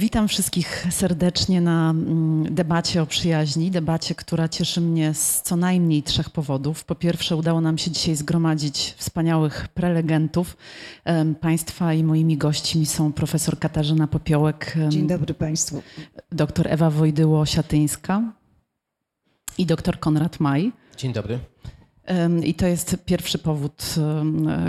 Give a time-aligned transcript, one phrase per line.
[0.00, 6.02] Witam wszystkich serdecznie na mm, debacie o przyjaźni, debacie, która cieszy mnie z co najmniej
[6.02, 6.84] trzech powodów.
[6.84, 10.56] Po pierwsze, udało nam się dzisiaj zgromadzić wspaniałych prelegentów.
[11.40, 14.76] Państwa i moimi gośćmi są profesor Katarzyna Popiołek.
[14.88, 15.82] Dzień dobry Państwu.
[16.32, 18.32] Doktor Ewa Wojdyło-Siatyńska
[19.58, 20.72] i doktor Konrad Maj.
[20.96, 21.38] Dzień dobry.
[22.44, 23.94] I to jest pierwszy powód,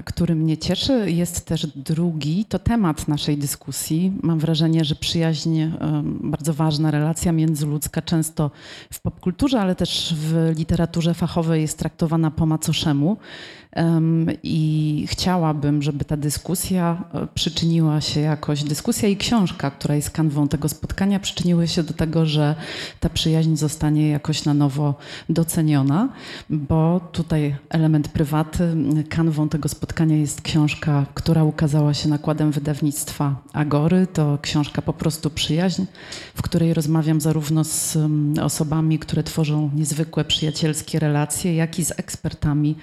[0.06, 1.12] który mnie cieszy.
[1.12, 4.14] Jest też drugi, to temat naszej dyskusji.
[4.24, 5.62] Mam wrażenie, że przyjaźń,
[6.22, 8.52] bardzo ważna relacja międzyludzka, często
[8.94, 13.18] w popkulturze, ale też w literaturze fachowej jest traktowana po macoszemu.
[14.44, 20.48] I chciałabym, żeby ta dyskusja e, przyczyniła się jakoś, dyskusja i książka, która jest kanwą
[20.48, 22.56] tego spotkania, przyczyniły się do tego, że
[23.00, 24.96] ta przyjaźń zostanie jakoś na nowo
[25.30, 26.10] doceniona,
[26.50, 28.76] bo tutaj element prywaty,
[29.10, 34.08] kanwą tego spotkania jest książka, która ukazała się nakładem wydawnictwa Agory.
[34.14, 35.84] To książka po prostu Przyjaźń,
[36.36, 37.98] w której rozmawiam zarówno z
[38.42, 42.76] osobami, które tworzą niezwykłe przyjacielskie relacje, jak i z ekspertami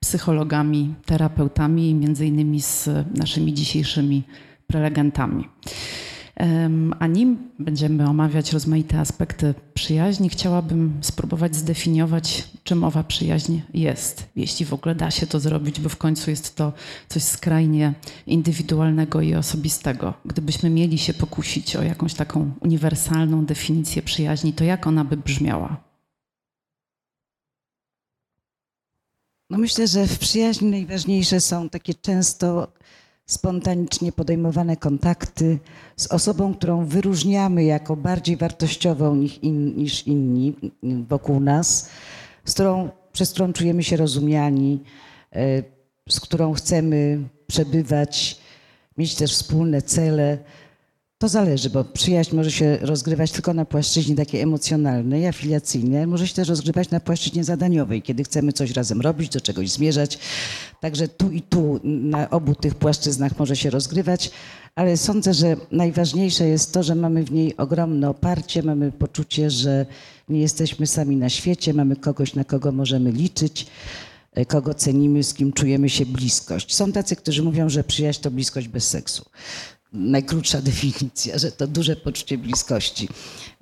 [0.00, 4.22] psychologami, terapeutami, między innymi z naszymi dzisiejszymi
[4.66, 5.48] prelegentami.
[6.98, 14.66] A nim będziemy omawiać rozmaite aspekty przyjaźni, chciałabym spróbować zdefiniować, czym owa przyjaźń jest, jeśli
[14.66, 16.72] w ogóle da się to zrobić, bo w końcu jest to
[17.08, 17.94] coś skrajnie
[18.26, 20.14] indywidualnego i osobistego.
[20.24, 25.89] Gdybyśmy mieli się pokusić o jakąś taką uniwersalną definicję przyjaźni, to jak ona by brzmiała?
[29.50, 32.68] No myślę, że w przyjaźni najważniejsze są takie często
[33.26, 35.58] spontanicznie podejmowane kontakty
[35.96, 40.54] z osobą, którą wyróżniamy jako bardziej wartościową niż, in, niż inni
[41.08, 41.88] wokół nas,
[42.44, 44.82] z którą, przez którą czujemy się rozumiani,
[45.32, 45.62] e,
[46.08, 48.40] z którą chcemy przebywać,
[48.98, 50.38] mieć też wspólne cele.
[51.20, 56.34] To zależy, bo przyjaźń może się rozgrywać tylko na płaszczyźnie takiej emocjonalnej, afiliacyjnej, może się
[56.34, 60.18] też rozgrywać na płaszczyźnie zadaniowej, kiedy chcemy coś razem robić, do czegoś zmierzać.
[60.80, 64.30] Także tu i tu na obu tych płaszczyznach może się rozgrywać,
[64.74, 69.86] ale sądzę, że najważniejsze jest to, że mamy w niej ogromne oparcie, mamy poczucie, że
[70.28, 73.66] nie jesteśmy sami na świecie, mamy kogoś, na kogo możemy liczyć
[74.48, 76.74] kogo cenimy, z kim czujemy się bliskość.
[76.74, 79.24] Są tacy, którzy mówią, że przyjaźń to bliskość bez seksu
[79.92, 83.08] najkrótsza definicja, że to duże poczucie bliskości,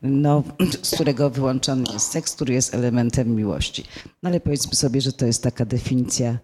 [0.03, 0.43] no,
[0.83, 3.85] z którego wyłączony jest seks, który jest elementem miłości.
[4.23, 6.39] No ale powiedzmy sobie, że to jest taka definicja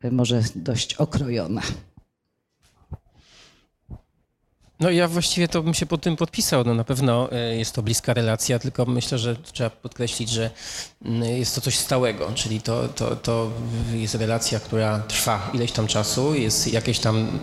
[0.00, 1.62] e, może dość okrojona.
[4.80, 6.64] No ja właściwie to bym się pod tym podpisał.
[6.64, 10.50] No na pewno e, jest to bliska relacja, tylko myślę, że trzeba podkreślić, że
[11.04, 13.50] mm, jest to coś stałego, czyli to, to, to
[13.92, 17.38] jest relacja, która trwa ileś tam czasu, jest jakieś tam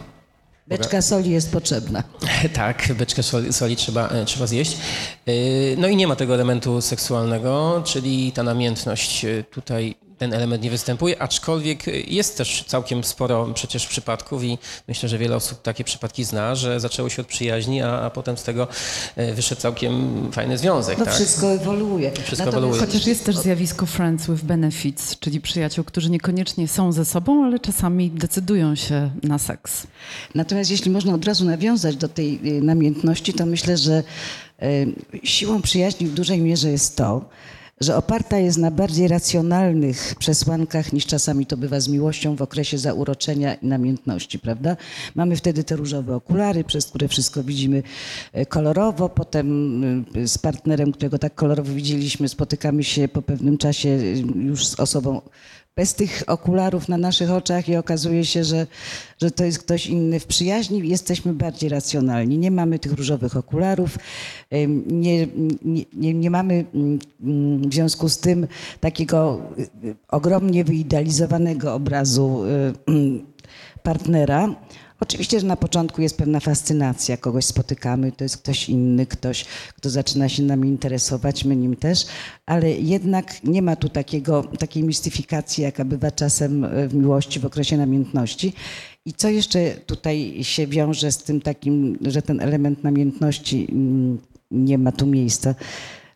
[0.67, 2.03] Beczka soli jest potrzebna.
[2.53, 4.77] Tak, beczkę soli, soli trzeba, e, trzeba zjeść.
[5.25, 5.31] E,
[5.77, 10.69] no i nie ma tego elementu seksualnego, czyli ta namiętność e, tutaj ten element nie
[10.69, 16.23] występuje, aczkolwiek jest też całkiem sporo przecież przypadków i myślę, że wiele osób takie przypadki
[16.23, 18.67] zna, że zaczęło się od przyjaźni, a, a potem z tego
[19.35, 20.97] wyszedł całkiem fajny związek.
[20.97, 21.13] No tak?
[21.13, 22.11] wszystko ewoluuje.
[22.23, 22.79] Wszystko ewoluuje.
[22.79, 27.59] Chociaż jest też zjawisko friends with benefits, czyli przyjaciół, którzy niekoniecznie są ze sobą, ale
[27.59, 29.87] czasami decydują się na seks.
[30.35, 34.03] Natomiast jeśli można od razu nawiązać do tej y, namiętności, to myślę, że
[34.63, 37.21] y, siłą przyjaźni w dużej mierze jest to,
[37.81, 42.77] że oparta jest na bardziej racjonalnych przesłankach niż czasami to bywa z miłością w okresie
[42.77, 44.77] zauroczenia i namiętności, prawda?
[45.15, 47.83] Mamy wtedy te różowe okulary, przez które wszystko widzimy
[48.33, 49.83] e, kolorowo, potem
[50.15, 54.79] e, z partnerem, którego tak kolorowo widzieliśmy, spotykamy się po pewnym czasie e, już z
[54.79, 55.21] osobą
[55.75, 58.67] bez tych okularów na naszych oczach i okazuje się, że,
[59.21, 62.37] że to jest ktoś inny w przyjaźni, jesteśmy bardziej racjonalni.
[62.37, 63.97] Nie mamy tych różowych okularów,
[64.87, 65.27] nie,
[65.93, 66.99] nie, nie mamy mm,
[67.69, 68.47] w związku z tym
[68.79, 69.41] takiego
[69.83, 72.43] y, ogromnie wyidealizowanego obrazu
[72.89, 73.21] y,
[73.83, 74.55] partnera.
[74.99, 79.45] Oczywiście, że na początku jest pewna fascynacja, kogoś spotykamy, to jest ktoś inny, ktoś,
[79.77, 82.05] kto zaczyna się nami interesować, my nim też,
[82.45, 87.77] ale jednak nie ma tu takiego, takiej mistyfikacji, jaka bywa czasem w miłości, w okresie
[87.77, 88.53] namiętności.
[89.05, 94.17] I co jeszcze tutaj się wiąże z tym takim, że ten element namiętności mm,
[94.51, 95.55] nie ma tu miejsca?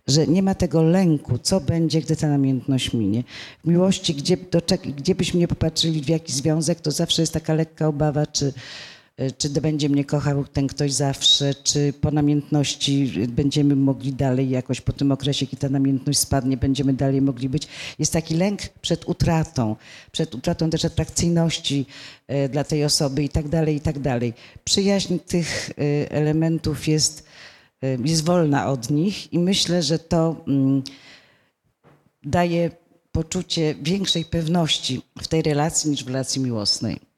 [0.10, 3.24] Że nie ma tego lęku, co będzie, gdy ta namiętność minie.
[3.64, 4.62] W miłości, gdzie, do,
[4.98, 8.54] gdzie byśmy nie popatrzyli w jaki związek, to zawsze jest taka lekka obawa, czy,
[9.38, 14.94] czy będzie mnie kochał ten ktoś zawsze, czy po namiętności będziemy mogli dalej jakoś po
[14.94, 17.68] tym okresie, kiedy ta namiętność spadnie, będziemy dalej mogli być.
[18.00, 19.76] Jest taki lęk przed utratą,
[20.12, 21.86] przed utratą też atrakcyjności
[22.28, 24.34] e, dla tej osoby i tak dalej, i tak dalej.
[24.64, 27.29] Przyjaźń tych e, elementów jest
[27.82, 30.84] jest wolna od nich i myślę, że to mm,
[32.24, 32.72] daje
[33.12, 37.09] poczucie większej pewności w tej relacji niż w relacji miłosnej.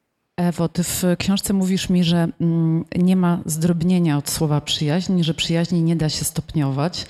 [0.42, 5.34] Ewo, ty w książce mówisz mi, że mm, nie ma zdrobnienia od słowa przyjaźń, że
[5.34, 7.06] przyjaźni nie da się stopniować.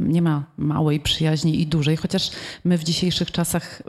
[0.00, 2.30] Nie ma małej przyjaźni i dużej, chociaż
[2.64, 3.82] my w dzisiejszych czasach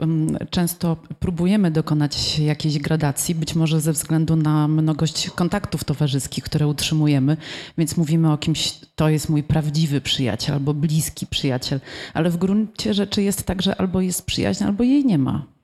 [0.50, 7.36] często próbujemy dokonać jakiejś gradacji, być może ze względu na mnogość kontaktów towarzyskich, które utrzymujemy,
[7.78, 11.80] więc mówimy o kimś, to jest mój prawdziwy przyjaciel albo bliski przyjaciel,
[12.14, 15.59] ale w gruncie rzeczy jest tak, że albo jest przyjaźń, albo jej nie ma.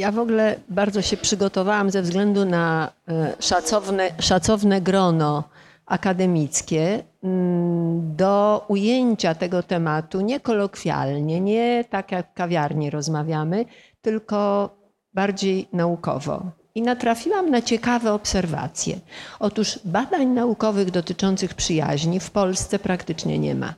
[0.00, 5.44] Ja w ogóle bardzo się przygotowałam ze względu na e, szacowne, szacowne grono
[5.86, 13.64] akademickie mm, do ujęcia tego tematu nie kolokwialnie, nie tak jak w kawiarni rozmawiamy,
[14.02, 14.70] tylko
[15.14, 16.42] bardziej naukowo.
[16.74, 18.98] I natrafiłam na ciekawe obserwacje.
[19.40, 23.74] Otóż badań naukowych dotyczących przyjaźni w Polsce praktycznie nie ma.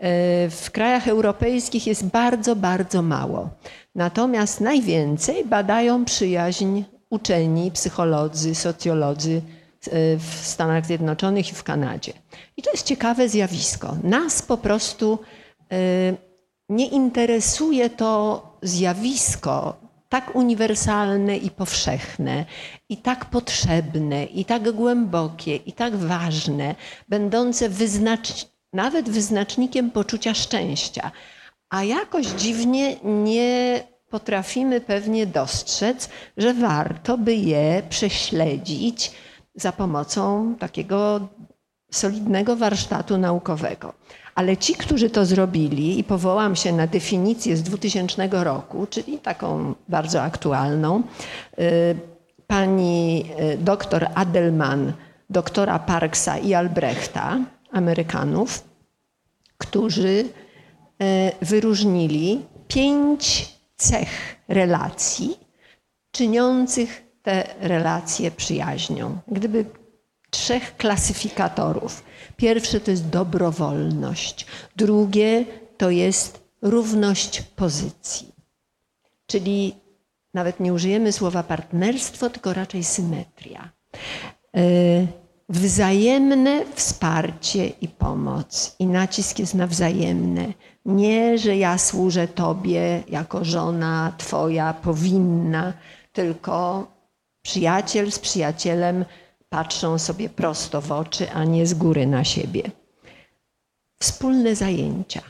[0.00, 3.50] E, w krajach europejskich jest bardzo, bardzo mało.
[3.94, 9.42] Natomiast najwięcej badają przyjaźń uczeni, psycholodzy, socjolodzy
[9.86, 12.12] e, w Stanach Zjednoczonych i w Kanadzie.
[12.56, 13.96] I to jest ciekawe zjawisko.
[14.02, 15.18] Nas po prostu
[15.72, 15.76] e,
[16.68, 19.76] nie interesuje to zjawisko
[20.08, 22.44] tak uniwersalne i powszechne,
[22.88, 26.74] i tak potrzebne, i tak głębokie, i tak ważne,
[27.08, 31.10] będące wyznacz, nawet wyznacznikiem poczucia szczęścia.
[31.70, 39.12] A jakoś dziwnie nie potrafimy pewnie dostrzec, że warto by je prześledzić
[39.54, 41.28] za pomocą takiego
[41.90, 43.92] solidnego warsztatu naukowego.
[44.34, 49.74] Ale ci, którzy to zrobili, i powołam się na definicję z 2000 roku, czyli taką
[49.88, 51.02] bardzo aktualną,
[51.58, 51.62] y,
[52.46, 53.24] pani
[53.54, 54.92] y, doktor Adelman,
[55.30, 57.38] doktora Parksa i Albrechta,
[57.72, 58.64] Amerykanów,
[59.58, 60.24] którzy
[61.40, 65.36] wyróżnili pięć cech relacji
[66.10, 69.18] czyniących te relacje przyjaźnią.
[69.28, 69.64] Gdyby
[70.30, 72.04] trzech klasyfikatorów.
[72.36, 75.44] Pierwsze to jest dobrowolność, drugie
[75.76, 78.32] to jest równość pozycji.
[79.26, 79.74] Czyli
[80.34, 83.70] nawet nie użyjemy słowa partnerstwo, tylko raczej symetria.
[84.56, 84.60] E,
[85.48, 88.76] wzajemne wsparcie i pomoc.
[88.78, 90.52] I nacisk jest na wzajemne.
[90.84, 95.72] Nie, że ja służę Tobie jako żona Twoja powinna,
[96.12, 96.86] tylko
[97.42, 99.04] przyjaciel z przyjacielem
[99.48, 102.62] patrzą sobie prosto w oczy, a nie z góry na siebie.
[104.02, 105.22] Wspólne zajęcia,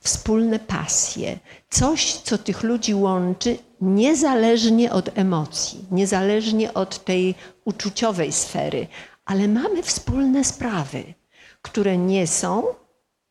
[0.00, 1.38] wspólne pasje,
[1.70, 8.86] coś, co tych ludzi łączy, niezależnie od emocji, niezależnie od tej uczuciowej sfery,
[9.24, 11.14] ale mamy wspólne sprawy,
[11.62, 12.62] które nie są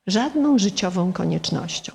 [0.07, 1.91] żadną życiową koniecznością.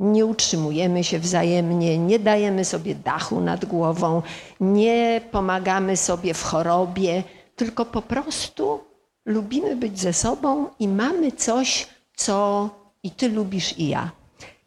[0.00, 4.22] Nie utrzymujemy się wzajemnie, nie dajemy sobie dachu nad głową,
[4.60, 7.22] nie pomagamy sobie w chorobie,
[7.56, 8.80] tylko po prostu
[9.26, 12.70] lubimy być ze sobą i mamy coś, co
[13.02, 14.10] i ty lubisz, i ja.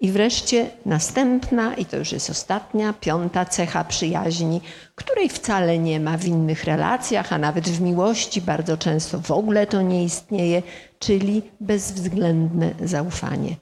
[0.01, 4.62] I wreszcie następna, i to już jest ostatnia, piąta cecha przyjaźni,
[4.95, 9.68] której wcale nie ma w innych relacjach, a nawet w miłości bardzo często w ogóle
[9.68, 10.63] to nie istnieje,
[11.00, 13.55] czyli bezwzględne zaufanie.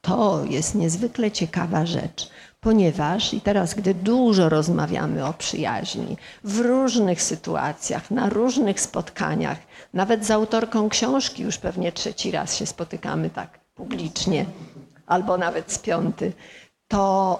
[0.00, 2.30] To jest niezwykle ciekawa rzecz,
[2.60, 9.58] ponieważ i teraz, gdy dużo rozmawiamy o przyjaźni, w różnych sytuacjach, na różnych spotkaniach,
[9.94, 14.46] nawet z autorką książki już pewnie trzeci raz się spotykamy tak publicznie,
[15.08, 16.32] albo nawet z piąty,
[16.88, 17.38] to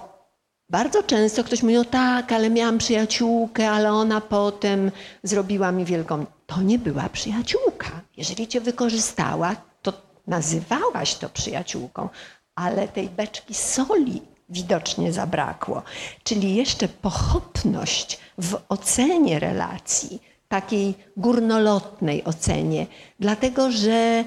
[0.69, 4.91] bardzo często ktoś mówi, no tak, ale miałam przyjaciółkę, ale ona potem
[5.23, 6.25] zrobiła mi wielką.
[6.45, 8.01] To nie była przyjaciółka.
[8.17, 9.93] Jeżeli cię wykorzystała, to
[10.27, 12.09] nazywałaś to przyjaciółką,
[12.55, 15.83] ale tej beczki soli widocznie zabrakło.
[16.23, 22.87] Czyli jeszcze pochopność w ocenie relacji, takiej górnolotnej ocenie,
[23.19, 24.23] dlatego że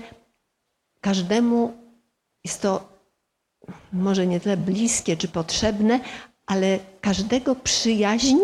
[1.01, 1.73] każdemu
[2.45, 2.92] jest to
[3.93, 6.01] może nie tyle bliskie czy potrzebne,
[6.47, 8.39] ale każdego przyjaźń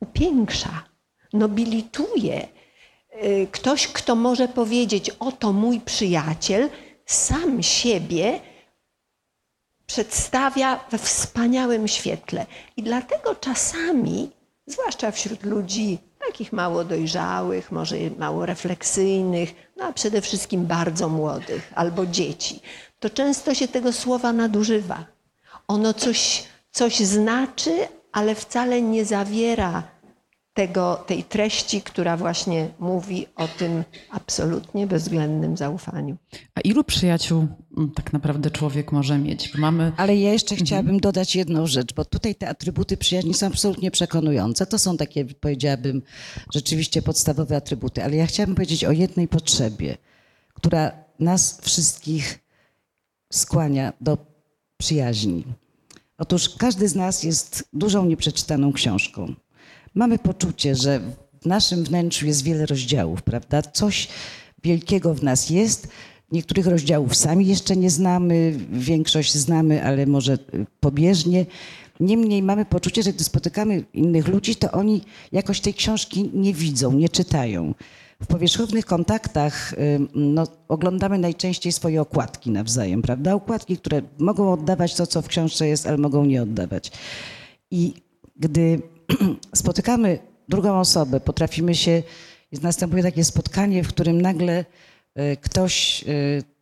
[0.00, 0.84] upiększa,
[1.32, 2.48] nobilituje.
[3.24, 6.70] Y, ktoś, kto może powiedzieć, oto mój przyjaciel,
[7.06, 8.40] sam siebie
[9.86, 12.46] przedstawia we wspaniałym świetle.
[12.76, 14.30] I dlatego czasami,
[14.66, 21.72] zwłaszcza wśród ludzi takich mało dojrzałych, może mało refleksyjnych, no a przede wszystkim bardzo młodych
[21.74, 22.60] albo dzieci,
[23.00, 25.04] to często się tego słowa nadużywa.
[25.68, 29.82] Ono coś, coś znaczy, ale wcale nie zawiera
[30.58, 36.16] tego, tej treści, która właśnie mówi o tym absolutnie bezwzględnym zaufaniu.
[36.54, 37.46] A ilu przyjaciół
[37.76, 39.52] mm, tak naprawdę człowiek może mieć?
[39.52, 39.92] Bo mamy...
[39.96, 44.66] Ale ja jeszcze chciałabym dodać jedną rzecz, bo tutaj te atrybuty przyjaźni są absolutnie przekonujące.
[44.66, 46.02] To są takie, powiedziałabym,
[46.54, 49.96] rzeczywiście podstawowe atrybuty, ale ja chciałabym powiedzieć o jednej potrzebie,
[50.54, 52.38] która nas wszystkich
[53.32, 54.18] skłania do
[54.78, 55.44] przyjaźni.
[56.18, 59.34] Otóż każdy z nas jest dużą nieprzeczytaną książką.
[59.98, 61.00] Mamy poczucie, że
[61.42, 63.62] w naszym wnętrzu jest wiele rozdziałów, prawda?
[63.62, 64.08] Coś
[64.64, 65.88] wielkiego w nas jest.
[66.32, 70.38] Niektórych rozdziałów sami jeszcze nie znamy, większość znamy, ale może
[70.80, 71.46] pobieżnie.
[72.00, 75.00] Niemniej mamy poczucie, że gdy spotykamy innych ludzi, to oni
[75.32, 77.74] jakoś tej książki nie widzą, nie czytają.
[78.22, 79.74] W powierzchownych kontaktach
[80.14, 83.34] no, oglądamy najczęściej swoje okładki nawzajem, prawda?
[83.34, 86.92] Okładki, które mogą oddawać to, co w książce jest, ale mogą nie oddawać.
[87.70, 87.94] I
[88.36, 88.82] gdy
[89.54, 92.02] spotykamy drugą osobę, potrafimy się,
[92.62, 94.64] następuje takie spotkanie, w którym nagle
[95.14, 96.58] e, ktoś e,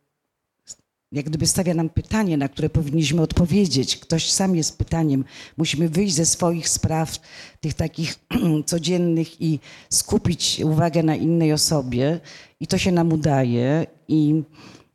[1.11, 3.97] jak gdyby stawia nam pytanie, na które powinniśmy odpowiedzieć.
[3.97, 5.25] Ktoś sam jest pytaniem.
[5.57, 7.19] Musimy wyjść ze swoich spraw,
[7.61, 8.15] tych takich
[8.65, 12.19] codziennych i skupić uwagę na innej osobie.
[12.59, 14.43] I to się nam udaje i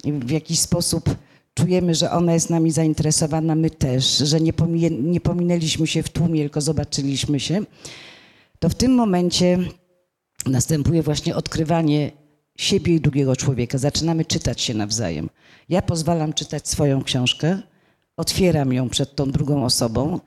[0.04, 1.16] w jakiś sposób
[1.54, 4.52] czujemy, że ona jest nami zainteresowana, my też, że nie,
[4.90, 7.64] nie pominęliśmy się w tłumie, tylko zobaczyliśmy się,
[8.58, 9.58] to w tym momencie
[10.46, 12.12] następuje właśnie odkrywanie
[12.56, 13.78] siebie i drugiego człowieka.
[13.78, 15.30] Zaczynamy czytać się nawzajem.
[15.68, 17.62] Ja pozwalam czytać swoją książkę,
[18.16, 20.20] otwieram ją przed tą drugą osobą.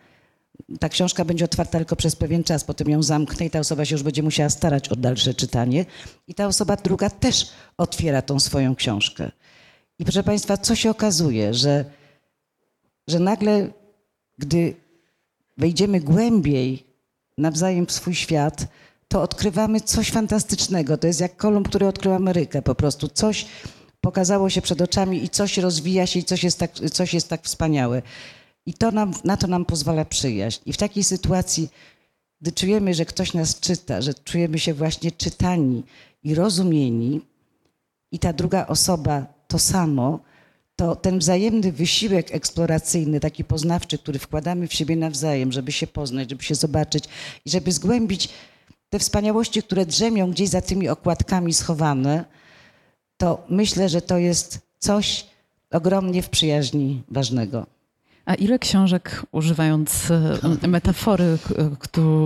[0.79, 3.95] Ta książka będzie otwarta tylko przez pewien czas, potem ją zamknę i ta osoba się
[3.95, 5.85] już będzie musiała starać o dalsze czytanie.
[6.27, 9.31] I ta osoba druga też otwiera tą swoją książkę.
[9.99, 11.85] I proszę Państwa, co się okazuje, że,
[13.07, 13.69] że nagle,
[14.37, 14.75] gdy
[15.57, 16.83] wejdziemy głębiej
[17.37, 18.67] nawzajem w swój świat,
[19.07, 20.97] to odkrywamy coś fantastycznego.
[20.97, 23.07] To jest jak Kolumb, który odkrył Amerykę po prostu.
[23.07, 23.45] Coś
[24.01, 27.41] pokazało się przed oczami i coś rozwija się i coś jest tak, coś jest tak
[27.43, 28.01] wspaniałe.
[28.65, 30.61] I to nam, na to nam pozwala przyjaźń.
[30.65, 31.69] I w takiej sytuacji,
[32.41, 35.83] gdy czujemy, że ktoś nas czyta, że czujemy się właśnie czytani
[36.23, 37.21] i rozumieni,
[38.11, 40.19] i ta druga osoba to samo,
[40.75, 46.29] to ten wzajemny wysiłek eksploracyjny, taki poznawczy, który wkładamy w siebie nawzajem, żeby się poznać,
[46.29, 47.03] żeby się zobaczyć
[47.45, 48.29] i żeby zgłębić
[48.89, 52.25] te wspaniałości, które drzemią gdzieś za tymi okładkami schowane,
[53.17, 55.25] to myślę, że to jest coś
[55.71, 57.65] ogromnie w przyjaźni ważnego.
[58.25, 60.11] A ile książek, używając
[60.63, 61.37] e, metafory,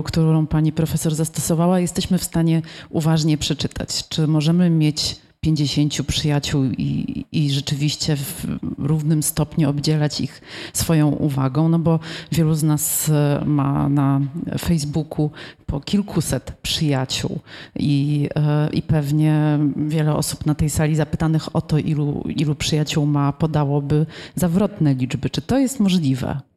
[0.04, 4.08] którą pani profesor zastosowała, jesteśmy w stanie uważnie przeczytać?
[4.08, 8.46] Czy możemy mieć 50 przyjaciół i, i rzeczywiście w
[8.78, 10.40] równym stopniu obdzielać ich
[10.72, 12.00] swoją uwagą, no bo
[12.32, 14.20] wielu z nas e, ma na
[14.58, 15.30] Facebooku
[15.66, 17.38] po kilkuset przyjaciół
[17.76, 23.06] i, e, i pewnie wiele osób na tej sali zapytanych o to, ilu, ilu przyjaciół
[23.06, 25.30] ma, podałoby zawrotne liczby.
[25.30, 26.49] Czy to jest możliwe?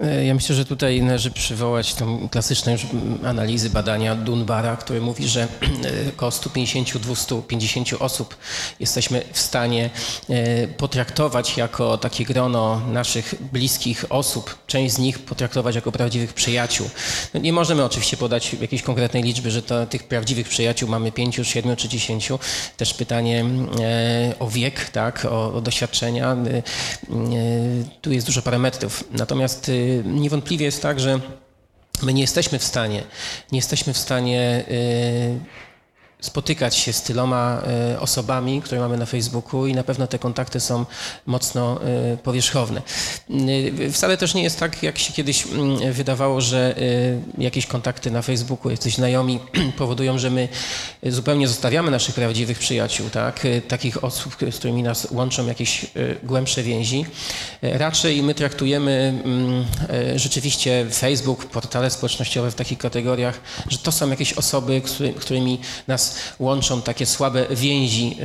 [0.00, 2.86] E, ja myślę, że tutaj należy przywołać tą klasyczną już
[3.24, 5.48] analizy badania Dunbara, który mówi, że e,
[6.16, 8.36] około 150-250 osób
[8.80, 9.90] jesteśmy w stanie
[10.30, 16.90] e, potraktować jako takie grono naszych bliskich osób, część z nich potraktować jako prawdziwych przyjaciół.
[17.34, 21.40] No nie możemy oczywiście podać jakiejś konkretnej liczby, że to, tych prawdziwych przyjaciół mamy 5,
[21.42, 22.28] 7 czy 10.
[22.76, 23.44] Też pytanie
[24.38, 26.36] o wiek, tak, o, o doświadczenia.
[28.02, 29.04] Tu jest dużo parametrów.
[29.12, 29.70] Natomiast
[30.04, 31.20] niewątpliwie jest tak, że
[32.02, 33.02] my nie jesteśmy w stanie,
[33.52, 35.40] nie jesteśmy w stanie y,
[36.20, 37.62] spotykać się z tyloma
[37.92, 40.86] e, osobami, które mamy na Facebooku i na pewno te kontakty są
[41.26, 42.82] mocno e, powierzchowne.
[43.86, 46.74] E, wcale też nie jest tak, jak się kiedyś mm, wydawało, że
[47.38, 49.40] jakieś kontakty na Facebooku, jacyś znajomi
[49.78, 50.48] powodują, że my
[51.02, 53.46] zupełnie zostawiamy naszych prawdziwych przyjaciół, tak?
[53.68, 55.86] takich osób, z którymi nas łączą jakieś
[56.22, 57.06] głębsze więzi.
[57.62, 59.64] Raczej my traktujemy mm,
[60.16, 64.82] rzeczywiście Facebook, portale społecznościowe w takich kategoriach, że to są jakieś osoby,
[65.16, 68.16] którymi nas łączą takie słabe więzi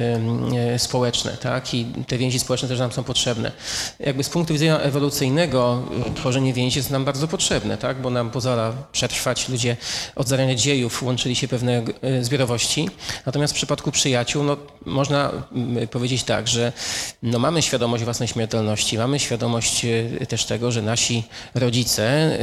[0.73, 1.73] e, społeczne, tak?
[1.73, 3.51] I te więzi społeczne też nam są potrzebne.
[3.99, 8.01] Jakby z punktu widzenia ewolucyjnego e, tworzenie więzi jest nam bardzo potrzebne, tak?
[8.01, 9.49] Bo nam pozwala przetrwać.
[9.49, 9.77] Ludzie
[10.15, 12.89] od zarania dziejów łączyli się pewne e, zbiorowości.
[13.25, 15.31] Natomiast w przypadku przyjaciół, no, można
[15.91, 16.73] powiedzieć tak, że
[17.23, 19.85] no, mamy świadomość własnej śmiertelności, mamy świadomość
[20.29, 21.23] też tego, że nasi
[21.55, 22.37] rodzice,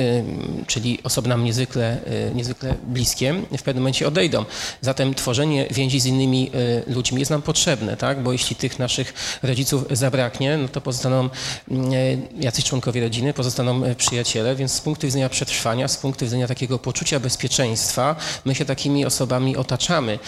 [0.66, 1.98] czyli osoby nam niezwykle,
[2.34, 4.44] niezwykle bliskie, w pewnym momencie odejdą.
[4.80, 6.50] Zatem tworzymy tworzenie więzi z innymi
[6.86, 8.22] ludźmi jest nam potrzebne, tak?
[8.22, 11.28] bo jeśli tych naszych rodziców zabraknie, no to pozostaną
[11.70, 11.92] mm,
[12.40, 17.20] jacyś członkowie rodziny, pozostaną przyjaciele, więc z punktu widzenia przetrwania, z punktu widzenia takiego poczucia
[17.20, 20.18] bezpieczeństwa, my się takimi osobami otaczamy.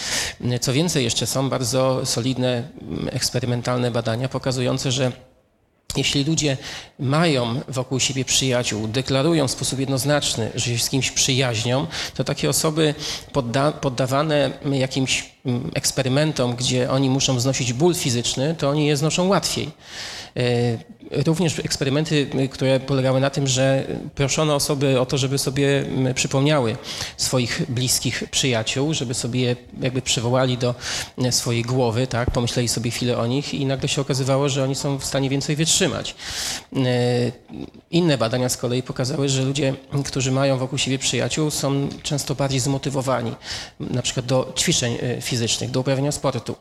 [0.61, 5.11] Co więcej, jeszcze są bardzo solidne, mm, eksperymentalne badania pokazujące, że
[5.97, 6.57] jeśli ludzie
[6.99, 12.49] mają wokół siebie przyjaciół, deklarują w sposób jednoznaczny, że się z kimś przyjaźnią, to takie
[12.49, 12.95] osoby
[13.33, 19.27] podda poddawane jakimś mm, eksperymentom, gdzie oni muszą znosić ból fizyczny, to oni je znoszą
[19.27, 19.71] łatwiej.
[21.25, 25.85] Również eksperymenty, które polegały na tym, że proszono osoby o to, żeby sobie
[26.15, 26.77] przypomniały
[27.17, 30.75] swoich bliskich przyjaciół, żeby sobie je jakby przywołali do
[31.31, 34.97] swojej głowy, tak, pomyśleli sobie chwilę o nich i nagle się okazywało, że oni są
[34.97, 36.15] w stanie więcej wytrzymać.
[36.75, 36.77] E,
[37.91, 39.73] inne badania z kolei pokazały, że ludzie,
[40.05, 43.35] którzy mają wokół siebie przyjaciół, są często bardziej zmotywowani,
[43.79, 46.55] na przykład do ćwiczeń e, fizycznych, do uprawiania sportu.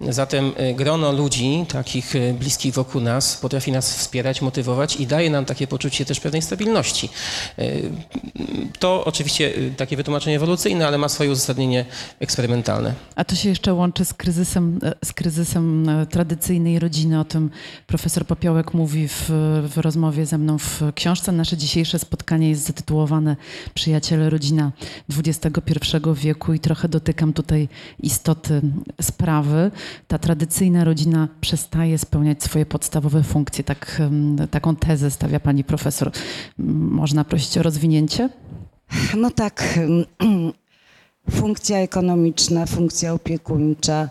[0.00, 5.66] Zatem grono ludzi, takich bliskich wokół nas, potrafi nas wspierać, motywować i daje nam takie
[5.66, 7.08] poczucie też pewnej stabilności.
[7.58, 7.64] E,
[8.78, 11.84] to oczywiście e, takie wytłumaczenie ewolucyjne, ale ma swoje uzasadnienie
[12.20, 12.94] eksperymentalne.
[13.16, 17.20] A to się jeszcze łączy z kryzysem, e, z kryzysem tradycyjnej rodziny.
[17.20, 17.50] O tym
[17.86, 19.30] profesor Popiołek mówi w,
[19.68, 21.32] w rozmowie ze mną w książce.
[21.32, 23.36] Nasze dzisiejsze spotkanie jest zatytułowane
[23.74, 24.72] Przyjaciele rodzina
[25.18, 27.68] XXI wieku i trochę dotykam tutaj
[28.02, 28.60] istoty
[29.02, 29.70] sprawy.
[30.08, 33.64] Ta tradycyjna rodzina przestaje spełniać swoje podstawowe podstawowe funkcje.
[33.74, 34.02] Tak,
[34.50, 36.10] taką tezę stawia pani profesor.
[36.58, 38.28] Można prosić o rozwinięcie?
[39.16, 39.78] No tak.
[41.30, 44.08] Funkcja ekonomiczna, funkcja opiekuńcza,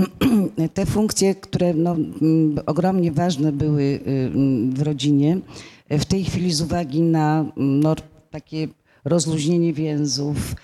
[0.74, 1.96] te funkcje, które no,
[2.66, 4.00] ogromnie ważne były
[4.74, 5.38] w rodzinie,
[5.90, 7.96] w tej chwili z uwagi na no,
[8.30, 8.68] takie
[9.04, 10.54] rozluźnienie więzów,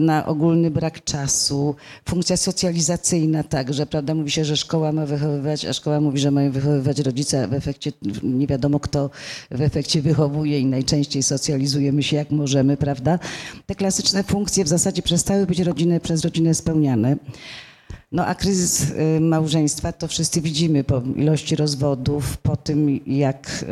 [0.00, 1.74] na ogólny brak czasu,
[2.08, 6.52] funkcja socjalizacyjna także, prawda, mówi się, że szkoła ma wychowywać, a szkoła mówi, że mają
[6.52, 9.10] wychowywać rodzice, w efekcie nie wiadomo kto
[9.50, 13.18] w efekcie wychowuje i najczęściej socjalizujemy się jak możemy, prawda.
[13.66, 17.16] Te klasyczne funkcje w zasadzie przestały być rodziny, przez rodzinę spełniane.
[18.12, 23.64] No a kryzys y, małżeństwa to wszyscy widzimy po ilości rozwodów, po tym jak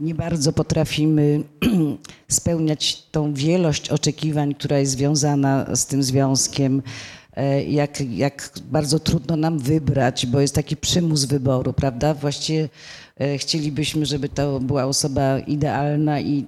[0.00, 1.42] nie bardzo potrafimy
[2.28, 6.82] spełniać tą wielość oczekiwań, która jest związana z tym związkiem.
[7.36, 12.14] E, jak, jak bardzo trudno nam wybrać, bo jest taki przymus wyboru, prawda?
[12.14, 12.68] Właściwie
[13.38, 16.46] chcielibyśmy, żeby to była osoba idealna i,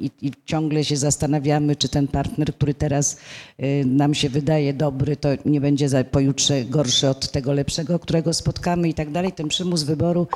[0.00, 3.16] i, i, ciągle się zastanawiamy, czy ten partner, który teraz
[3.58, 8.88] e, nam się wydaje dobry, to nie będzie pojutrze gorszy od tego lepszego, którego spotkamy
[8.88, 9.32] i tak dalej.
[9.32, 10.26] Ten przymus wyboru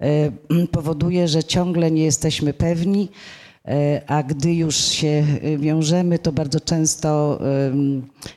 [0.00, 0.30] E,
[0.72, 3.08] powoduje, że ciągle nie jesteśmy pewni,
[3.68, 7.40] e, a gdy już się e, wiążemy, to bardzo często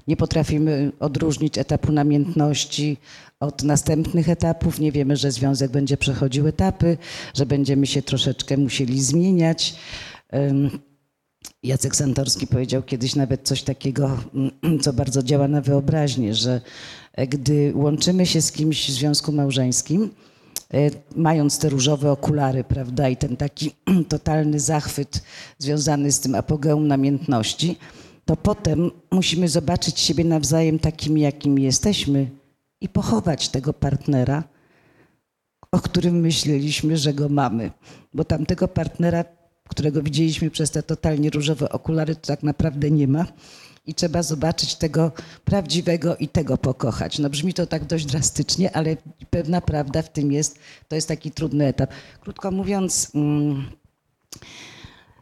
[0.07, 2.97] nie potrafimy odróżnić etapu namiętności
[3.39, 4.79] od następnych etapów.
[4.79, 6.97] Nie wiemy, że związek będzie przechodził etapy,
[7.33, 9.75] że będziemy się troszeczkę musieli zmieniać.
[11.63, 14.17] Jacek Santorski powiedział kiedyś nawet coś takiego,
[14.83, 16.61] co bardzo działa na wyobraźnię, że
[17.29, 20.09] gdy łączymy się z kimś w związku małżeńskim,
[20.73, 23.71] E, mając te różowe okulary, prawda, i ten taki
[24.09, 25.23] totalny zachwyt
[25.57, 27.77] związany z tym apogeum namiętności,
[28.25, 32.29] to potem musimy zobaczyć siebie nawzajem takimi, jakimi jesteśmy
[32.81, 34.43] i pochować tego partnera,
[35.71, 37.71] o którym myśleliśmy, że go mamy.
[38.13, 39.25] Bo tamtego partnera,
[39.69, 43.25] którego widzieliśmy przez te totalnie różowe okulary, to tak naprawdę nie ma
[43.89, 45.11] i trzeba zobaczyć tego
[45.45, 47.19] prawdziwego i tego pokochać.
[47.19, 48.97] No brzmi to tak dość drastycznie, ale
[49.29, 50.59] pewna prawda w tym jest.
[50.87, 51.91] To jest taki trudny etap.
[52.21, 53.65] Krótko mówiąc, mm,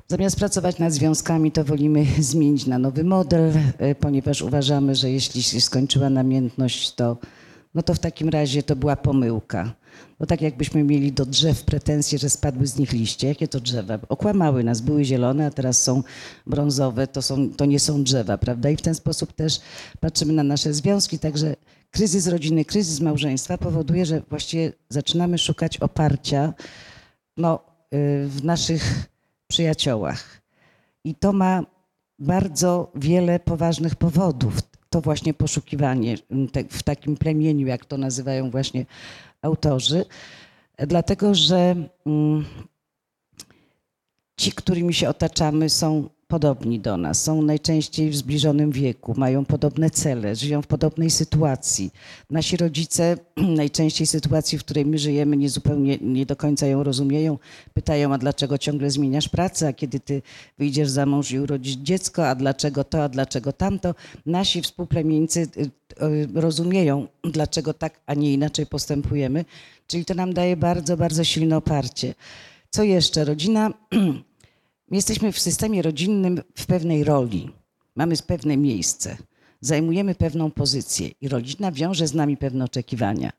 [0.08, 5.43] zamiast pracować nad związkami, to wolimy zmienić na nowy model, e, ponieważ uważamy, że jeśli
[5.43, 7.17] się skończyła namiętność, to,
[7.78, 9.74] no to w takim razie to była pomyłka.
[10.20, 13.28] No tak jakbyśmy mieli do drzew pretensje, że spadły z nich liście.
[13.28, 14.00] Jakie to drzewa?
[14.10, 16.04] Okłamały nas, były zielone, a teraz są
[16.48, 18.70] brązowe, to, są, to nie są drzewa, prawda?
[18.70, 19.60] I w ten sposób też
[20.00, 21.56] patrzymy na nasze związki, także
[21.92, 26.54] kryzys rodziny, kryzys małżeństwa powoduje, że właściwie zaczynamy szukać oparcia
[27.38, 27.60] no,
[27.94, 29.10] y, w naszych
[29.48, 30.42] przyjaciołach.
[31.04, 31.63] I to ma
[32.20, 34.77] bardzo wiele poważnych powodów.
[34.89, 36.17] To właśnie poszukiwanie
[36.69, 38.86] w takim plemieniu, jak to nazywają właśnie
[39.41, 40.06] autorzy,
[40.78, 42.45] dlatego że mm,
[44.38, 49.90] ci, którymi się otaczamy, są podobni do nas, są najczęściej w zbliżonym wieku, mają podobne
[49.90, 51.92] cele, żyją w podobnej sytuacji.
[52.30, 53.18] Nasi rodzice
[53.62, 57.38] najczęściej sytuacji, w której my żyjemy, nie zupełnie nie do końca ją rozumieją.
[57.74, 60.22] Pytają, a dlaczego ciągle zmieniasz pracę, a kiedy ty
[60.58, 63.96] wyjdziesz za mąż i urodzisz dziecko, a dlaczego to, a dlaczego tamto.
[64.26, 69.46] Nasi współplemieńcy y, y, rozumieją, dlaczego tak, a nie inaczej postępujemy.
[69.88, 72.16] Czyli to nam daje bardzo, bardzo silne oparcie.
[72.70, 73.26] Co jeszcze?
[73.26, 73.74] Rodzina
[74.95, 77.52] jesteśmy w systemie rodzinnym w pewnej roli.
[77.95, 79.17] Mamy pewne miejsce,
[79.62, 83.32] zajmujemy pewną pozycję i rodzina wiąże z nami pewne oczekiwania.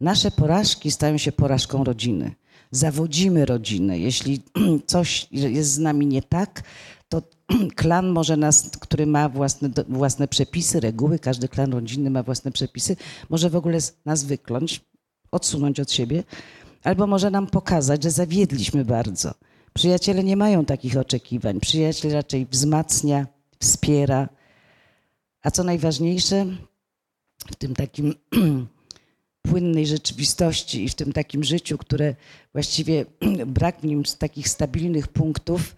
[0.00, 2.34] Nasze porażki stają się porażką rodziny.
[2.70, 3.98] Zawodzimy rodzinę.
[3.98, 4.42] Jeśli
[4.86, 6.62] coś jest z nami nie tak,
[7.08, 7.22] to
[7.76, 12.96] klan może nas, który ma własne, własne przepisy, reguły, każdy klan rodzinny ma własne przepisy,
[13.30, 14.80] może w ogóle nas wykląć,
[15.30, 16.24] odsunąć od siebie,
[16.82, 19.34] albo może nam pokazać, że zawiedliśmy bardzo.
[19.74, 21.60] Przyjaciele nie mają takich oczekiwań.
[21.60, 23.26] Przyjaciel raczej wzmacnia,
[23.60, 24.28] wspiera.
[25.42, 26.46] A co najważniejsze,
[27.52, 28.14] w tym takim
[29.42, 32.14] płynnej rzeczywistości i w tym takim życiu, które
[32.52, 33.04] właściwie
[33.46, 35.76] brak w nim takich stabilnych punktów,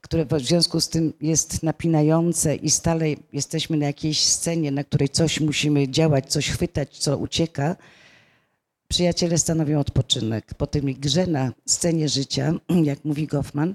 [0.00, 5.08] które w związku z tym jest napinające i stale jesteśmy na jakiejś scenie, na której
[5.08, 7.76] coś musimy działać, coś chwytać, co ucieka,
[8.94, 10.54] Przyjaciele stanowią odpoczynek.
[10.54, 12.52] Po tym grze na scenie życia,
[12.90, 13.74] jak mówi Goffman,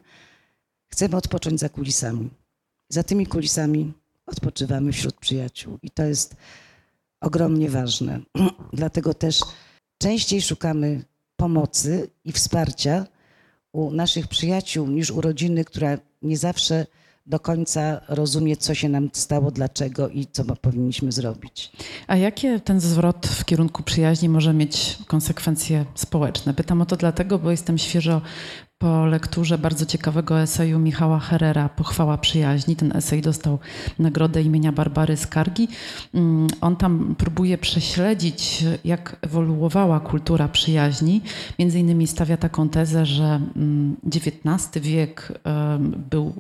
[0.88, 2.30] chcemy odpocząć za kulisami.
[2.90, 3.94] Za tymi kulisami
[4.26, 5.78] odpoczywamy wśród przyjaciół.
[5.84, 6.36] I to jest
[7.22, 8.20] ogromnie ważne.
[8.74, 9.40] Dlatego też
[9.98, 11.04] częściej szukamy
[11.36, 13.06] pomocy i wsparcia
[13.72, 16.86] u naszych przyjaciół niż u rodziny, która nie zawsze
[17.30, 21.72] do końca rozumie, co się nam stało, dlaczego i co powinniśmy zrobić.
[22.08, 26.54] A jakie ten zwrot w kierunku przyjaźni może mieć konsekwencje społeczne?
[26.54, 28.22] Pytam o to dlatego, bo jestem świeżo
[28.80, 32.76] po lekturze bardzo ciekawego eseju Michała Herrera Pochwała przyjaźni.
[32.76, 33.60] Ten esej dostał
[34.00, 35.68] nagrodę imienia Barbary Skargi.
[36.13, 41.22] Mm, on tam próbuje prześledzić, jak ewoluowała kultura przyjaźni.
[41.60, 43.42] Między innymi stawia taką tezę, że
[44.06, 45.42] XIX mm, wiek
[46.10, 46.34] był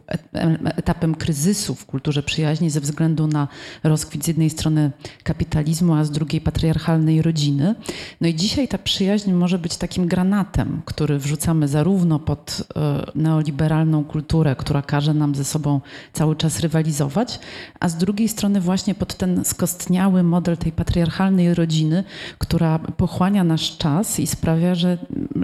[0.63, 3.47] etapem kryzysu w kulturze przyjaźni ze względu na
[3.83, 4.91] rozkwit z jednej strony
[5.23, 7.75] kapitalizmu, a z drugiej patriarchalnej rodziny.
[8.21, 14.03] No i dzisiaj ta przyjaźń może być takim granatem, który wrzucamy zarówno pod e, neoliberalną
[14.03, 15.81] kulturę, która każe nam ze sobą
[16.13, 17.39] cały czas rywalizować,
[17.79, 22.03] a z drugiej strony właśnie pod ten skostniały model tej patriarchalnej rodziny,
[22.37, 24.97] która pochłania nasz czas i sprawia, że,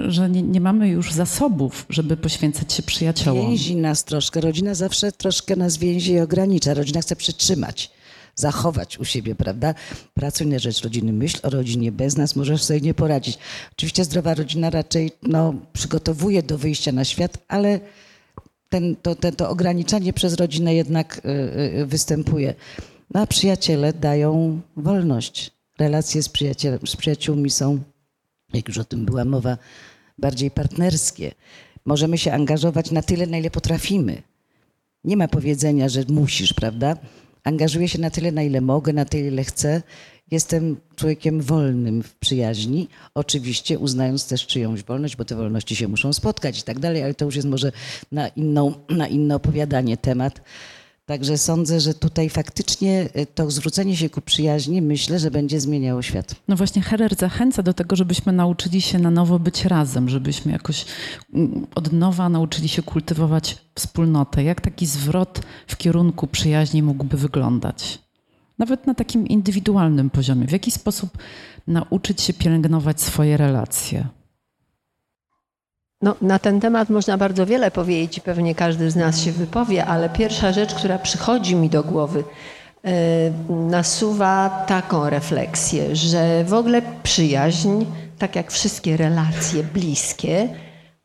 [0.07, 3.47] że nie, nie mamy już zasobów, żeby poświęcać się przyjaciołom.
[3.47, 4.41] Więzi nas troszkę.
[4.41, 6.73] Rodzina zawsze troszkę nas więzi i ogranicza.
[6.73, 7.94] Rodzina chce przytrzymać
[8.35, 9.73] zachować u siebie, prawda?
[10.13, 13.37] Pracuj na rzecz rodziny, myśl o rodzinie, bez nas możesz sobie nie poradzić.
[13.71, 17.79] Oczywiście zdrowa rodzina raczej no, przygotowuje do wyjścia na świat, ale
[18.69, 21.29] ten, to, ten, to ograniczanie przez rodzinę jednak y,
[21.79, 22.55] y, występuje.
[23.13, 25.51] No, a przyjaciele dają wolność.
[25.79, 26.31] Relacje z,
[26.85, 27.79] z przyjaciółmi są,
[28.53, 29.57] jak już o tym była mowa,
[30.17, 31.31] bardziej partnerskie.
[31.85, 34.21] Możemy się angażować na tyle, na ile potrafimy.
[35.03, 36.97] Nie ma powiedzenia, że musisz, prawda?
[37.45, 39.81] Angażuję się na tyle, na ile mogę, na tyle, ile chcę.
[40.31, 46.13] Jestem człowiekiem wolnym w przyjaźni, oczywiście uznając też czyjąś wolność, bo te wolności się muszą
[46.13, 47.71] spotkać i tak dalej, ale to już jest może
[48.11, 50.41] na, inną, na inne opowiadanie temat.
[51.05, 56.01] Także sądzę, że tutaj faktycznie e, to zwrócenie się ku przyjaźni myślę, że będzie zmieniało
[56.01, 56.35] świat.
[56.47, 60.85] No właśnie Herer zachęca do tego, żebyśmy nauczyli się na nowo być razem, żebyśmy jakoś
[61.33, 64.43] mm, od nowa nauczyli się kultywować wspólnotę.
[64.43, 67.99] Jak taki zwrot w kierunku przyjaźni mógłby wyglądać?
[68.59, 70.47] Nawet na takim indywidualnym poziomie.
[70.47, 71.17] W jaki sposób
[71.67, 74.07] nauczyć się pielęgnować swoje relacje?
[76.05, 79.85] No, na ten temat można bardzo wiele powiedzieć i pewnie każdy z nas się wypowie,
[79.85, 82.23] ale pierwsza rzecz, która przychodzi mi do głowy,
[82.83, 82.91] yy,
[83.49, 87.85] nasuwa taką refleksję, że w ogóle przyjaźń,
[88.17, 90.49] tak jak wszystkie relacje bliskie,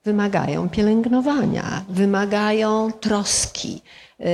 [0.04, 3.82] wymagają pielęgnowania, wymagają troski.
[4.18, 4.26] Yy,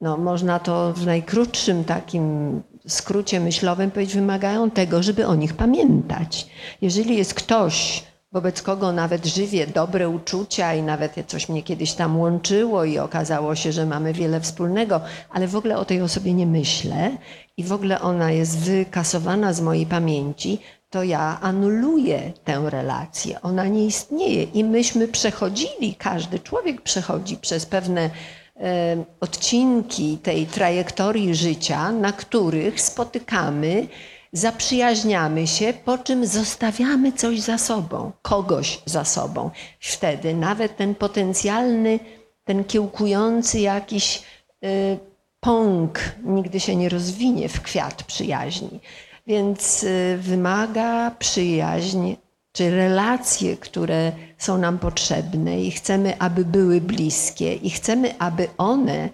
[0.00, 6.46] no, można to w najkrótszym takim skrócie myślowym powiedzieć, wymagają tego, żeby o nich pamiętać.
[6.82, 12.20] Jeżeli jest ktoś, wobec kogo nawet żywię dobre uczucia i nawet coś mnie kiedyś tam
[12.20, 16.46] łączyło i okazało się, że mamy wiele wspólnego, ale w ogóle o tej osobie nie
[16.46, 17.10] myślę
[17.56, 20.58] i w ogóle ona jest wykasowana z mojej pamięci,
[20.90, 23.40] to ja anuluję tę relację.
[23.42, 28.10] Ona nie istnieje i myśmy przechodzili, każdy człowiek przechodzi przez pewne
[28.56, 33.86] e, odcinki tej trajektorii życia, na których spotykamy
[34.32, 39.50] zaprzyjaźniamy się, po czym zostawiamy coś za sobą, kogoś za sobą.
[39.80, 41.98] Wtedy nawet ten potencjalny,
[42.44, 44.22] ten kiełkujący jakiś
[44.64, 44.98] y,
[45.40, 48.80] pąk nigdy się nie rozwinie w kwiat przyjaźni.
[49.26, 52.14] Więc y, wymaga przyjaźń
[52.52, 59.08] czy relacje, które są nam potrzebne i chcemy, aby były bliskie i chcemy, aby one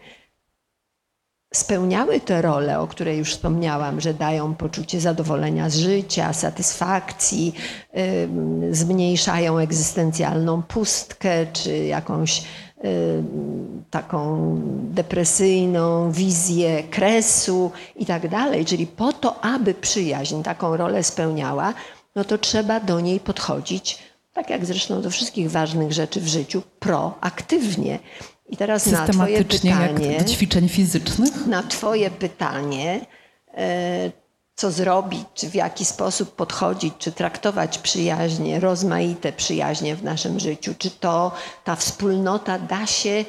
[1.54, 7.54] spełniały te role, o której już wspomniałam, że dają poczucie zadowolenia z życia, satysfakcji,
[8.70, 12.42] zmniejszają egzystencjalną pustkę czy jakąś
[13.90, 14.52] taką
[14.90, 18.64] depresyjną wizję kresu i tak dalej.
[18.64, 21.74] Czyli po to, aby przyjaźń taką rolę spełniała,
[22.16, 23.98] no to trzeba do niej podchodzić,
[24.32, 27.98] tak jak zresztą do wszystkich ważnych rzeczy w życiu, proaktywnie.
[28.48, 30.12] I teraz na Twoje pytanie.
[30.12, 31.46] Jak do ćwiczeń fizycznych?
[31.46, 33.06] Na Twoje pytanie,
[33.54, 34.10] e,
[34.54, 40.74] co zrobić, czy w jaki sposób podchodzić, czy traktować przyjaźnie, rozmaite przyjaźnie w naszym życiu,
[40.78, 41.32] czy to
[41.64, 43.24] ta wspólnota da się e,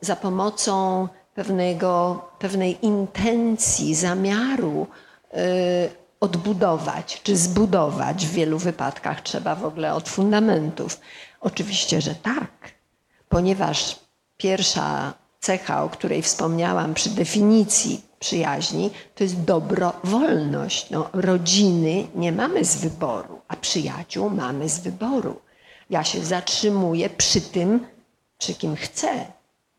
[0.00, 4.86] za pomocą pewnego, pewnej intencji, zamiaru
[5.32, 5.36] e,
[6.20, 8.26] odbudować czy zbudować.
[8.26, 11.00] W wielu wypadkach trzeba w ogóle od fundamentów.
[11.40, 12.75] Oczywiście, że tak
[13.28, 13.96] ponieważ
[14.36, 20.90] pierwsza cecha, o której wspomniałam przy definicji przyjaźni, to jest dobrowolność.
[20.90, 25.40] No, rodziny nie mamy z wyboru, a przyjaciół mamy z wyboru.
[25.90, 27.86] Ja się zatrzymuję przy tym,
[28.38, 29.26] przy kim chcę.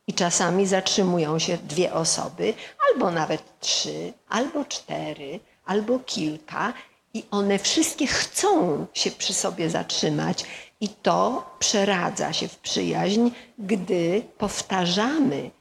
[0.07, 2.53] I czasami zatrzymują się dwie osoby,
[2.89, 6.73] albo nawet trzy, albo cztery, albo kilka,
[7.13, 10.45] i one wszystkie chcą się przy sobie zatrzymać.
[10.81, 15.51] I to przeradza się w przyjaźń, gdy powtarzamy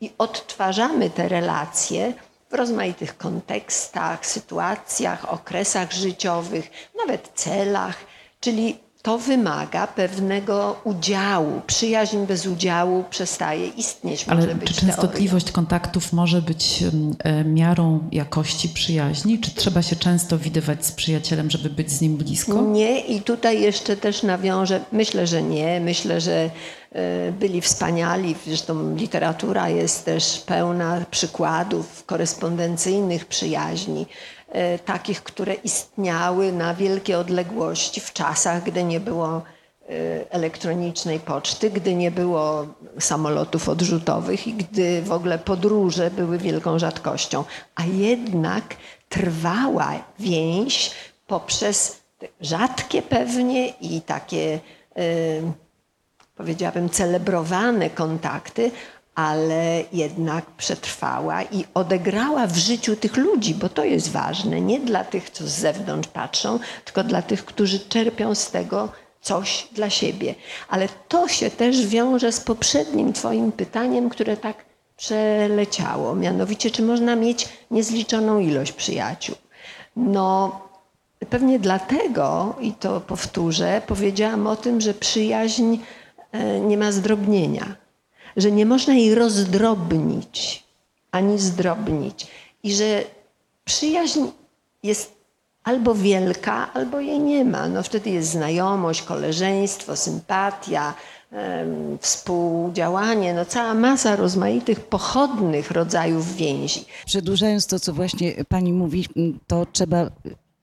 [0.00, 2.12] i odtwarzamy te relacje
[2.50, 7.96] w rozmaitych kontekstach, sytuacjach, okresach życiowych, nawet celach,
[8.40, 11.60] czyli to wymaga pewnego udziału.
[11.66, 14.24] Przyjaźń bez udziału przestaje istnieć.
[14.28, 15.54] Ale czy częstotliwość teorią.
[15.54, 16.84] kontaktów może być
[17.18, 19.38] e, miarą jakości przyjaźni?
[19.38, 22.62] Czy trzeba się często widywać z przyjacielem, żeby być z nim blisko?
[22.62, 25.80] Nie i tutaj jeszcze też nawiążę, myślę, że nie.
[25.80, 26.50] Myślę, że
[27.32, 28.36] byli wspaniali.
[28.46, 34.06] Zresztą literatura jest też pełna przykładów korespondencyjnych przyjaźni
[34.50, 39.42] E, takich, które istniały na wielkie odległości w czasach, gdy nie było e,
[40.30, 42.66] elektronicznej poczty, gdy nie było
[42.98, 47.44] samolotów odrzutowych i gdy w ogóle podróże były wielką rzadkością.
[47.74, 48.76] A jednak
[49.08, 50.90] trwała więź
[51.26, 52.00] poprzez
[52.40, 54.60] rzadkie pewnie i takie,
[54.96, 55.02] e,
[56.40, 58.70] powiedziałabym, celebrowane kontakty,
[59.14, 65.04] ale jednak przetrwała i odegrała w życiu tych ludzi, bo to jest ważne, nie dla
[65.04, 68.88] tych, co z zewnątrz patrzą, tylko dla tych, którzy czerpią z tego
[69.20, 70.34] coś dla siebie.
[70.68, 74.64] Ale to się też wiąże z poprzednim Twoim pytaniem, które tak
[74.96, 76.14] przeleciało.
[76.14, 79.36] Mianowicie, czy można mieć niezliczoną ilość przyjaciół?
[79.96, 80.60] No,
[81.30, 85.78] pewnie dlatego, i to powtórzę, powiedziałam o tym, że przyjaźń
[86.60, 87.76] nie ma zdrobnienia
[88.36, 90.64] że nie można jej rozdrobnić
[91.10, 92.26] ani zdrobnić
[92.62, 93.04] i że
[93.64, 94.20] przyjaźń
[94.82, 95.12] jest
[95.64, 97.68] albo wielka, albo jej nie ma.
[97.68, 100.94] No wtedy jest znajomość, koleżeństwo, sympatia,
[102.00, 106.84] współdziałanie, no cała masa rozmaitych pochodnych rodzajów więzi.
[107.06, 109.06] Przedłużając to, co właśnie pani mówi,
[109.46, 110.10] to trzeba,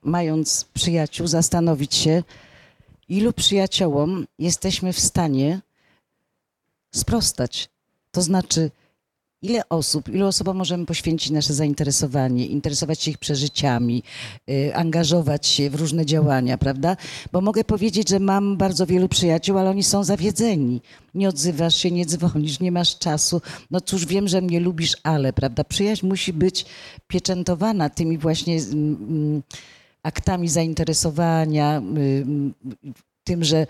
[0.03, 2.23] mając przyjaciół, zastanowić się,
[3.09, 5.61] ilu przyjaciołom jesteśmy w stanie
[6.91, 7.69] sprostać.
[8.11, 8.71] To znaczy,
[9.41, 14.03] ile osób, ilu osobom możemy poświęcić nasze zainteresowanie, interesować się ich przeżyciami,
[14.49, 16.97] y, angażować się w różne działania, prawda?
[17.31, 20.81] Bo mogę powiedzieć, że mam bardzo wielu przyjaciół, ale oni są zawiedzeni.
[21.15, 23.41] Nie odzywasz się, nie dzwonisz, nie masz czasu.
[23.71, 25.63] No cóż, wiem, że mnie lubisz, ale, prawda?
[25.63, 26.65] Przyjaźń musi być
[27.07, 29.41] pieczętowana tymi właśnie mm, mm,
[30.07, 32.25] aktami zainteresowania, y,
[33.23, 33.67] tym, że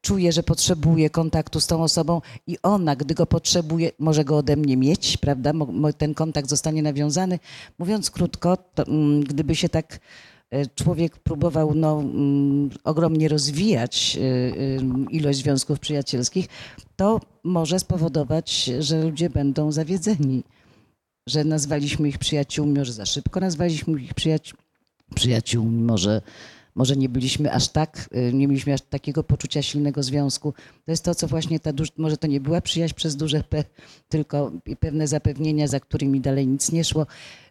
[0.00, 4.56] czuje, że potrzebuje kontaktu z tą osobą i ona, gdy go potrzebuje, może go ode
[4.56, 5.52] mnie mieć, prawda?
[5.98, 7.38] Ten kontakt zostanie nawiązany.
[7.78, 10.00] Mówiąc krótko, to, mm, gdyby się tak
[10.50, 16.46] e, człowiek próbował no, mm, ogromnie rozwijać e, e, ilość związków przyjacielskich,
[16.96, 20.44] to może spowodować, że ludzie będą zawiedzeni,
[21.26, 24.69] że nazwaliśmy ich przyjaciółmi, może za szybko nazwaliśmy ich przyjaciółmi,
[25.62, 26.22] może
[26.74, 30.52] może nie byliśmy aż tak, y, nie mieliśmy aż takiego poczucia silnego związku.
[30.84, 33.64] To jest to, co właśnie ta, może to nie była przyjaźń przez duże P,
[34.08, 37.06] tylko pewne zapewnienia, za którymi dalej nic nie szło.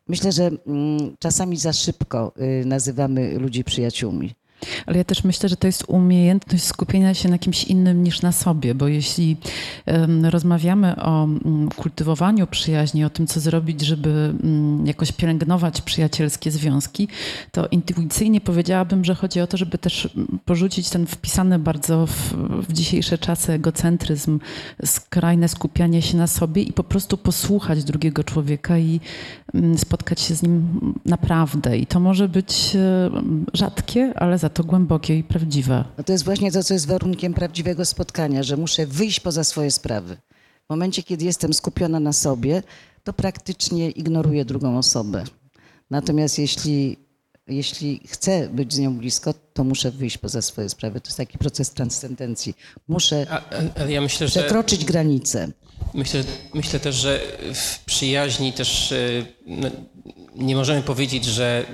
[0.07, 4.33] Myślę, że mm, czasami za szybko y, nazywamy ludzi przyjaciółmi.
[4.85, 8.31] Ale ja też myślę, że to jest umiejętność skupienia się na kimś innym niż na
[8.31, 9.37] sobie, bo jeśli
[10.23, 17.07] rozmawiamy o um, kultywowaniu przyjaźni, o tym, co zrobić, żeby um, jakoś pielęgnować przyjacielskie związki,
[17.51, 20.09] to intuicyjnie powiedziałabym, że chodzi o to, żeby też
[20.45, 22.33] porzucić ten wpisany bardzo w,
[22.67, 24.39] w dzisiejsze czasy egocentryzm,
[24.85, 28.99] skrajne skupianie się na sobie i po prostu posłuchać drugiego człowieka i
[29.77, 31.77] spotkać się z nim naprawdę.
[31.77, 33.09] I to może być e,
[33.53, 35.85] rzadkie, ale za to głębokie i prawdziwe.
[35.97, 39.71] No to jest właśnie to, co jest warunkiem prawdziwego spotkania, że muszę wyjść poza swoje
[39.71, 40.17] sprawy.
[40.65, 42.63] W momencie, kiedy jestem skupiona na sobie,
[43.03, 45.23] to praktycznie ignoruję drugą osobę.
[45.89, 46.97] Natomiast jeśli,
[47.47, 51.01] jeśli chcę być z nią blisko, to muszę wyjść poza swoje sprawy.
[51.01, 52.53] To jest taki proces transcendencji.
[52.87, 54.85] Muszę a, ja myślę, przekroczyć że...
[54.85, 55.51] granice.
[55.93, 57.19] Myślę, myślę też, że
[57.53, 58.97] w przyjaźni też e,
[59.45, 59.69] no,
[60.35, 61.65] nie możemy powiedzieć, że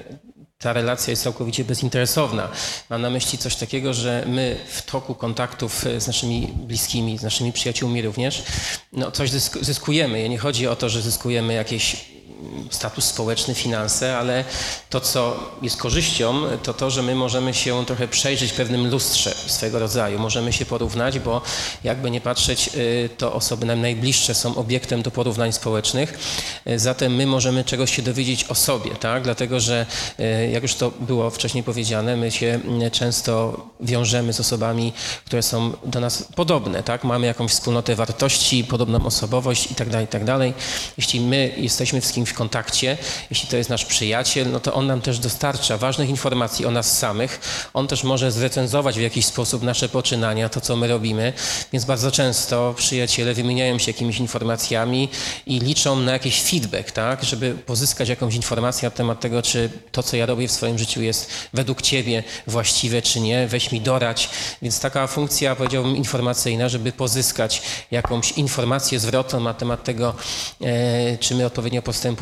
[0.58, 2.50] ta relacja jest całkowicie bezinteresowna.
[2.90, 7.54] Mam na myśli coś takiego, że my w toku kontaktów z naszymi bliskimi, z naszymi
[7.54, 8.44] przyjaciółmi również,
[8.94, 9.30] no coś
[9.62, 10.30] zyskujemy.
[10.30, 12.15] Nie chodzi o to, że zyskujemy jakieś
[12.70, 14.44] status społeczny, finanse, ale
[14.90, 19.36] to, co jest korzyścią, to to, że my możemy się trochę przejrzeć w pewnym lustrze
[19.48, 20.20] swego rodzaju.
[20.20, 21.42] Możemy się porównać, bo
[21.84, 26.20] jakby nie patrzeć, y, to osoby nam najbliższe są obiektem do porównań społecznych.
[26.68, 29.24] Y, zatem my możemy czegoś się dowiedzieć o sobie, tak?
[29.24, 29.86] Dlatego, że
[30.20, 32.60] y, jak już to było wcześniej powiedziane, my się
[32.92, 34.94] często wiążemy z osobami,
[35.26, 37.04] które są do nas podobne, tak?
[37.04, 40.26] Mamy jakąś wspólnotę wartości, podobną osobowość itd., tak itd.
[40.40, 40.54] Tak
[40.98, 42.98] Jeśli my jesteśmy z kimś w kontakcie,
[43.30, 46.98] jeśli to jest nasz przyjaciel, no to on nam też dostarcza ważnych informacji o nas
[46.98, 47.40] samych.
[47.74, 51.34] On też może zrecenzować w jakiś sposób nasze poczynania, to co my robimy,
[51.74, 55.10] więc bardzo często przyjaciele wymieniają się jakimiś informacjami
[55.46, 60.04] i liczą na jakiś feedback, tak, żeby pozyskać jakąś informację na temat tego, czy to,
[60.04, 63.48] co ja robię w swoim życiu jest według ciebie właściwe, czy nie.
[63.48, 64.30] Weź mi dorać.
[64.62, 67.62] Więc taka funkcja, powiedziałbym, informacyjna, żeby pozyskać
[67.92, 70.14] jakąś informację zwrotną na temat tego,
[70.62, 72.15] e, czy my odpowiednio postępujemy,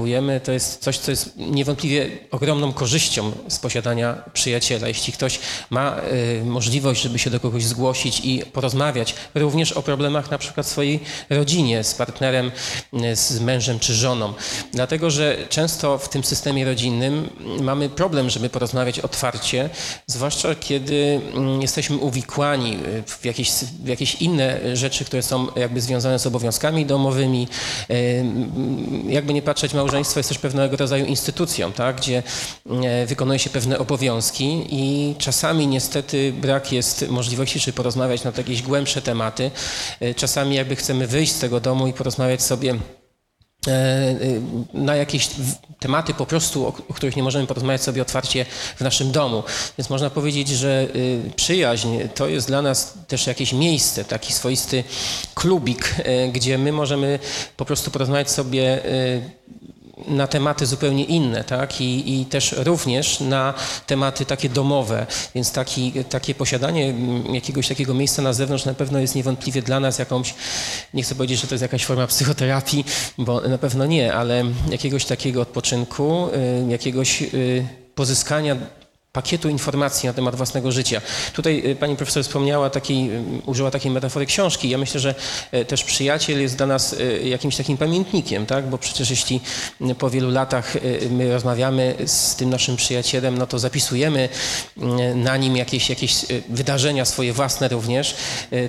[0.43, 4.87] to jest coś, co jest niewątpliwie ogromną korzyścią z posiadania przyjaciela.
[4.87, 5.97] Jeśli ktoś ma
[6.41, 10.69] y, możliwość, żeby się do kogoś zgłosić i porozmawiać również o problemach na przykład w
[10.69, 12.51] swojej rodzinie, z partnerem,
[12.93, 14.33] y, z mężem czy żoną.
[14.73, 17.29] Dlatego, że często w tym systemie rodzinnym
[17.61, 19.69] mamy problem, żeby porozmawiać otwarcie,
[20.07, 21.21] zwłaszcza kiedy y,
[21.61, 22.77] jesteśmy uwikłani
[23.07, 23.51] w jakieś,
[23.83, 27.47] w jakieś inne rzeczy, które są jakby związane z obowiązkami domowymi.
[27.89, 28.25] Y,
[29.07, 32.23] jakby nie patrzeć, małżeństwo małżeństwo jest też pewnego rodzaju instytucją, tak, gdzie
[32.83, 38.61] e, wykonuje się pewne obowiązki i czasami niestety brak jest możliwości, żeby porozmawiać na jakieś
[38.61, 39.51] głębsze tematy.
[39.99, 42.79] E, czasami jakby chcemy wyjść z tego domu i porozmawiać sobie
[43.67, 44.15] E,
[44.73, 45.29] na jakieś
[45.79, 49.43] tematy po prostu, o których nie możemy porozmawiać sobie otwarcie w naszym domu.
[49.77, 50.87] Więc można powiedzieć, że
[51.35, 54.83] przyjaźń to jest dla nas też jakieś miejsce, taki swoisty
[55.35, 55.95] klubik,
[56.33, 57.19] gdzie my możemy
[57.57, 58.81] po prostu porozmawiać sobie
[60.07, 61.81] na tematy zupełnie inne, tak?
[61.81, 63.53] I, I, też również na
[63.87, 66.93] tematy takie domowe, więc taki, takie posiadanie
[67.33, 70.33] jakiegoś takiego miejsca na zewnątrz na pewno jest niewątpliwie dla nas jakąś,
[70.93, 72.85] nie chcę powiedzieć, że to jest jakaś forma psychoterapii,
[73.17, 76.27] bo na pewno nie, ale jakiegoś takiego odpoczynku,
[76.67, 78.55] y, jakiegoś y, pozyskania
[79.13, 81.01] pakietu informacji na temat własnego życia.
[81.33, 84.69] Tutaj y, pani profesor wspomniała takiej, y, użyła takiej metafory książki.
[84.69, 85.15] Ja myślę, że
[85.53, 88.69] y, też przyjaciel jest dla nas jakimś takim pamiętnikiem, tak?
[88.69, 89.41] bo przecież jeśli
[89.97, 90.73] po wielu latach
[91.09, 94.29] my rozmawiamy z tym naszym przyjacielem, no to zapisujemy
[95.15, 98.15] na nim jakieś, jakieś wydarzenia swoje własne również.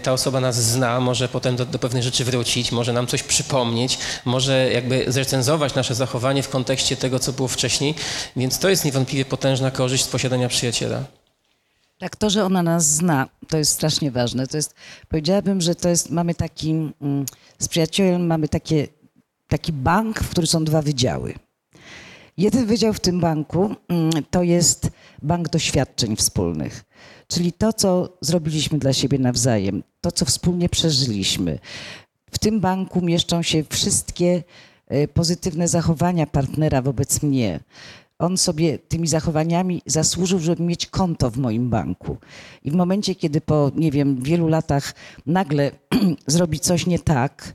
[0.03, 3.99] Ta osoba nas zna, może potem do, do pewnych rzeczy wrócić, może nam coś przypomnieć,
[4.25, 7.95] może jakby zrecenzować nasze zachowanie w kontekście tego, co było wcześniej,
[8.37, 11.05] więc to jest niewątpliwie potężna korzyść z posiadania posiadania przyjaciela.
[11.99, 14.47] Tak, to, że ona nas zna, to jest strasznie ważne.
[14.47, 14.75] To jest,
[15.09, 17.25] powiedziałabym, że to jest, mamy taki, mm,
[17.59, 18.89] z przyjacielem mamy takie,
[19.49, 21.35] taki bank, w którym są dwa wydziały.
[22.37, 24.91] Jeden wydział w tym banku mm, to jest
[25.23, 26.85] bank doświadczeń wspólnych,
[27.29, 31.59] czyli to, co zrobiliśmy dla siebie nawzajem, to, co wspólnie przeżyliśmy.
[32.31, 34.43] W tym banku mieszczą się wszystkie
[34.93, 37.61] y, pozytywne zachowania partnera wobec mnie
[38.19, 42.17] on sobie tymi zachowaniami zasłużył, żeby mieć konto w moim banku.
[42.65, 44.95] I w momencie, kiedy po, nie wiem, wielu latach
[45.27, 45.71] nagle
[46.27, 47.55] zrobi coś nie tak,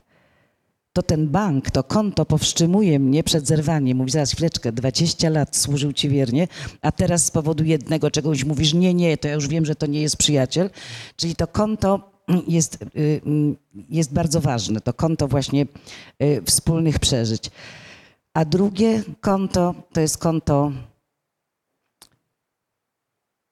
[0.92, 3.98] to ten bank, to konto powstrzymuje mnie przed zerwaniem.
[3.98, 6.48] Mówi, zaraz chwileczkę, 20 lat służył ci wiernie,
[6.82, 9.86] a teraz z powodu jednego czegoś mówisz, nie, nie, to ja już wiem, że to
[9.86, 10.70] nie jest przyjaciel.
[11.16, 12.12] Czyli to konto
[12.48, 13.20] jest, y,
[13.88, 15.66] jest bardzo ważne, to konto właśnie
[16.22, 17.50] y, wspólnych przeżyć.
[18.34, 20.72] A drugie konto to jest konto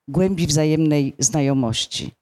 [0.09, 2.13] głębi wzajemnej znajomości.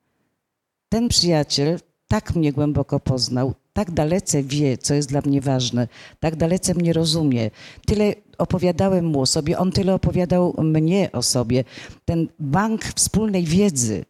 [0.88, 5.88] Ten przyjaciel tak mnie głęboko poznał, tak dalece wie, co jest dla mnie ważne,
[6.20, 7.50] tak dalece mnie rozumie.
[7.86, 11.64] Tyle opowiadałem mu o sobie, on tyle opowiadał mnie o sobie.
[12.04, 14.04] Ten bank wspólnej wiedzy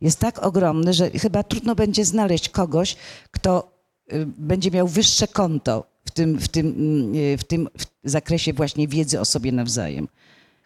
[0.00, 2.96] jest tak ogromny, że chyba trudno będzie znaleźć kogoś,
[3.30, 3.70] kto
[4.12, 6.66] y, będzie miał wyższe konto tym, w tym,
[7.14, 7.68] y, w tym
[8.04, 10.08] zakresie właśnie wiedzy o sobie nawzajem.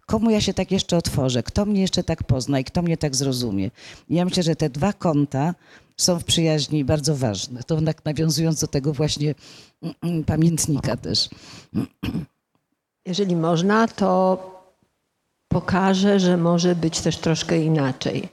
[0.07, 1.43] Komu ja się tak jeszcze otworzę?
[1.43, 3.71] Kto mnie jeszcze tak pozna i kto mnie tak zrozumie?
[4.11, 5.55] Ja myślę, że te dwa konta
[5.97, 7.63] są w przyjaźni bardzo ważne.
[7.63, 9.35] To tak nawiązując do tego właśnie
[9.83, 11.29] mm, mm, pamiętnika też.
[13.07, 14.39] Jeżeli można, to
[15.49, 18.29] pokażę, że może być też troszkę inaczej.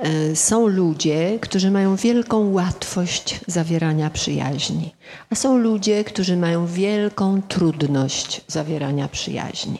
[0.00, 4.94] E, są ludzie, którzy mają wielką łatwość zawierania przyjaźni,
[5.30, 9.78] a są ludzie, którzy mają wielką trudność zawierania przyjaźni.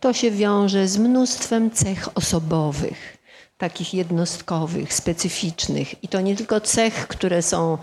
[0.00, 3.18] To się wiąże z mnóstwem cech osobowych,
[3.58, 6.04] takich jednostkowych, specyficznych.
[6.04, 7.78] I to nie tylko cech, które są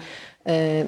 [0.45, 0.85] e,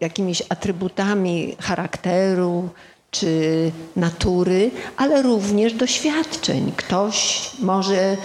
[0.00, 2.68] jakimiś atrybutami charakteru
[3.10, 6.72] czy natury, ale również doświadczeń.
[6.76, 8.16] Ktoś może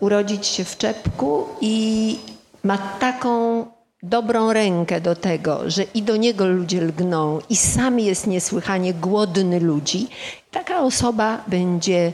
[0.00, 2.18] urodzić się w czepku i
[2.64, 3.64] ma taką
[4.02, 9.60] dobrą rękę do tego, że i do niego ludzie lgną, i sam jest niesłychanie głodny
[9.60, 10.08] ludzi,
[10.50, 12.12] taka osoba będzie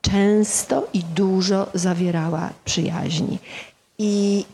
[0.00, 3.38] często i dużo zawierała przyjaźni.
[3.98, 4.44] I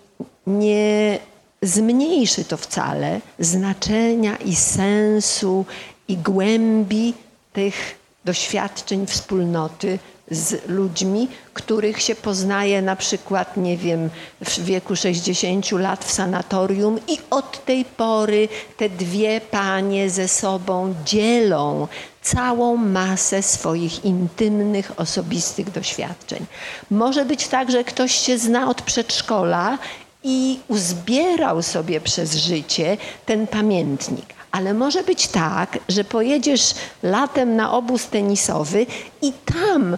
[0.46, 1.18] nie
[1.62, 5.64] zmniejszy to wcale znaczenia i sensu
[6.08, 7.14] i głębi
[7.52, 9.98] tych doświadczeń wspólnoty
[10.30, 14.10] z ludźmi, których się poznaje na przykład, nie wiem,
[14.40, 20.94] w wieku 60 lat w sanatorium i od tej pory te dwie panie ze sobą
[21.04, 21.88] dzielą
[22.22, 26.46] całą masę swoich intymnych, osobistych doświadczeń.
[26.90, 29.78] Może być tak, że ktoś się zna od przedszkola
[30.24, 34.34] i uzbierał sobie przez życie ten pamiętnik.
[34.52, 38.86] Ale może być tak, że pojedziesz latem na obóz tenisowy
[39.22, 39.96] i tam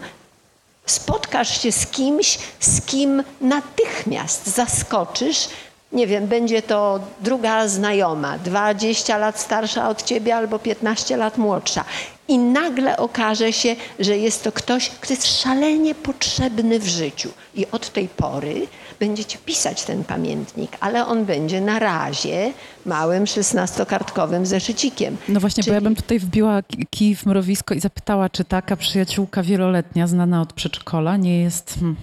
[0.87, 5.49] spotkasz się z kimś, z kim natychmiast zaskoczysz.
[5.93, 11.85] Nie wiem, będzie to druga znajoma, 20 lat starsza od ciebie albo 15 lat młodsza.
[12.29, 17.31] I nagle okaże się, że jest to ktoś, kto jest szalenie potrzebny w życiu.
[17.55, 18.67] I od tej pory
[19.03, 22.53] będziecie pisać ten pamiętnik, ale on będzie na razie
[22.87, 25.17] małym szesnastokartkowym zeszycikiem.
[25.29, 25.71] No właśnie, Czyli...
[25.71, 30.41] bo ja bym tutaj wbiła kij w mrowisko i zapytała, czy taka przyjaciółka wieloletnia, znana
[30.41, 31.75] od przedszkola, nie jest...
[31.81, 31.97] Hmm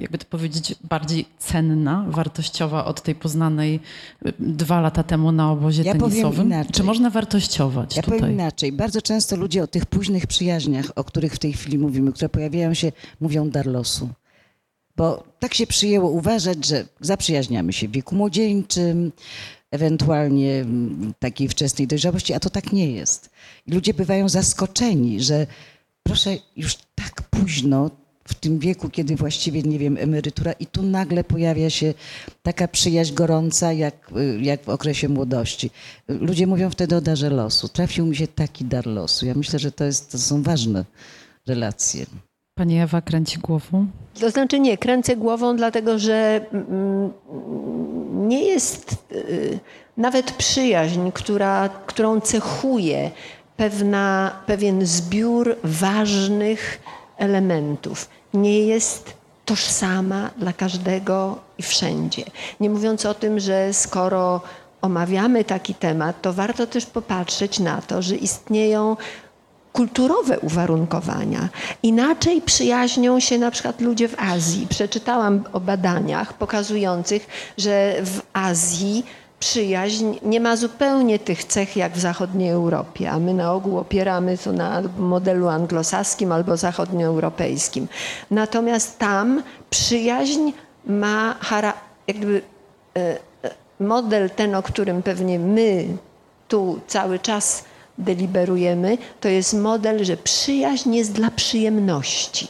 [0.00, 3.80] jakby to powiedzieć, bardziej cenna, wartościowa od tej poznanej
[4.26, 6.54] y, dwa lata temu na obozie ja tenisowym?
[6.72, 8.18] Czy można wartościować ja tutaj?
[8.18, 8.72] powiem inaczej.
[8.72, 12.74] Bardzo często ludzie o tych późnych przyjaźniach, o których w tej chwili mówimy, które pojawiają
[12.74, 14.08] się, mówią dar losu.
[14.96, 19.12] Bo tak się przyjęło uważać, że zaprzyjaźniamy się w wieku młodzieńczym,
[19.70, 20.64] ewentualnie
[21.18, 23.30] takiej wczesnej dojrzałości, a to tak nie jest.
[23.66, 25.46] Ludzie bywają zaskoczeni, że
[26.02, 27.90] proszę, już tak późno,
[28.28, 31.94] w tym wieku, kiedy właściwie, nie wiem, emerytura i tu nagle pojawia się
[32.42, 35.70] taka przyjaźń gorąca, jak, jak w okresie młodości.
[36.08, 37.68] Ludzie mówią wtedy o darze losu.
[37.68, 39.26] Trafił mi się taki dar losu.
[39.26, 40.84] Ja myślę, że to, jest, to są ważne
[41.46, 42.06] relacje.
[42.58, 43.86] Pani Ewa kręci głową?
[44.20, 47.12] To znaczy nie, kręcę głową, dlatego że mm,
[48.28, 49.58] nie jest y,
[49.96, 53.10] nawet przyjaźń, która, którą cechuje
[53.56, 56.80] pewna, pewien zbiór ważnych
[57.16, 58.08] elementów.
[58.34, 62.24] Nie jest tożsama dla każdego i wszędzie.
[62.60, 64.40] Nie mówiąc o tym, że skoro
[64.82, 68.96] omawiamy taki temat, to warto też popatrzeć na to, że istnieją
[69.76, 71.48] kulturowe uwarunkowania.
[71.82, 74.66] Inaczej przyjaźnią się na przykład ludzie w Azji.
[74.66, 77.26] Przeczytałam o badaniach pokazujących,
[77.58, 79.06] że w Azji
[79.40, 84.38] przyjaźń nie ma zupełnie tych cech jak w zachodniej Europie, a my na ogół opieramy
[84.38, 87.88] to na modelu anglosaskim albo zachodnioeuropejskim.
[88.30, 90.52] Natomiast tam przyjaźń
[90.86, 91.34] ma
[92.06, 92.42] jakby
[92.96, 93.00] e,
[93.44, 93.50] e,
[93.80, 95.86] model ten, o którym pewnie my
[96.48, 97.64] tu cały czas
[97.98, 102.48] deliberujemy, to jest model, że przyjaźń jest dla przyjemności,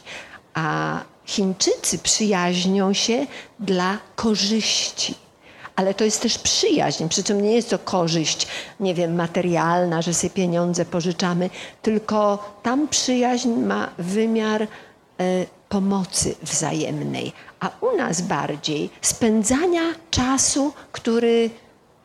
[0.55, 3.27] a Chińczycy przyjaźnią się
[3.61, 5.15] dla korzyści.
[5.77, 8.47] Ale to jest też przyjaźń, przy czym nie jest to korzyść,
[8.81, 11.51] nie wiem, materialna, że sobie pieniądze pożyczamy,
[11.83, 14.67] tylko tam przyjaźń ma wymiar e,
[15.69, 21.51] pomocy wzajemnej, a u nas bardziej spędzania czasu, który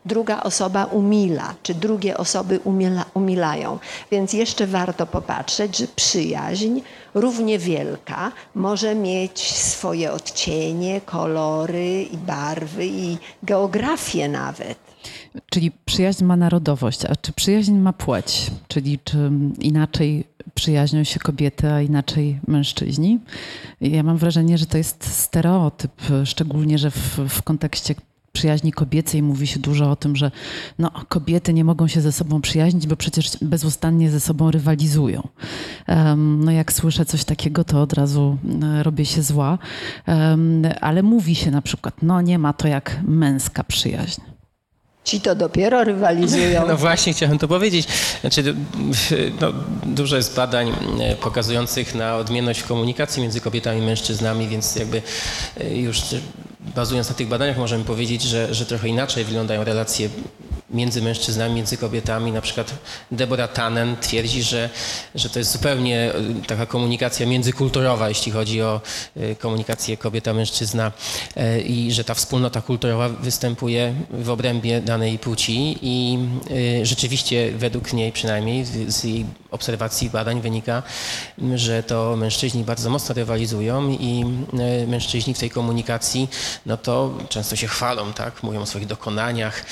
[0.05, 3.79] druga osoba umila, czy drugie osoby umila, umilają.
[4.11, 6.81] Więc jeszcze warto popatrzeć, że przyjaźń
[7.13, 14.77] równie wielka może mieć swoje odcienie, kolory i barwy i geografię nawet.
[15.49, 18.51] Czyli przyjaźń ma narodowość, a czy przyjaźń ma płeć?
[18.67, 20.23] Czyli czy inaczej
[20.53, 23.19] przyjaźnią się kobiety, a inaczej mężczyźni?
[23.81, 25.91] Ja mam wrażenie, że to jest stereotyp,
[26.25, 27.95] szczególnie, że w, w kontekście
[28.31, 30.31] przyjaźni kobiecej mówi się dużo o tym, że
[30.79, 35.27] no, kobiety nie mogą się ze sobą przyjaźnić, bo przecież bezustannie ze sobą rywalizują.
[35.87, 39.57] Um, no jak słyszę coś takiego, to od razu e, robię się zła.
[40.07, 44.21] Um, ale mówi się na przykład, no nie ma to jak męska przyjaźń.
[45.03, 46.61] Ci to dopiero rywalizują.
[46.67, 47.87] No właśnie chciałem to powiedzieć.
[48.21, 48.55] Znaczy,
[49.41, 49.53] no,
[49.85, 55.01] dużo jest badań e, pokazujących na odmienność w komunikacji między kobietami i mężczyznami, więc jakby
[55.59, 56.01] e, już
[56.75, 60.09] bazując na tych badaniach możemy powiedzieć, że, że trochę inaczej wyglądają relacje
[60.73, 62.31] między mężczyznami, między kobietami.
[62.31, 62.73] Na przykład
[63.11, 64.69] Deborah Tannen twierdzi, że,
[65.15, 66.13] że to jest zupełnie e,
[66.47, 68.81] taka komunikacja międzykulturowa, jeśli chodzi o
[69.17, 70.91] e, komunikację kobieta-mężczyzna
[71.35, 76.19] e, i że ta wspólnota kulturowa występuje w obrębie danej płci i
[76.83, 80.83] rzeczywiście według niej przynajmniej z jej obserwacji badań wynika,
[81.55, 84.25] że to mężczyźni bardzo mocno rywalizują i
[84.87, 86.29] mężczyźni w tej komunikacji
[86.65, 88.43] no to często się chwalą, tak?
[88.43, 89.65] mówią o swoich dokonaniach,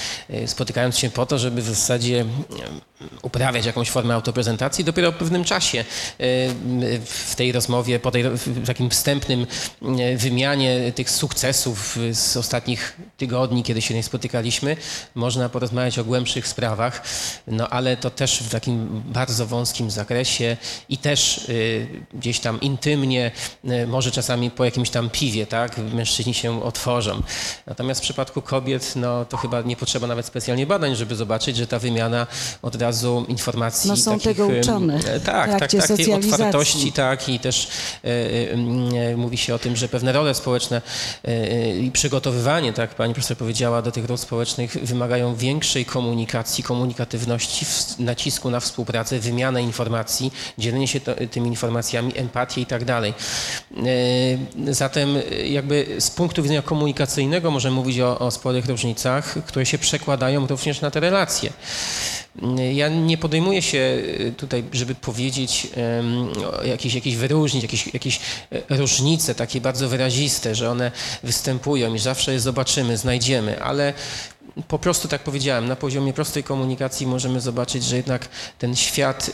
[0.46, 2.26] spotykają starając się po to, żeby w zasadzie
[3.22, 4.84] uprawiać jakąś formę autoprezentacji.
[4.84, 5.86] Dopiero w pewnym czasie e,
[7.06, 8.24] w tej rozmowie, po tej,
[8.66, 9.48] takim wstępnym
[9.82, 14.78] e, wymianie tych sukcesów z ostatnich tygodni, kiedy się nie spotykaliśmy,
[15.16, 17.04] można porozmawiać o głębszych sprawach,
[17.48, 20.58] no ale to też w takim bardzo wąskim zakresie
[20.90, 21.48] i też
[22.14, 23.32] gdzieś tam intymnie,
[23.88, 27.22] może czasami po jakimś tam piwie, tak, mężczyźni się otworzą.
[27.68, 31.68] Natomiast w przypadku kobiet, no to chyba nie potrzeba nawet specjalnie badań, żeby zobaczyć, że
[31.68, 32.28] ta wymiana
[32.62, 33.90] od razu informacji.
[33.90, 34.96] No są takich, tego uczone.
[34.96, 37.68] E, tak, tak, tak, tej otwartości, tak i też
[38.04, 38.08] e,
[38.52, 40.82] e, mówi się o tym, że pewne role społeczne
[41.24, 47.66] e, i przygotowywanie, tak pani profesor powiedziała, do tych ról społecznych wymagają większej komunikacji, komunikatywności,
[48.00, 53.14] nacisku na współpracę, wymianę informacji, dzielenie się to, tymi informacjami, empatię i tak dalej.
[54.68, 55.10] E, zatem
[55.46, 60.82] jakby z punktu widzenia komunikacyjnego możemy mówić o, o sporych różnicach, które się przekładają również
[60.82, 61.54] na te relacje.
[62.74, 65.68] Ja nie podejmuję się y, tutaj, żeby powiedzieć,
[66.64, 68.20] jakieś, jakieś wyróżnić, jakieś, jakieś
[68.70, 70.92] różnice takie bardzo wyraziste, że one
[71.24, 73.94] występują i zawsze je zobaczymy, znajdziemy, ale
[74.68, 78.28] po prostu, tak powiedziałem, na poziomie prostej komunikacji możemy zobaczyć, że jednak
[78.60, 79.32] ten świat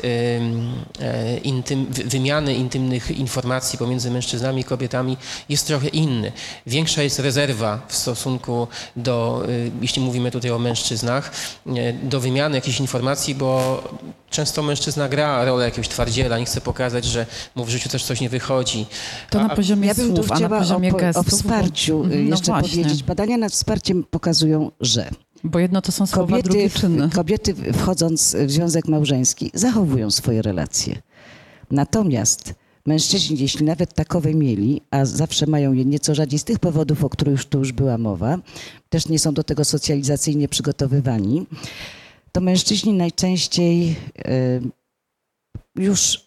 [0.99, 5.17] e, intym, wymiany intymnych informacji pomiędzy mężczyznami i kobietami
[5.49, 6.31] jest trochę inny.
[6.67, 9.49] Większa jest rezerwa w stosunku do, e,
[9.81, 11.31] jeśli mówimy tutaj o mężczyznach,
[11.67, 13.83] e, do wymiany jakichś informacji, bo
[14.29, 18.21] często mężczyzna gra rolę jakiegoś twardziela, nie chce pokazać, że mu w życiu też coś
[18.21, 18.85] nie wychodzi.
[19.29, 22.69] To na poziomie ja bym słów, tu chciała o, o, wsparciu no jeszcze właśnie.
[22.69, 23.03] powiedzieć.
[23.03, 25.09] Badania nad wsparciem pokazują, że
[25.43, 27.09] bo jedno to są słowa, kobiety, drugie czyny.
[27.09, 31.01] Kobiety wchodząc w związek małżeński zachowują swoje relacje.
[31.71, 32.53] Natomiast
[32.85, 37.09] mężczyźni, jeśli nawet takowe mieli, a zawsze mają je nieco rzadziej z tych powodów, o
[37.09, 38.37] których już tu już była mowa,
[38.89, 41.45] też nie są do tego socjalizacyjnie przygotowywani,
[42.35, 43.95] to mężczyźni najczęściej
[45.75, 46.25] już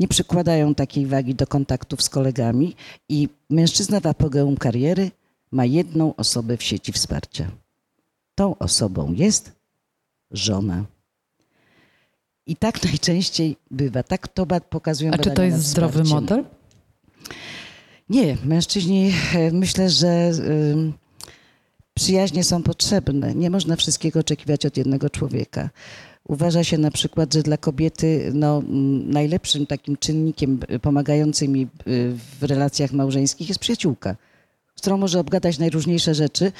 [0.00, 2.76] nie przykładają takiej wagi do kontaktów z kolegami
[3.08, 5.10] i mężczyzna w apogeum kariery
[5.50, 7.50] ma jedną osobę w sieci wsparcia.
[8.34, 9.52] Tą osobą jest
[10.30, 10.84] żona.
[12.46, 14.02] I tak najczęściej bywa.
[14.02, 16.44] Tak to pokazują A czy to jest zdrowy model?
[18.08, 20.32] Nie, mężczyźni e, myślę, że
[21.94, 23.34] przyjaźnie są potrzebne.
[23.34, 25.70] Nie można wszystkiego oczekiwać od jednego człowieka.
[26.28, 28.62] Uważa się na przykład, że dla kobiety no,
[29.06, 31.68] najlepszym takim czynnikiem pomagającym mi
[32.40, 34.16] w relacjach małżeńskich jest przyjaciółka,
[34.76, 36.52] z którą może obgadać najróżniejsze rzeczy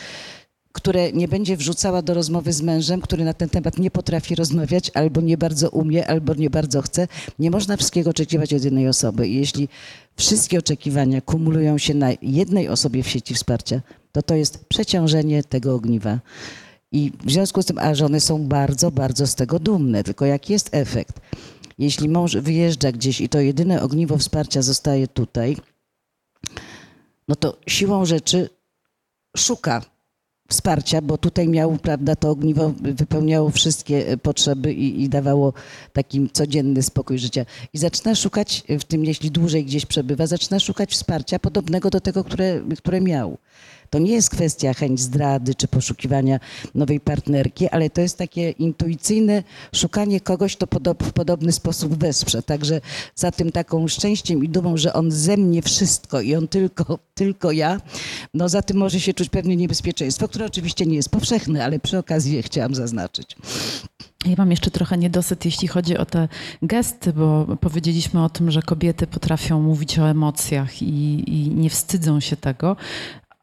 [0.73, 4.91] które nie będzie wrzucała do rozmowy z mężem, który na ten temat nie potrafi rozmawiać,
[4.95, 7.09] albo nie bardzo umie, albo nie bardzo chce.
[7.39, 9.29] Nie można wszystkiego oczekiwać od jednej osoby.
[9.29, 9.69] I jeśli
[10.17, 13.81] wszystkie oczekiwania kumulują się na jednej osobie w sieci wsparcia,
[14.13, 16.19] to to jest przeciążenie tego ogniwa.
[16.93, 20.05] I w związku z tym, a żony są bardzo, bardzo z tego dumne.
[20.05, 21.21] Tylko jaki jest efekt?
[21.79, 25.57] Jeśli mąż wyjeżdża gdzieś i to jedyne ogniwo wsparcia zostaje tutaj,
[27.29, 28.49] no to siłą rzeczy
[29.37, 29.83] szuka
[30.49, 35.53] wsparcia, bo tutaj miał, prawda, to ogniwo wypełniało wszystkie e, potrzeby i, i, dawało
[35.93, 37.45] taki codzienny spokój życia.
[37.73, 42.25] I zaczyna szukać, w tym jeśli dłużej gdzieś przebywa, zaczyna szukać wsparcia podobnego do tego,
[42.25, 43.39] które, które miał.
[43.93, 46.41] To nie jest kwestia chęć zdrady czy poszukiwania
[46.75, 49.43] nowej partnerki, ale to jest takie intuicyjne
[49.75, 52.43] szukanie kogoś, kto w podobny sposób wesprze.
[52.43, 52.81] Także
[53.15, 57.53] za tym taką szczęściem i dumą, że on ze mnie wszystko i on tylko, tylko
[57.53, 57.81] ja,
[58.35, 61.99] no za tym może się czuć pewne niebezpieczeństwo, które oczywiście nie jest powszechne, ale przy
[61.99, 63.37] okazji chciałam zaznaczyć.
[64.27, 66.29] Ja mam jeszcze trochę niedosyt, jeśli chodzi o te
[66.63, 72.21] gesty, bo powiedzieliśmy o tym, że kobiety potrafią mówić o emocjach i, i nie wstydzą
[72.21, 72.77] się tego,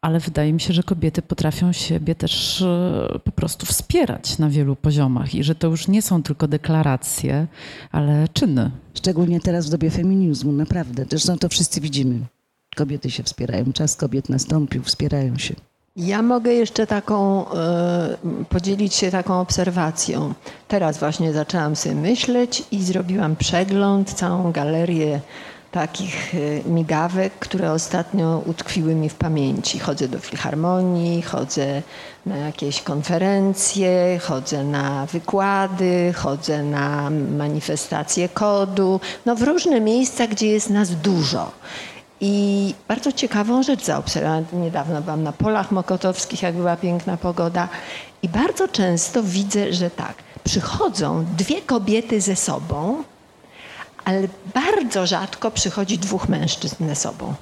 [0.01, 4.75] ale wydaje mi się, że kobiety potrafią siebie też e, po prostu wspierać na wielu
[4.75, 7.47] poziomach i że to już nie są tylko deklaracje,
[7.91, 8.71] ale czyny.
[8.93, 11.05] Szczególnie teraz w dobie feminizmu, naprawdę.
[11.09, 12.19] Zresztą to wszyscy widzimy.
[12.75, 15.55] Kobiety się wspierają, czas kobiet nastąpił, wspierają się.
[15.95, 18.17] Ja mogę jeszcze taką, e,
[18.49, 20.33] podzielić się taką obserwacją.
[20.67, 25.21] Teraz właśnie zaczęłam sobie myśleć i zrobiłam przegląd, całą galerię
[25.71, 29.79] takich e, migawek, które ostatnio utkwiły mi w pamięci.
[29.79, 31.81] Chodzę do filharmonii, chodzę
[32.25, 40.47] na jakieś konferencje, chodzę na wykłady, chodzę na manifestacje kodu, no w różne miejsca, gdzie
[40.47, 41.51] jest nas dużo.
[42.21, 44.45] I bardzo ciekawą rzecz zaobserwowałam.
[44.53, 47.67] Niedawno byłam na polach mokotowskich, jak była piękna pogoda.
[48.23, 50.13] I bardzo często widzę, że tak,
[50.43, 53.03] przychodzą dwie kobiety ze sobą,
[54.05, 57.33] ale bardzo rzadko przychodzi dwóch mężczyzn ze sobą.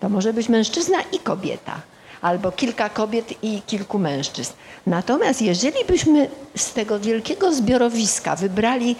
[0.00, 1.80] To może być mężczyzna i kobieta,
[2.22, 4.52] albo kilka kobiet i kilku mężczyzn.
[4.86, 8.96] Natomiast jeżeli byśmy z tego wielkiego zbiorowiska wybrali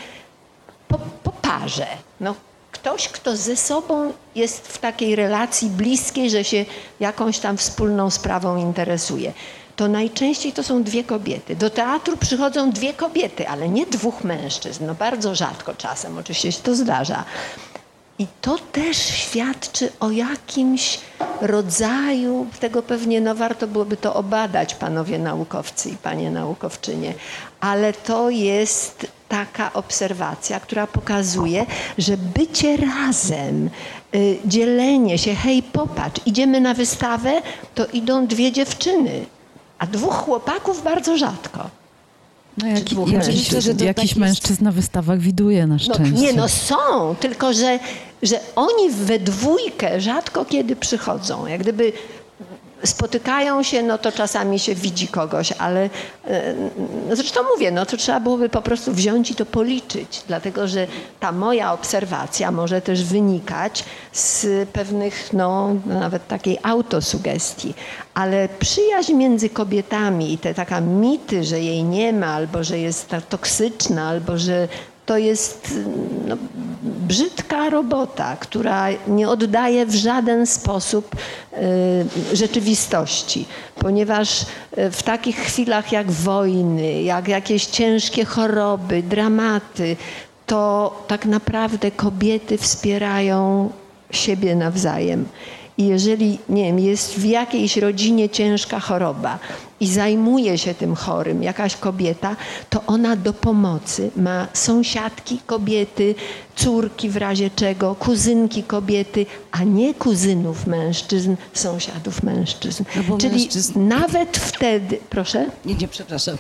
[0.89, 1.87] po, po parze,
[2.21, 2.35] no
[2.73, 6.65] ktoś, kto ze sobą jest w takiej relacji bliskiej, że się
[7.01, 9.33] jakąś tam wspólną sprawą interesuje.
[9.77, 11.57] To najczęściej to są dwie kobiety.
[11.57, 14.87] Do teatru przychodzą dwie kobiety, ale nie dwóch mężczyzn.
[14.87, 17.25] No bardzo rzadko czasem oczywiście się to zdarza.
[18.19, 20.99] I to też świadczy o jakimś
[21.41, 27.15] rodzaju, tego pewnie no warto byłoby to obadać, panowie naukowcy i panie naukowczynie,
[27.61, 31.67] ale to jest taka obserwacja, która pokazuje,
[31.99, 33.71] że bycie razem,
[34.15, 37.43] y, dzielenie się, hej, popatrz, idziemy na wystawę,
[37.75, 39.27] to idą dwie dziewczyny,
[39.79, 41.71] a dwóch chłopaków bardzo rzadko.
[42.59, 42.77] No jak,
[43.13, 43.51] jakiś,
[43.81, 46.15] jakiś tak mężczyzn na wystawach widuje na szczęście.
[46.15, 47.79] No, nie, no są, tylko że,
[48.23, 51.47] że oni we dwójkę rzadko kiedy przychodzą.
[51.47, 51.93] Jak gdyby
[52.85, 55.91] spotykają się, no to czasami się widzi kogoś, ale
[56.27, 56.55] e,
[57.13, 60.87] zresztą mówię, no to trzeba byłoby po prostu wziąć i to policzyć, dlatego że
[61.21, 67.75] ta moja obserwacja może też wynikać z pewnych, no nawet takiej autosugestii,
[68.15, 73.11] ale przyjaźń między kobietami i te taka mity, że jej nie ma, albo że jest
[73.29, 74.69] toksyczna, albo że
[75.07, 75.75] to jest
[76.27, 76.37] no,
[76.83, 81.17] brzydka robota, która nie oddaje w żaden sposób
[82.33, 83.47] y, rzeczywistości,
[83.79, 89.97] ponieważ y, w takich chwilach jak wojny, jak jakieś ciężkie choroby, dramaty,
[90.47, 93.71] to tak naprawdę kobiety wspierają
[94.11, 95.27] siebie nawzajem.
[95.79, 99.39] I jeżeli, nie wiem, jest w jakiejś rodzinie ciężka choroba
[99.81, 102.37] i zajmuje się tym chorym jakaś kobieta,
[102.71, 106.15] to ona do pomocy ma sąsiadki kobiety,
[106.57, 112.85] córki w razie czego, kuzynki kobiety, a nie kuzynów mężczyzn, sąsiadów mężczyzn.
[113.09, 113.89] No Czyli mężczyzn...
[113.89, 115.47] nawet wtedy, proszę?
[115.65, 116.37] Nie, nie, przepraszam.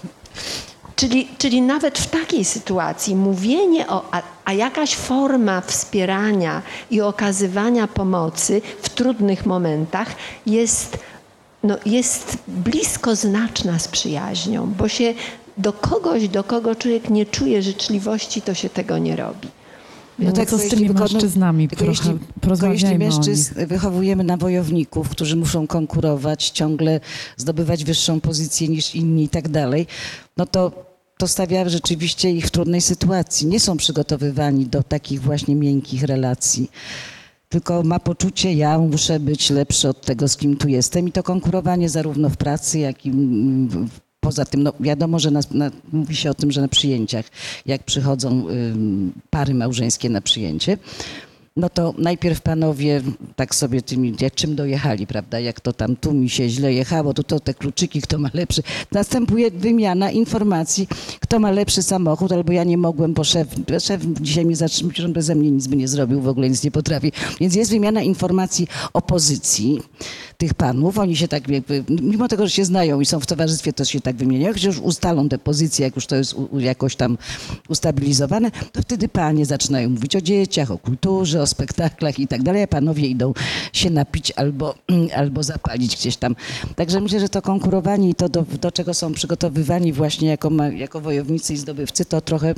[0.97, 4.03] Czyli, czyli nawet w takiej sytuacji mówienie o,
[4.45, 10.09] a, jakaś forma wspierania i okazywania pomocy w trudnych momentach
[10.47, 10.99] jest,
[11.63, 15.15] no, jest blisko znaczna z przyjaźnią, bo się
[15.59, 19.49] do kogoś, do kogo człowiek nie czuje życzliwości, to się tego nie robi.
[20.19, 21.69] No tak, co z tymi mężczyznami?
[21.69, 22.19] Tylko jeśli,
[22.73, 27.01] jeśli mężczyzn wychowujemy na wojowników, którzy muszą konkurować, ciągle
[27.37, 29.87] zdobywać wyższą pozycję niż inni i tak dalej,
[30.37, 33.47] no to to stawia rzeczywiście ich w trudnej sytuacji.
[33.47, 36.71] Nie są przygotowywani do takich właśnie miękkich relacji.
[37.49, 41.09] Tylko ma poczucie, ja muszę być lepszy od tego, z kim tu jestem.
[41.09, 43.13] I to konkurowanie zarówno w pracy, jak i
[44.21, 47.27] poza tym, no wiadomo, że na, na, mówi się o tym, że na przyjęciach,
[47.67, 48.73] jak przychodzą y,
[49.31, 50.79] pary małżeńskie na przyjęcie,
[51.57, 53.03] no to najpierw panowie
[53.37, 57.15] tak sobie tymi, jak czym dojechali, prawda, jak to tam tu mi się źle jechało,
[57.15, 58.63] to, to te kluczyki, kto ma lepszy.
[58.93, 60.89] Następuje wymiana informacji,
[61.21, 63.49] kto ma lepszy samochód, albo ja nie mogłem, bo szef,
[63.81, 66.71] szef dzisiaj mnie zatrzymał, on beze mnie nic by nie zrobił, w ogóle nic nie
[66.71, 67.13] potrafi.
[67.41, 69.83] Więc jest wymiana informacji o pozycji.
[70.39, 70.99] Tych panów.
[70.99, 74.01] Oni się tak jakby, mimo tego, że się znają i są w towarzystwie, to się
[74.01, 74.55] tak wymieniają.
[74.65, 77.19] Już ustalą te pozycje, jak już to jest u, jakoś tam
[77.69, 82.63] ustabilizowane, to wtedy panie zaczynają mówić o dzieciach, o kulturze, o spektaklach i tak dalej,
[82.63, 83.33] a panowie idą
[83.73, 84.75] się napić albo,
[85.21, 86.37] albo zapalić gdzieś tam.
[86.77, 91.01] Także myślę, że to konkurowanie i to, do, do czego są przygotowywani właśnie jako, jako
[91.01, 92.55] wojownicy i zdobywcy, to trochę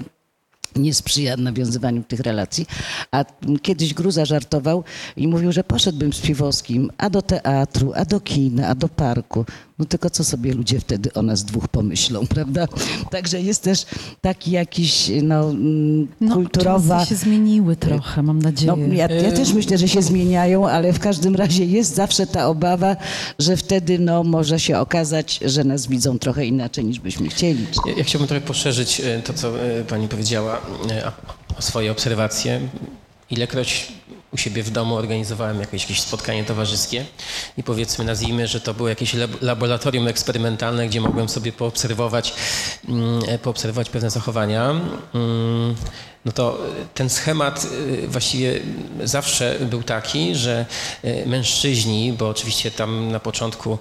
[0.77, 2.67] nie sprzyja nawiązywaniu tych relacji.
[3.11, 3.25] A
[3.63, 4.85] kiedyś Gruza żartował
[5.17, 9.45] i mówił, że poszedłbym z Piwowskim a do teatru, a do kina, a do parku.
[9.79, 12.69] No tylko co sobie ludzie wtedy o nas dwóch pomyślą, prawda?
[13.11, 13.87] Także jest też
[14.21, 17.07] taki jakiś, no, mm, no kulturowa...
[17.07, 18.77] się zmieniły trochę, mam nadzieję.
[18.77, 22.49] No, ja, ja, też myślę, że się zmieniają, ale w każdym razie jest zawsze ta
[22.49, 22.97] obawa,
[23.39, 27.67] że wtedy no, może się okazać, że nas widzą trochę inaczej niż byśmy chcieli.
[27.87, 30.61] Ja, ja chciałbym trochę poszerzyć e, to, co e, pani powiedziała
[30.91, 31.13] e,
[31.59, 32.61] o swoje obserwacje.
[33.31, 33.93] Ilekroć
[34.37, 37.05] u siebie w domu organizowałem jakieś, jakieś spotkanie towarzyskie
[37.57, 42.35] i powiedzmy, nazwijmy, że to było jakieś laboratorium eksperymentalne, gdzie mogłem sobie poobserwować,
[42.89, 44.75] mm, poobserwować pewne zachowania.
[46.27, 46.59] No to
[46.95, 47.67] ten schemat
[48.05, 48.61] y, właściwie
[49.05, 50.67] zawsze był taki, że
[51.05, 53.79] y, mężczyźni, bo oczywiście tam na początku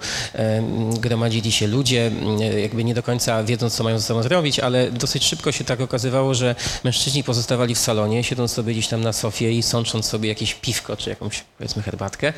[1.00, 2.10] gromadzili się ludzie,
[2.62, 5.80] jakby nie do końca wiedząc, co mają ze sobą zrobić, ale dosyć szybko się tak
[5.80, 10.28] okazywało, że mężczyźni pozostawali w salonie, siedząc sobie gdzieś tam na sofie i sącząc sobie
[10.28, 12.32] jakieś piwko czy jakąś, powiedzmy, herbatkę,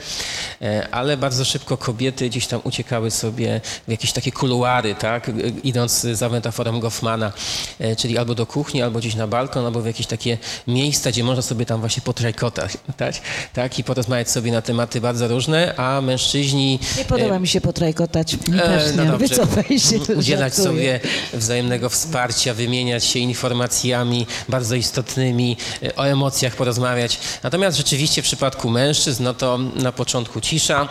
[0.63, 5.31] e, ale bardzo szybko kobiety gdzieś tam uciekały sobie w jakieś takie kuluary, tak,
[5.63, 7.33] idąc za metaforą Goffmana,
[7.79, 11.24] e, czyli albo do kuchni, albo gdzieś na balkon, albo w jakieś takie miejsca, gdzie
[11.24, 13.14] można sobie tam właśnie potrajkotać tak?
[13.55, 13.78] tak?
[13.78, 16.78] i porozmawiać sobie na tematy bardzo różne, a mężczyźni...
[16.99, 18.32] Nie podoba e, mi się potrajkotać.
[18.49, 19.34] Mi e, no dobrze.
[19.78, 20.14] się.
[20.16, 21.01] Udzielać sobie
[21.32, 27.18] wzajemnego wsparcia, wymieniać się informacjami bardzo istotnymi, e, o emocjach porozmawiać.
[27.42, 30.88] Natomiast rzeczywiście w przypadku mężczyzn, no to na początku cisza,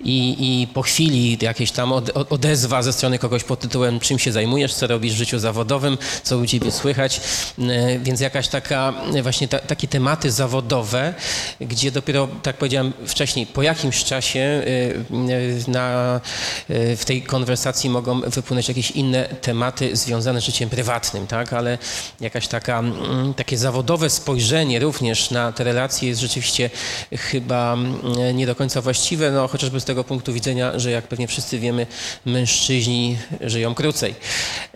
[0.00, 1.92] I, I, po chwili jakieś tam
[2.30, 6.38] odezwa ze strony kogoś pod tytułem czym się zajmujesz, co robisz w życiu zawodowym, co
[6.38, 7.20] u ciebie słychać,
[7.58, 11.14] e, więc jakaś taka właśnie ta, takie tematy zawodowe,
[11.60, 16.20] gdzie dopiero, tak powiedziałem wcześniej, po jakimś czasie e, na,
[16.68, 21.78] w tej konwersacji mogą wypłynąć jakieś inne tematy związane z życiem prywatnym, tak, ale
[22.20, 22.82] jakaś taka,
[23.36, 26.70] takie zawodowe spojrzenie również na te relacje jest rzeczywiście
[27.12, 27.76] chyba
[28.34, 31.86] nie do końca właściwe, no chociażby z tego punktu widzenia, że jak pewnie wszyscy wiemy,
[32.24, 34.14] mężczyźni żyją krócej.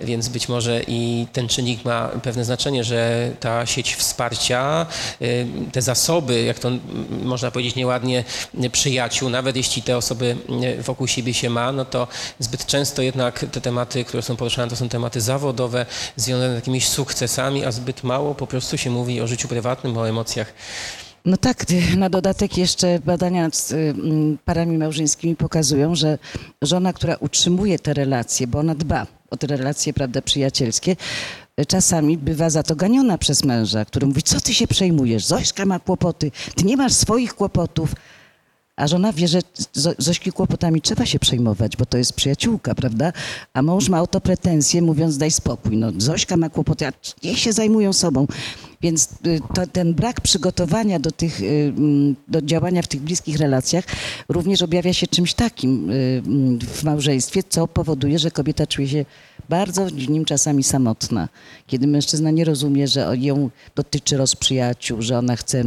[0.01, 4.87] Więc być może i ten czynnik ma pewne znaczenie, że ta sieć wsparcia,
[5.23, 6.71] y, te zasoby, jak to
[7.23, 8.25] można powiedzieć nieładnie,
[8.73, 10.37] przyjaciół, nawet jeśli te osoby
[10.79, 12.09] y, wokół siebie się ma, no to
[12.39, 16.89] zbyt często jednak te tematy, które są poruszane, to są tematy zawodowe, związane z jakimiś
[16.89, 20.53] sukcesami, a zbyt mało po prostu się mówi o życiu prywatnym, o emocjach.
[21.25, 21.65] No tak,
[21.97, 26.19] na dodatek jeszcze badania nad mm, parami małżeńskimi pokazują, że
[26.63, 30.97] żona, która utrzymuje te relacje, bo ona dba o te relacje, prawda, przyjacielskie,
[31.69, 35.79] czasami bywa za to ganiona przez męża, który mówi, co ty się przejmujesz, Zośka ma
[35.79, 37.95] kłopoty, ty nie masz swoich kłopotów,
[38.81, 39.41] a żona wie, że
[39.99, 43.13] Zośki kłopotami trzeba się przejmować, bo to jest przyjaciółka, prawda?
[43.53, 45.77] A mąż ma o to pretensje, mówiąc daj spokój.
[45.77, 48.27] No, Zośka ma kłopoty, a niech się zajmują sobą.
[48.83, 53.37] Więc y, to, ten brak przygotowania do, tych, y, mm, do działania w tych bliskich
[53.37, 53.85] relacjach
[54.29, 59.05] również objawia się czymś takim y, mm, w małżeństwie, co powoduje, że kobieta czuje się
[59.49, 61.29] bardzo w nim czasami samotna.
[61.67, 65.65] Kiedy mężczyzna nie rozumie, że ją dotyczy rozprzyjaciół, że ona chce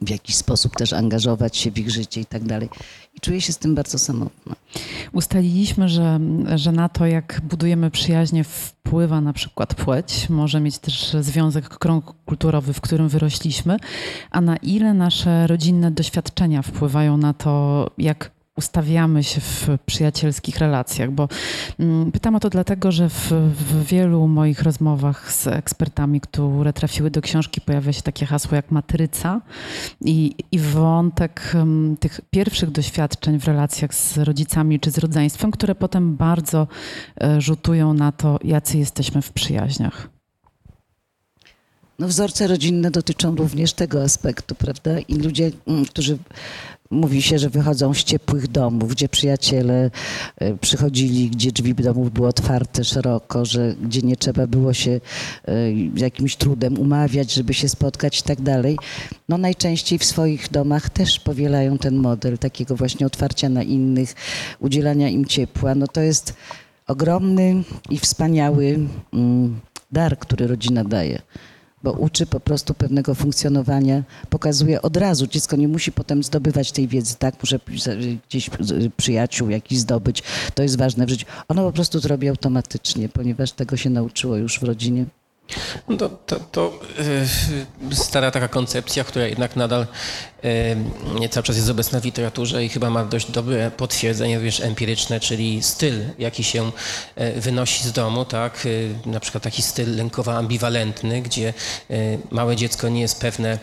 [0.00, 2.68] w jakiś sposób też angażować się w ich życie i tak dalej.
[3.14, 4.56] I czuję się z tym bardzo samotna.
[5.12, 6.20] Ustaliliśmy, że,
[6.54, 12.12] że na to, jak budujemy przyjaźnie, wpływa na przykład płeć, może mieć też związek krąg
[12.26, 13.76] kulturowy, w którym wyrośliśmy,
[14.30, 21.10] a na ile nasze rodzinne doświadczenia wpływają na to, jak ustawiamy się w przyjacielskich relacjach,
[21.10, 21.28] bo
[21.78, 27.10] mm, pytam o to dlatego, że w, w, wielu moich rozmowach z ekspertami, które trafiły
[27.10, 29.40] do książki, pojawia się takie hasło jak matryca
[30.00, 35.74] i, i wątek um, tych pierwszych doświadczeń w relacjach z rodzicami czy z rodzeństwem, które
[35.74, 36.66] potem bardzo
[37.20, 40.08] e, rzutują na to, jacy jesteśmy w przyjaźniach.
[41.98, 44.98] No, wzorce rodzinne dotyczą również tego aspektu, prawda?
[45.00, 46.18] I ludzie, mm, którzy
[46.90, 49.90] Mówi się, że wychodzą z ciepłych domów, gdzie przyjaciele
[50.36, 55.00] e, przychodzili, gdzie drzwi domów były otwarte szeroko, że gdzie nie trzeba było się
[55.44, 58.78] e, jakimś trudem umawiać, żeby się spotkać i tak dalej.
[59.28, 64.14] No najczęściej w swoich domach też powielają ten model takiego właśnie otwarcia na innych,
[64.60, 65.74] udzielania im ciepła.
[65.74, 66.34] No to jest
[66.86, 68.78] ogromny i wspaniały
[69.12, 69.60] mm,
[69.92, 71.22] dar, który rodzina daje
[71.82, 75.26] bo uczy po prostu pewnego funkcjonowania, pokazuje od razu.
[75.26, 77.34] Dziecko nie musi potem zdobywać tej wiedzy, tak?
[77.42, 77.60] Muszę
[78.28, 78.50] gdzieś
[78.96, 80.22] przyjaciół jakiś zdobyć.
[80.54, 81.26] To jest ważne w życiu.
[81.48, 85.06] Ono po prostu to robi automatycznie, ponieważ tego się nauczyło już w rodzinie.
[85.88, 86.80] No to, to, to
[87.88, 89.86] yy, stara taka koncepcja, która jednak nadal
[91.20, 95.20] yy, cały czas jest obecna w literaturze i chyba ma dość dobre potwierdzenie również empiryczne,
[95.20, 96.72] czyli styl, jaki się
[97.16, 98.66] yy, wynosi z domu, tak?
[99.06, 101.54] na przykład taki styl lękowo-ambiwalentny, gdzie
[102.30, 103.58] małe dziecko nie jest pewne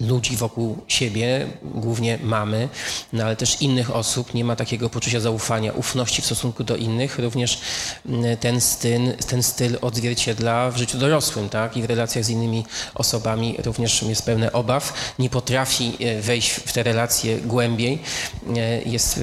[0.00, 2.68] ludzi wokół siebie, głównie mamy,
[3.12, 7.18] no ale też innych osób, nie ma takiego poczucia zaufania, ufności w stosunku do innych.
[7.18, 7.60] Również
[8.06, 11.76] mm, ten styl, ten styl odzwierciedla w życiu dorosłym, tak?
[11.76, 16.72] I w relacjach z innymi osobami również jest pełne obaw, nie potrafi e, wejść w
[16.72, 17.98] te relacje głębiej,
[18.56, 19.20] e, jest, e,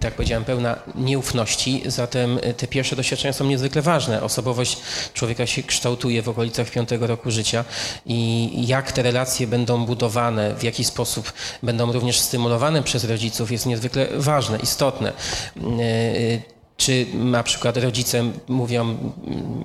[0.00, 4.22] tak powiedziałem, pełna nieufności, zatem te pierwsze doświadczenia są niezwykle ważne.
[4.22, 4.76] Osobowość
[5.14, 7.64] człowieka się kształtuje w okolicach piątego roku życia
[8.06, 10.17] i jak te relacje będą budowane
[10.58, 15.12] w jaki sposób będą również stymulowane przez rodziców jest niezwykle ważne, istotne
[16.78, 19.12] czy na przykład rodzice mówią,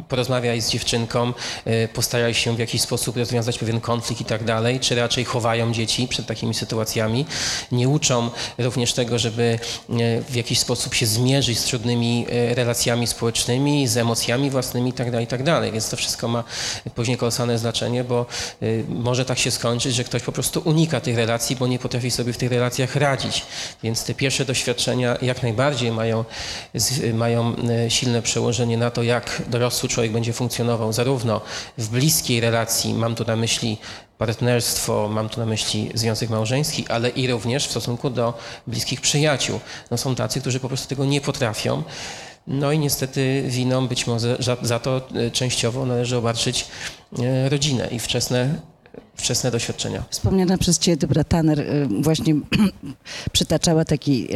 [0.10, 1.34] porozmawiaj z dziewczynką,
[1.68, 5.74] y, postaraj się w jakiś sposób rozwiązać pewien konflikt i tak dalej, czy raczej chowają
[5.74, 7.26] dzieci przed takimi sytuacjami,
[7.72, 9.60] nie uczą również tego, żeby
[9.90, 14.94] y, w jakiś sposób się zmierzyć z trudnymi y, relacjami społecznymi, z emocjami własnymi i
[14.94, 15.72] tak dalej, i tak dalej.
[15.72, 16.44] Więc to wszystko ma
[16.96, 18.26] później kolosalne znaczenie, bo
[18.90, 22.34] może tak się skończyć, że ktoś po prostu unika tych relacji, bo nie potrafi sobie
[22.34, 23.46] w tych relacjach radzić.
[23.84, 26.26] Więc te pierwsze doświadczenia jak najbardziej mają
[27.14, 31.42] mają e, silne przełożenie na to, jak dorosły człowiek będzie funkcjonował, zarówno
[31.78, 33.78] w bliskiej relacji, mam tu na myśli
[34.18, 38.34] partnerstwo, mam tu na myśli związek małżeński, ale i również w stosunku do
[38.68, 39.60] bliskich przyjaciół.
[39.92, 41.84] No są tacy, którzy po prostu tego nie potrafią.
[42.48, 46.66] No i niestety winą być może za to e, częściowo należy obarczyć
[47.50, 48.56] rodzinę i wczesne
[49.16, 50.04] wczesne doświadczenia.
[50.10, 51.66] Wspomniana przez Ciebie Debra Tanner
[52.02, 52.36] właśnie
[53.34, 54.28] przytaczała taki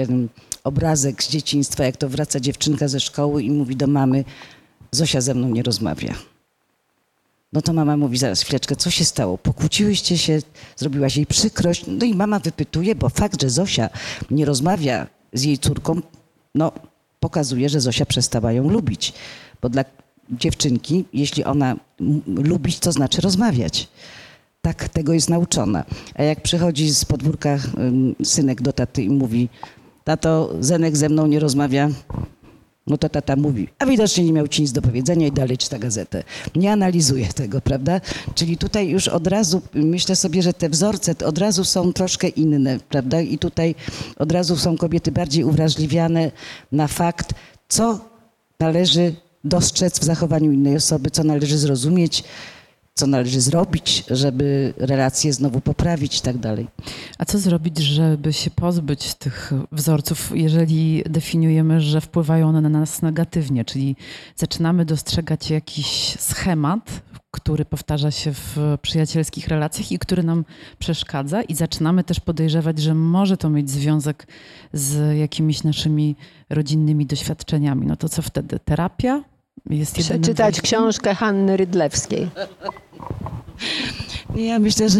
[0.67, 4.23] obrazek z dzieciństwa, jak to wraca dziewczynka ze szkoły i mówi do mamy,
[4.91, 6.13] Zosia ze mną nie rozmawia.
[7.53, 9.37] No to mama mówi, zaraz chwileczkę, co się stało?
[9.37, 10.39] Pokłóciłyście się,
[10.75, 11.83] zrobiłaś jej przykrość.
[11.87, 13.89] No i mama wypytuje, bo fakt, że Zosia
[14.31, 16.01] nie rozmawia z jej córką,
[16.55, 16.71] no
[17.19, 19.13] pokazuje, że Zosia przestała ją lubić.
[19.61, 19.85] Bo dla
[20.29, 21.75] dziewczynki, jeśli ona
[22.27, 23.87] lubić, to znaczy rozmawiać.
[24.61, 25.85] Tak tego jest nauczona.
[26.15, 27.59] A jak przychodzi z podwórka
[28.23, 29.49] synek do taty i mówi,
[30.07, 31.89] tato, Zenek ze mną nie rozmawia.
[32.87, 35.79] No to tata mówi, a widocznie nie miał ci nic do powiedzenia i dalej czyta
[35.79, 36.23] gazetę.
[36.55, 38.01] Nie analizuje tego, prawda?
[38.35, 42.79] Czyli tutaj już od razu myślę sobie, że te wzorce od razu są troszkę inne,
[42.89, 43.21] prawda?
[43.21, 43.75] I tutaj
[44.17, 46.31] od razu są kobiety bardziej uwrażliwiane
[46.71, 47.33] na fakt,
[47.69, 47.99] co
[48.59, 52.23] należy dostrzec w zachowaniu innej osoby, co należy zrozumieć,
[52.97, 56.67] co należy zrobić, żeby relacje znowu poprawić i tak dalej.
[57.17, 63.01] A co zrobić, żeby się pozbyć tych wzorców, jeżeli definiujemy, że wpływają one na nas
[63.01, 63.95] negatywnie, czyli
[64.35, 70.45] zaczynamy dostrzegać jakiś schemat, który powtarza się w przyjacielskich relacjach i który nam
[70.79, 74.27] przeszkadza, i zaczynamy też podejrzewać, że może to mieć związek
[74.73, 76.15] z jakimiś naszymi
[76.49, 77.87] rodzinnymi doświadczeniami.
[77.87, 78.59] No to co wtedy?
[78.59, 79.23] Terapia?
[79.69, 82.29] Jest Przeczytać książkę Hanny Rydlewskiej.
[84.35, 84.99] Ja myślę, że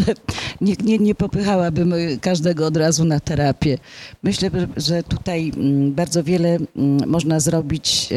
[0.60, 3.78] nie, nie, nie popychałabym każdego od razu na terapię.
[4.22, 8.08] Myślę, że tutaj mm, bardzo wiele mm, można zrobić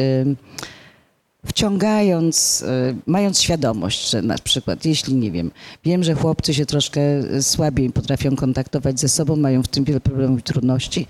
[1.46, 2.64] wciągając,
[3.06, 5.50] mając świadomość, że na przykład, jeśli nie wiem,
[5.84, 7.00] wiem, że chłopcy się troszkę
[7.42, 11.06] słabiej potrafią kontaktować ze sobą, mają w tym wiele problemów i trudności,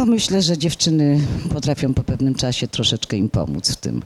[0.00, 1.20] to myślę, że dziewczyny
[1.52, 4.02] potrafią po pewnym czasie troszeczkę im pomóc w tym.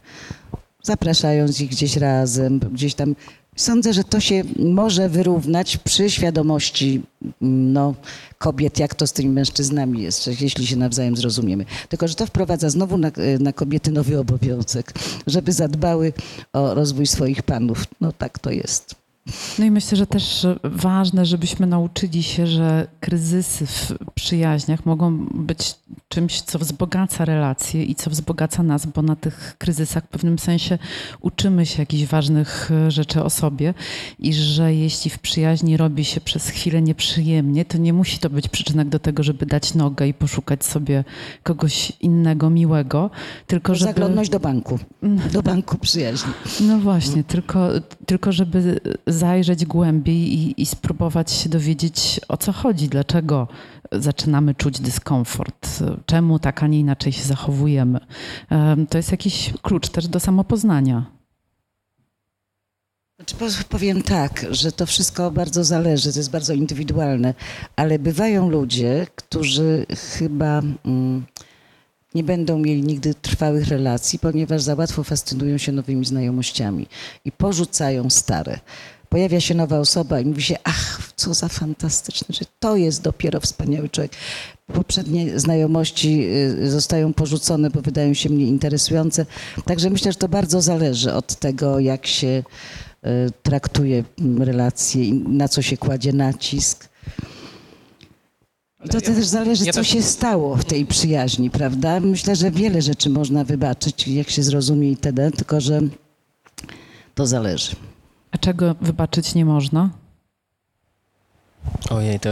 [0.83, 3.15] Zapraszając ich gdzieś razem, gdzieś tam.
[3.57, 7.03] Sądzę, że to się może wyrównać przy świadomości
[7.41, 7.95] no,
[8.39, 11.65] kobiet, jak to z tymi mężczyznami jest, jeśli się nawzajem zrozumiemy.
[11.89, 14.93] Tylko, że to wprowadza znowu na, na kobiety nowy obowiązek,
[15.27, 16.13] żeby zadbały
[16.53, 17.85] o rozwój swoich panów.
[18.01, 19.04] No tak to jest.
[19.59, 25.75] No i myślę, że też ważne, żebyśmy nauczyli się, że kryzysy w przyjaźniach mogą być
[26.09, 30.79] czymś, co wzbogaca relacje i co wzbogaca nas, bo na tych kryzysach w pewnym sensie
[31.21, 33.75] uczymy się jakichś ważnych e, rzeczy o sobie
[34.19, 38.49] i że jeśli w przyjaźni robi się przez chwilę nieprzyjemnie, to nie musi to być
[38.49, 41.05] przyczynek do tego, żeby dać nogę i poszukać sobie
[41.43, 43.11] kogoś innego, miłego,
[43.47, 43.91] tylko żeby...
[43.91, 44.79] Zaglądnąć do banku,
[45.33, 46.33] do banku przyjaźni.
[46.61, 47.69] No właśnie, tylko,
[48.07, 48.81] tylko żeby
[49.15, 53.49] zajrzeć głębiej i, i spróbować się dowiedzieć, o co chodzi, dlaczego
[53.93, 58.01] zaczynamy czuć dyskomfort, czemu tak, a nie inaczej się zachowujemy.
[58.91, 61.15] To jest jakiś klucz też do samopoznania.
[63.19, 67.35] Znaczy, powiem tak, że to wszystko bardzo zależy, to jest bardzo indywidualne,
[67.77, 69.87] ale bywają ludzie, którzy
[70.19, 71.25] chyba mm,
[72.15, 76.87] nie będą mieli nigdy trwałych relacji, ponieważ za łatwo fascynują się nowymi znajomościami
[77.25, 78.61] i porzucają stare.
[79.15, 83.41] Pojawia się nowa osoba i mówi się, ach, co za fantastyczne, że to jest dopiero
[83.41, 84.13] wspaniały człowiek.
[84.73, 86.29] Poprzednie znajomości
[86.63, 89.27] y, zostają porzucone, bo wydają się mniej interesujące.
[89.65, 92.43] Także myślę, że to bardzo zależy od tego, jak się
[93.07, 94.05] Y, traktuje
[94.39, 96.89] relacje i na co się kładzie nacisk.
[98.85, 102.01] I to też zależy, co się stało w tej przyjaźni, prawda?
[102.01, 105.81] Myślę, że wiele rzeczy można wybaczyć, jak się zrozumie itd., tylko że
[107.15, 107.77] to zależy.
[108.35, 109.91] A czego wybaczyć nie można?
[111.91, 112.29] Ojej, to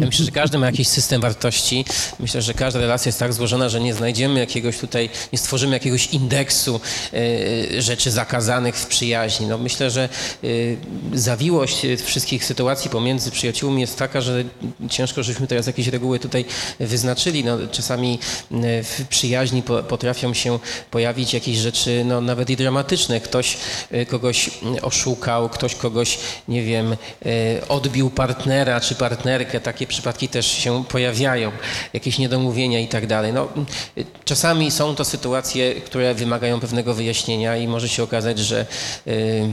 [0.00, 1.84] ja myślę, że każdy ma jakiś system wartości.
[2.20, 6.06] Myślę, że każda relacja jest tak złożona, że nie znajdziemy jakiegoś tutaj, nie stworzymy jakiegoś
[6.06, 6.80] indeksu
[7.14, 9.46] y, rzeczy zakazanych w przyjaźni.
[9.46, 10.08] No, myślę, że
[10.44, 10.76] y,
[11.14, 14.44] zawiłość wszystkich sytuacji pomiędzy przyjaciółmi jest taka, że
[14.90, 16.44] ciężko, żebyśmy teraz jakieś reguły tutaj
[16.80, 17.44] wyznaczyli.
[17.44, 18.18] No, czasami
[18.82, 20.58] w przyjaźni po, potrafią się
[20.90, 23.20] pojawić jakieś rzeczy, no, nawet i dramatyczne.
[23.20, 23.56] Ktoś
[24.08, 24.50] kogoś
[24.82, 26.96] oszukał, ktoś kogoś, nie wiem,
[27.68, 31.52] odbił partnera, partnera czy partnerkę, takie przypadki też się pojawiają,
[31.92, 33.32] jakieś niedomówienia i tak dalej.
[33.32, 33.48] No,
[34.24, 38.66] czasami są to sytuacje, które wymagają pewnego wyjaśnienia i może się okazać, że
[39.06, 39.48] y,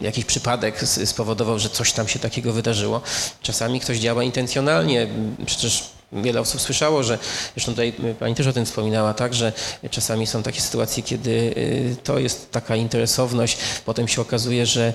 [0.00, 3.00] jakiś przypadek spowodował, że coś tam się takiego wydarzyło.
[3.42, 5.06] Czasami ktoś działa intencjonalnie,
[5.46, 7.18] przecież wiele osób słyszało, że
[7.54, 9.52] zresztą tutaj pani też o tym wspominała, tak, że
[9.90, 14.92] czasami są takie sytuacje, kiedy y, to jest taka interesowność, potem się okazuje, że,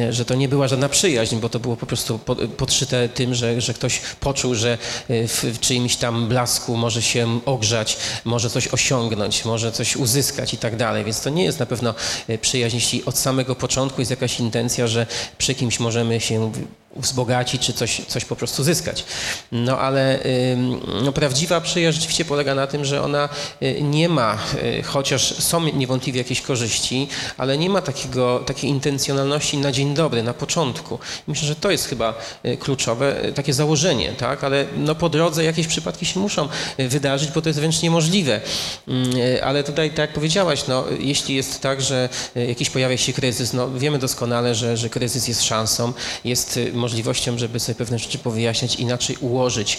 [0.00, 2.18] y, że to nie była żadna przyjaźń, bo to było po prostu
[2.56, 4.78] podszyte tym, że, że ktoś poczuł, że
[5.10, 10.58] y, w czyimś tam blasku może się ogrzać, może coś osiągnąć, może coś uzyskać i
[10.58, 11.94] tak dalej, więc to nie jest na pewno
[12.40, 15.06] przyjaźń, jeśli od samego początku jest jakaś intencja, że
[15.38, 16.52] przy kimś możemy się
[16.98, 19.04] wzbogacić, czy coś, coś po prostu zyskać.
[19.52, 20.18] No ale
[21.02, 23.28] no, prawdziwa przyjaźń rzeczywiście polega na tym, że ona
[23.62, 24.38] y, nie ma,
[24.78, 30.22] y, chociaż są niewątpliwie jakieś korzyści, ale nie ma takiego, takiej intencjonalności na dzień dobry,
[30.22, 30.98] na początku.
[31.26, 32.14] Myślę, że to jest chyba
[32.46, 34.44] y, kluczowe, takie założenie, tak?
[34.44, 38.40] Ale no, po drodze jakieś przypadki się muszą wydarzyć, bo to jest wręcz niemożliwe.
[38.88, 39.10] Mm,
[39.42, 43.70] ale tutaj, tak jak powiedziałaś, no, jeśli jest tak, że jakiś pojawia się kryzys, no,
[43.70, 45.92] wiemy doskonale, że, że kryzys jest szansą,
[46.24, 46.85] jest możliwością,
[47.38, 49.78] żeby sobie pewne rzeczy powyjaśniać, inaczej ułożyć.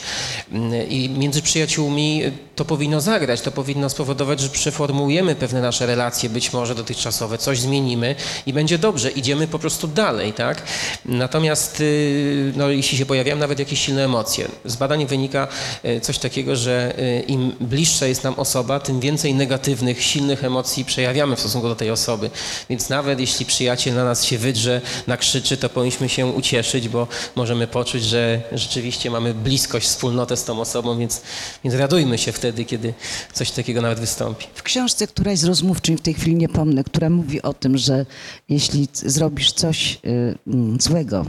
[0.52, 2.24] Mm, I między przyjaciółmi
[2.56, 7.60] to powinno zagrać, to powinno spowodować, że przeformułujemy pewne nasze relacje, być może dotychczasowe, coś
[7.60, 10.64] zmienimy i będzie dobrze, idziemy po prostu dalej, tak?
[11.06, 15.48] Natomiast y, no, jeśli się pojawiają nawet jakieś silne emocje, z badań wynika
[15.86, 20.86] y, coś takiego, że y, im bliższa jest nam osoba, tym więcej negatywnych, silnych emocji
[20.86, 22.30] przejawiamy w stosunku do tej osoby.
[22.70, 27.68] Więc nawet jeśli przyjaciel na nas się wydrze, nakrzyczy, to powinniśmy się ucieszyć, bo możemy
[27.68, 31.22] poczuć, że rzeczywiście mamy bliskość, wspólnotę z tą osobą, więc,
[31.64, 32.94] więc radujmy się wtedy, kiedy
[33.34, 34.46] coś takiego nawet wystąpi.
[34.54, 38.06] W książce któraś z rozmówczyń, w tej chwili nie pomnę, która mówi o tym, że
[38.50, 41.26] jeśli zrobisz coś y, mm, złego,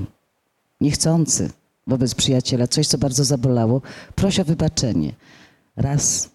[0.80, 1.50] niechcący
[1.86, 3.82] wobec przyjaciela, coś, co bardzo zabolało,
[4.14, 5.12] proś o wybaczenie.
[5.76, 6.28] Raz,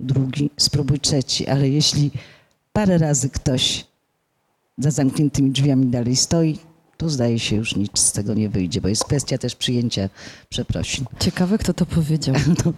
[0.00, 2.10] drugi, spróbuj trzeci, ale jeśli
[2.72, 3.84] parę razy ktoś
[4.78, 6.58] za zamkniętymi drzwiami dalej stoi,
[7.02, 10.08] tu zdaje się już nic z tego nie wyjdzie, bo jest kwestia też przyjęcia
[10.48, 11.04] przeprosin.
[11.20, 12.34] Ciekawe, kto to powiedział.
[12.64, 12.72] No.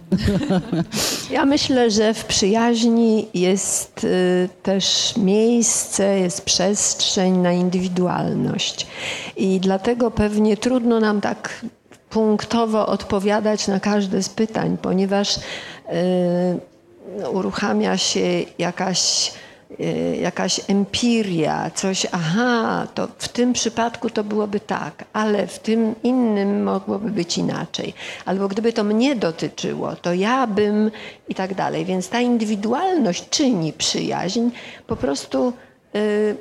[1.31, 8.87] Ja myślę, że w przyjaźni jest y, też miejsce, jest przestrzeń na indywidualność.
[9.37, 11.65] I dlatego pewnie trudno nam tak
[12.09, 15.41] punktowo odpowiadać na każde z pytań, ponieważ y,
[17.19, 19.44] no, uruchamia się jakaś Y,
[20.21, 26.63] jakaś empiria, coś, aha, to w tym przypadku to byłoby tak, ale w tym innym
[26.63, 27.93] mogłoby być inaczej.
[28.25, 30.91] Albo gdyby to mnie dotyczyło, to ja bym
[31.27, 31.85] i tak dalej.
[31.85, 34.49] Więc ta indywidualność czyni przyjaźń
[34.87, 35.53] po prostu
[35.95, 36.35] y,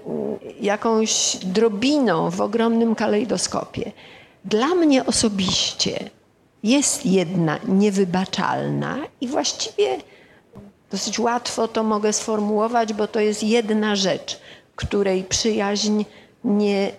[0.60, 3.92] jakąś drobiną w ogromnym kalejdoskopie.
[4.44, 6.10] Dla mnie osobiście
[6.62, 9.98] jest jedna niewybaczalna i właściwie
[10.90, 14.38] Dosyć łatwo to mogę sformułować, bo to jest jedna rzecz,
[14.76, 16.04] której przyjaźń
[16.44, 16.92] nie.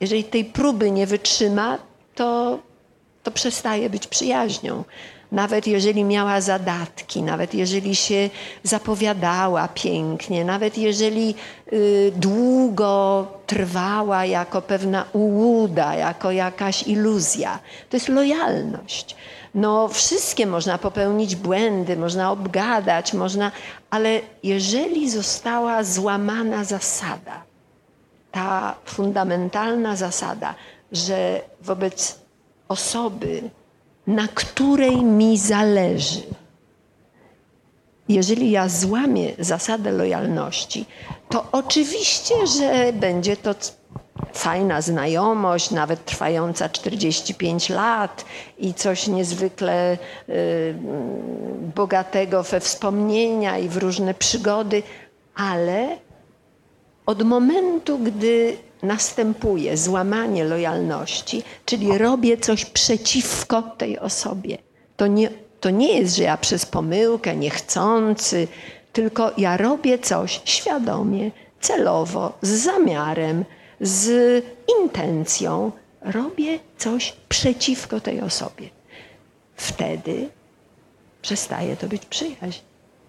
[0.00, 1.78] Jeżeli tej próby nie wytrzyma,
[2.14, 2.58] to,
[3.22, 4.84] to przestaje być przyjaźnią.
[5.32, 8.30] Nawet jeżeli miała zadatki, nawet jeżeli się
[8.62, 11.34] zapowiadała pięknie, nawet jeżeli
[11.72, 17.58] y, długo trwała jako pewna ułuda, jako jakaś iluzja,
[17.90, 19.16] to jest lojalność.
[19.56, 23.52] No, wszystkie można popełnić błędy, można obgadać, można,
[23.90, 27.42] ale jeżeli została złamana zasada,
[28.32, 30.54] ta fundamentalna zasada,
[30.92, 32.18] że wobec
[32.68, 33.50] osoby,
[34.06, 36.22] na której mi zależy,
[38.08, 40.86] jeżeli ja złamię zasadę lojalności,
[41.28, 43.54] to oczywiście, że będzie to
[44.36, 48.24] fajna znajomość, nawet trwająca 45 lat
[48.58, 50.74] i coś niezwykle y,
[51.74, 54.82] bogatego we wspomnienia i w różne przygody,
[55.34, 55.98] ale
[57.06, 64.58] od momentu, gdy następuje złamanie lojalności, czyli robię coś przeciwko tej osobie,
[64.96, 65.30] to nie,
[65.60, 68.48] to nie jest, że ja przez pomyłkę, niechcący,
[68.92, 71.30] tylko ja robię coś świadomie,
[71.60, 73.44] celowo, z zamiarem,
[73.80, 74.44] z
[74.82, 78.68] intencją, robię coś przeciwko tej osobie.
[79.56, 80.28] Wtedy
[81.22, 82.60] przestaje to być przyjaźń.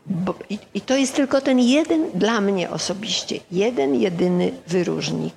[0.05, 5.33] Bo, i, I to jest tylko ten jeden, dla mnie osobiście, jeden, jedyny wyróżnik.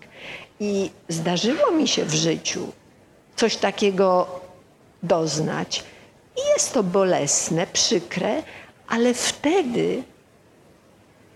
[0.60, 2.72] I zdarzyło mi się w życiu
[3.36, 4.40] coś takiego
[5.02, 5.84] doznać.
[6.36, 8.42] I jest to bolesne, przykre,
[8.88, 10.02] ale wtedy,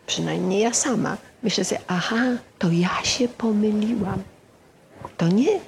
[0.07, 2.24] przynajmniej ja sama, myślę sobie, aha,
[2.59, 4.22] to ja się pomyliłam.
[5.16, 5.61] To nie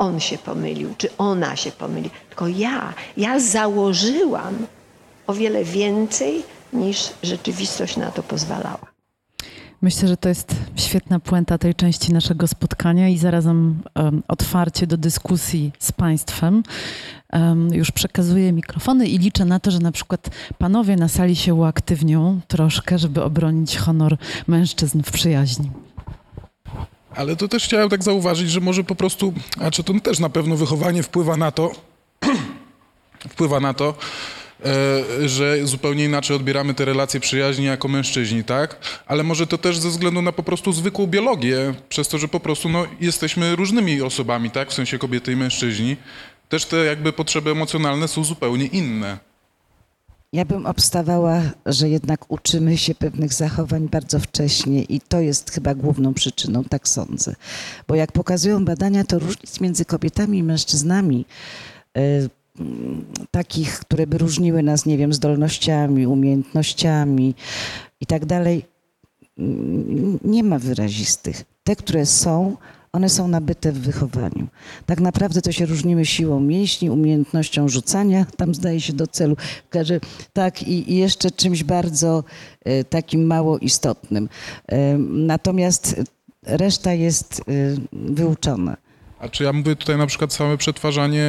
[0.00, 2.94] on się pomylił, czy ona się pomyliła, tylko ja.
[3.16, 4.66] Ja założyłam
[5.26, 8.90] o wiele więcej niż rzeczywistość na to pozwalała.
[9.82, 14.96] Myślę, że to jest świetna puenta tej części naszego spotkania i zarazem um, otwarcie do
[14.96, 16.62] dyskusji z Państwem.
[17.32, 21.54] Um, już przekazuję mikrofony i liczę na to, że na przykład panowie na sali się
[21.54, 24.16] uaktywnią troszkę, żeby obronić honor
[24.46, 25.70] mężczyzn w przyjaźni.
[27.16, 30.28] Ale to też chciałem tak zauważyć, że może po prostu, a czy to też na
[30.28, 31.72] pewno wychowanie wpływa na to,
[33.32, 33.94] wpływa na to,
[34.64, 38.76] E, że zupełnie inaczej odbieramy te relacje przyjaźni jako mężczyźni, tak?
[39.06, 42.40] Ale może to też ze względu na po prostu zwykłą biologię, przez to, że po
[42.40, 44.70] prostu no, jesteśmy różnymi osobami, tak?
[44.70, 45.96] W sensie kobiety i mężczyźni.
[46.50, 49.18] Też te jakby potrzeby emocjonalne są zupełnie inne.
[50.32, 55.74] Ja bym obstawała, że jednak uczymy się pewnych zachowań bardzo wcześnie i to jest chyba
[55.74, 57.34] główną przyczyną, tak sądzę.
[57.88, 61.24] Bo jak pokazują badania, to różnic między kobietami i mężczyznami
[61.96, 62.00] e,
[63.30, 67.34] takich, które by różniły nas, nie wiem, zdolnościami, umiejętnościami
[68.00, 68.64] i tak dalej,
[70.24, 71.44] nie ma wyrazistych.
[71.64, 72.56] Te, które są,
[72.92, 74.46] one są nabyte w wychowaniu.
[74.86, 79.36] Tak naprawdę to się różnimy siłą mięśni, umiejętnością rzucania, tam zdaje się do celu.
[80.32, 82.24] Tak, i, jeszcze czymś bardzo
[82.64, 84.28] e, takim mało istotnym.
[84.66, 86.00] E, natomiast
[86.42, 87.42] reszta jest e,
[87.92, 88.76] wyuczona.
[89.18, 91.26] A czy ja mówię tutaj na przykład same przetwarzanie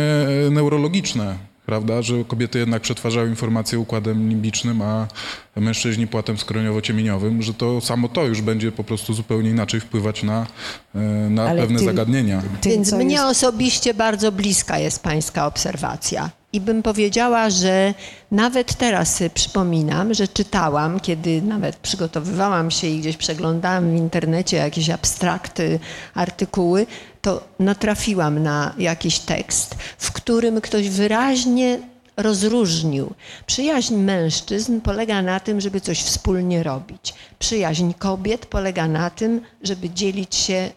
[0.51, 5.07] neurologiczne, prawda, że kobiety jednak przetwarzają informacje układem limbicznym, a
[5.55, 10.47] mężczyźni płatem skroniowo-ciemieniowym, że to samo to już będzie po prostu zupełnie inaczej wpływać na,
[10.95, 10.99] e,
[11.29, 12.41] na pewne tym, zagadnienia.
[12.61, 13.25] Tym, Więc mnie jest...
[13.25, 16.40] osobiście bardzo bliska jest pańska obserwacja.
[16.53, 17.93] I bym powiedziała, że
[18.31, 24.57] nawet teraz sobie przypominam, że czytałam, kiedy nawet przygotowywałam się i gdzieś przeglądałam w internecie
[24.57, 25.79] jakieś abstrakty,
[26.13, 26.85] artykuły,
[27.21, 31.79] to natrafiłam na jakiś tekst, w którym ktoś wyraźnie
[32.17, 33.13] rozróżnił.
[33.45, 37.13] Przyjaźń mężczyzn polega na tym, żeby coś wspólnie robić.
[37.39, 40.71] Przyjaźń kobiet polega na tym, żeby dzielić się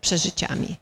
[0.00, 0.76] przeżyciami.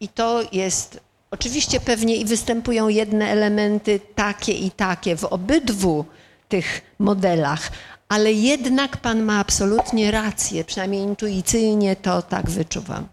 [0.00, 1.00] I to jest
[1.30, 6.04] Oczywiście pewnie i występują jedne elementy takie i takie w obydwu
[6.48, 7.70] tych modelach,
[8.08, 13.06] ale jednak pan ma absolutnie rację, przynajmniej intuicyjnie to tak wyczuwam.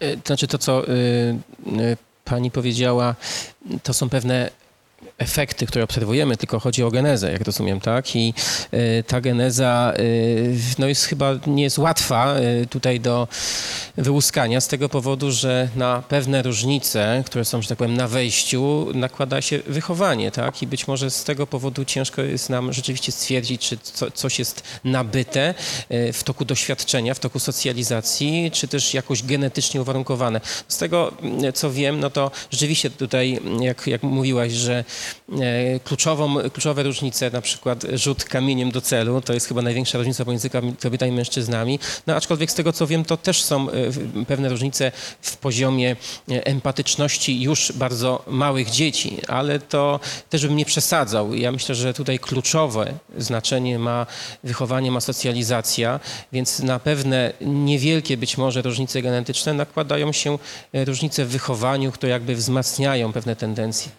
[0.00, 0.90] E, to znaczy to, co y,
[1.80, 3.14] y, pani powiedziała,
[3.82, 4.50] to są pewne
[5.20, 8.16] efekty, które obserwujemy, tylko chodzi o genezę, jak rozumiem, tak?
[8.16, 8.34] I
[8.74, 13.28] y, ta geneza y, no jest chyba nie jest łatwa y, tutaj do
[13.96, 18.86] wyłuskania z tego powodu, że na pewne różnice, które są, że tak powiem, na wejściu,
[18.94, 20.62] nakłada się wychowanie, tak?
[20.62, 24.62] I być może z tego powodu ciężko jest nam rzeczywiście stwierdzić, czy co, coś jest
[24.84, 25.54] nabyte
[26.12, 30.40] w toku doświadczenia, w toku socjalizacji, czy też jakoś genetycznie uwarunkowane.
[30.68, 31.12] Z tego,
[31.54, 34.84] co wiem, no to rzeczywiście tutaj, jak, jak mówiłaś, że
[35.84, 40.50] kluczową, kluczowe różnice, na przykład rzut kamieniem do celu, to jest chyba największa różnica pomiędzy
[40.82, 41.78] kobietami i mężczyznami.
[42.06, 43.74] No aczkolwiek z tego co wiem, to też są e,
[44.26, 45.96] pewne różnice w poziomie
[46.30, 51.34] e, empatyczności już bardzo małych dzieci, ale to też bym nie przesadzał.
[51.34, 54.06] Ja myślę, że tutaj kluczowe znaczenie ma
[54.44, 56.00] wychowanie, ma socjalizacja,
[56.32, 60.38] więc na pewne niewielkie być może różnice genetyczne nakładają się
[60.72, 63.90] różnice w wychowaniu, które jakby wzmacniają pewne tendencje.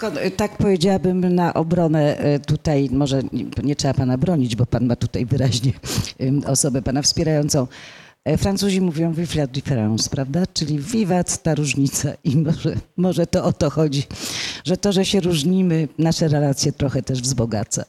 [0.00, 3.20] Tylko e, tak powiedziałabym na obronę e, tutaj, może
[3.62, 5.72] nie, trzeba pana bronić, bo pan ma tutaj wyraźnie
[6.46, 7.66] osobę pana wspierającą.
[8.24, 10.42] E, Francuzi mówią vive la différence, prawda?
[10.54, 14.02] Czyli wiwat ta różnica i może, może to o to chodzi,
[14.64, 17.84] że to, że się różnimy, nasze relacje trochę też wzbogaca.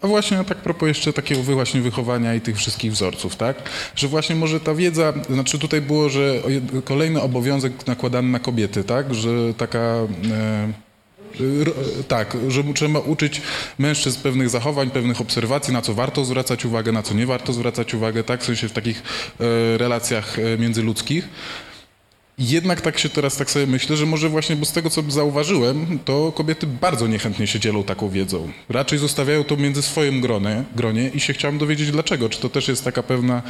[0.00, 3.56] A właśnie a tak propos jeszcze takiego właśnie wychowania i tych wszystkich wzorców, tak?
[3.96, 6.34] Że właśnie może ta wiedza, znaczy tutaj było, że
[6.84, 9.14] kolejny obowiązek nakładany na kobiety, tak?
[9.14, 9.78] Że taka...
[10.32, 10.85] E,
[12.08, 13.42] tak, że trzeba uczyć
[13.78, 17.94] mężczyzn pewnych zachowań, pewnych obserwacji, na co warto zwracać uwagę, na co nie warto zwracać
[17.94, 18.42] uwagę, tak?
[18.42, 19.02] W sensie w takich
[19.40, 21.28] e, relacjach e, międzyludzkich.
[22.38, 25.98] Jednak tak się teraz tak sobie myślę, że może właśnie, bo z tego co zauważyłem,
[26.04, 28.52] to kobiety bardzo niechętnie się dzielą taką wiedzą.
[28.68, 32.28] Raczej zostawiają to między swoim gronie, gronie i się chciałem dowiedzieć dlaczego.
[32.28, 33.42] Czy to też jest taka pewna,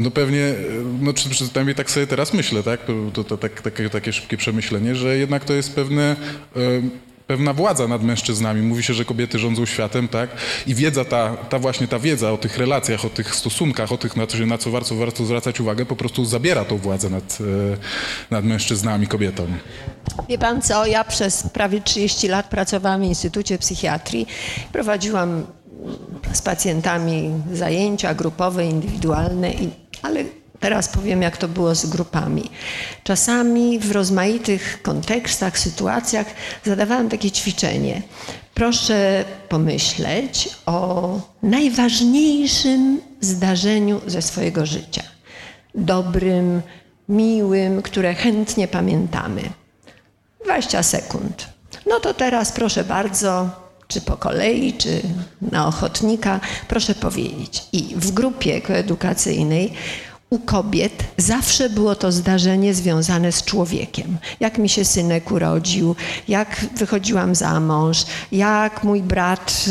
[0.00, 0.54] no pewnie, e,
[1.00, 2.84] no przynajmniej tak sobie teraz myślę, tak?
[2.84, 6.16] To, to, to tak, takie, takie szybkie przemyślenie, że jednak to jest pewne...
[6.56, 8.62] e, pewna władza nad mężczyznami.
[8.62, 10.30] Mówi się, że kobiety rządzą światem, tak?
[10.66, 14.16] I wiedza ta, ta właśnie ta wiedza o tych relacjach, o tych stosunkach, o tych,
[14.16, 17.76] na co, na co warto, warto zwracać uwagę, po prostu zabiera tą władzę nad, e,
[18.30, 19.46] nad mężczyznami, kobietą.
[20.28, 24.26] Wie pan co, ja przez prawie 30 lat pracowałam w Instytucie Psychiatrii.
[24.72, 25.46] Prowadziłam
[26.32, 29.52] z pacjentami zajęcia grupowe, indywidualne,
[30.02, 30.24] ale
[30.60, 32.50] teraz powiem, jak to było z grupami.
[33.04, 36.26] Czasami w rozmaitych kontekstach, sytuacjach
[36.64, 38.02] zadawałam takie ćwiczenie.
[38.54, 45.02] Proszę pomyśleć o najważniejszym zdarzeniu ze swojego życia.
[45.74, 46.62] Dobrym,
[47.08, 49.42] miłym, które chętnie pamiętamy.
[50.44, 51.46] 20 sekund.
[51.86, 53.50] No to teraz proszę bardzo,
[53.90, 55.02] czy po kolei, czy
[55.42, 57.64] na ochotnika, proszę powiedzieć.
[57.72, 59.72] I w grupie koedukacyjnej
[60.30, 64.18] u kobiet zawsze było to zdarzenie związane z człowiekiem.
[64.40, 65.96] Jak mi się synek urodził,
[66.28, 69.64] jak wychodziłam za mąż, jak mój brat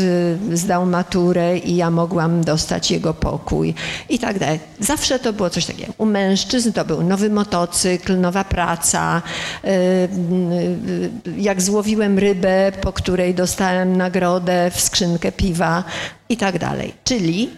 [0.52, 3.74] y, zdał maturę i ja mogłam dostać jego pokój
[4.08, 4.60] i tak dalej.
[4.80, 5.92] Zawsze to było coś takiego.
[5.98, 9.22] U mężczyzn to był nowy motocykl, nowa praca,
[9.64, 15.84] y, y, jak złowiłem rybę, po której dostałem nagrodę w skrzynkę piwa
[16.28, 16.94] i tak dalej.
[17.04, 17.50] Czyli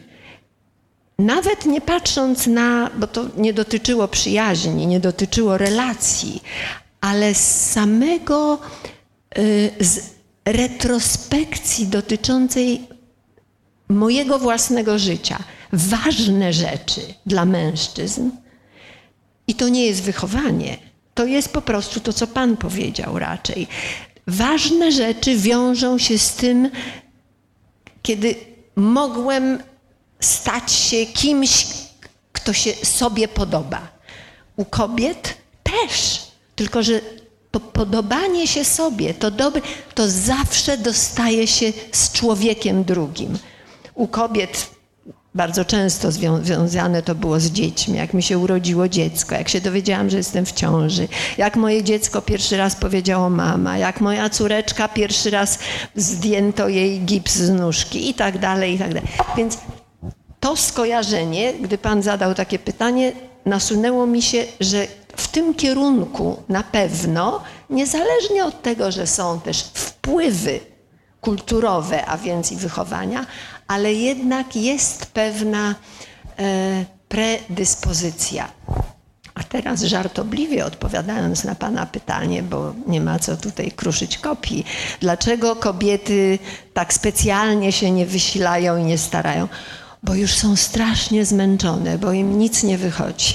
[1.19, 6.43] nawet nie patrząc na, bo to nie dotyczyło przyjaźni, nie dotyczyło relacji,
[7.01, 8.59] ale z samego,
[9.39, 10.01] y, z
[10.45, 12.87] retrospekcji dotyczącej
[13.89, 15.39] mojego własnego życia,
[15.73, 18.31] ważne rzeczy dla mężczyzn,
[19.47, 20.77] i to nie jest wychowanie,
[21.15, 23.67] to jest po prostu to, co Pan powiedział raczej.
[24.27, 26.71] Ważne rzeczy wiążą się z tym,
[28.03, 28.35] kiedy
[28.77, 29.59] mogłem
[30.25, 31.67] stać się kimś,
[32.33, 33.81] kto się sobie podoba.
[34.57, 36.23] U kobiet też,
[36.57, 37.01] tylko że
[37.51, 39.63] to podobanie się sobie, to dobre,
[39.95, 43.39] to zawsze dostaje się z człowiekiem drugim.
[43.95, 44.71] U kobiet
[45.35, 49.61] bardzo często zwią- związane to było z dziećmi, jak mi się urodziło dziecko, jak się
[49.61, 51.09] dowiedziałam, że jestem w ciąży,
[51.39, 55.59] jak moje dziecko pierwszy raz powiedziało mama, jak moja córeczka pierwszy raz
[55.97, 59.09] zdjęto jej gips z nóżki i tak dalej, i tak dalej.
[59.37, 59.59] Więc
[60.43, 63.13] to skojarzenie, gdy Pan zadał takie pytanie,
[63.47, 64.87] nasunęło mi się, że
[65.17, 70.61] w tym kierunku na pewno, niezależnie od tego, że są też wpływy
[71.21, 73.27] kulturowe, a więc i wychowania,
[73.67, 75.75] ale jednak jest pewna
[76.39, 78.49] e, predyspozycja.
[79.35, 84.65] A teraz żartobliwie odpowiadając na Pana pytanie, bo nie ma co tutaj kruszyć kopii,
[85.01, 86.39] dlaczego kobiety
[86.75, 89.49] tak specjalnie się nie wysilają i nie starają?
[90.03, 93.35] Bo już są strasznie zmęczone, bo im nic nie wychodzi.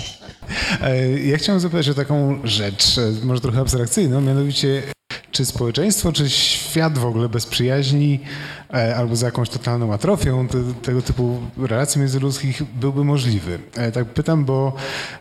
[0.82, 4.84] E, Ja chciałem zapytać o taką rzecz, e, może trochę abstrakcyjną, mianowicie
[5.32, 8.20] czy społeczeństwo, czy świat w ogóle bez przyjaźni
[8.74, 13.60] e, albo z jakąś totalną atrofią te, tego typu relacji międzyludzkich byłby możliwy?
[13.76, 14.74] E, Tak pytam, bo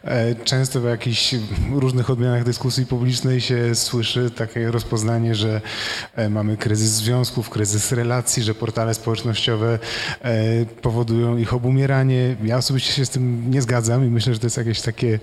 [0.05, 1.35] e, często w jakichś
[1.73, 5.61] różnych odmianach dyskusji publicznej się słyszy takie rozpoznanie, że
[6.31, 9.79] mamy kryzys związków, kryzys relacji, że portale społecznościowe
[10.83, 12.37] powodują ich obumieranie.
[12.45, 15.19] Ja osobiście się z tym nie zgadzam i myślę, że to jest jakieś takie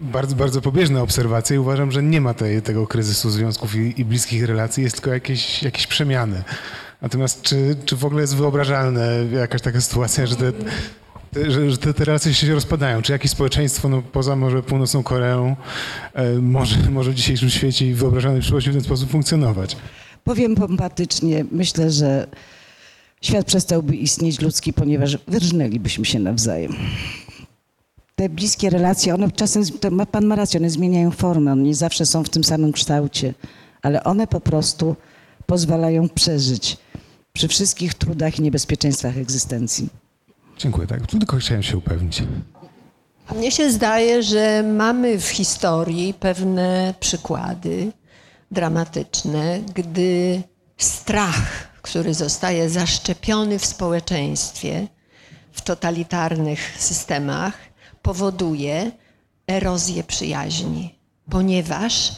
[0.00, 4.44] bardzo, bardzo pobieżne obserwacje uważam, że nie ma tej, tego kryzysu związków i, i bliskich
[4.44, 6.42] relacji, jest tylko jakieś, jakieś przemiany.
[7.02, 10.52] Natomiast czy, czy w ogóle jest wyobrażalne jakaś taka sytuacja, że te,
[11.32, 13.02] te- że, że te, te relacje się rozpadają?
[13.02, 15.56] Czy jakieś społeczeństwo, no, poza może północną Koreą,
[16.14, 19.76] e, może, może w dzisiejszym świecie i wyobrażalnej przyszłości w ten sposób funkcjonować?
[20.24, 22.26] Powiem pompatycznie, myślę, że
[23.22, 26.72] świat przestałby istnieć ludzki, ponieważ wyrżnęlibyśmy się nawzajem.
[28.22, 31.74] Te bliskie relacje, one czasem, to ma, pan ma rację, one zmieniają formę, one nie
[31.74, 33.34] zawsze są w tym samym kształcie,
[33.82, 34.96] ale one po prostu
[35.46, 36.76] pozwalają przeżyć
[37.32, 39.88] przy wszystkich trudach i niebezpieczeństwach egzystencji.
[40.58, 41.06] Dziękuję, tak.
[41.06, 42.22] Tylko chciałem się upewnić.
[43.36, 47.92] Mnie się zdaje, że mamy w historii pewne przykłady
[48.50, 50.42] dramatyczne, gdy
[50.76, 54.86] strach, który zostaje zaszczepiony w społeczeństwie,
[55.52, 57.71] w totalitarnych systemach,
[58.02, 58.92] powoduje
[59.46, 60.94] erozję przyjaźni,
[61.30, 62.12] ponieważ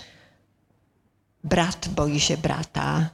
[1.44, 3.11] brat boi się brata,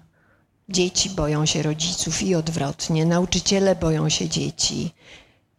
[0.69, 4.95] dzieci boją się rodziców i odwrotnie, nauczyciele boją się dzieci.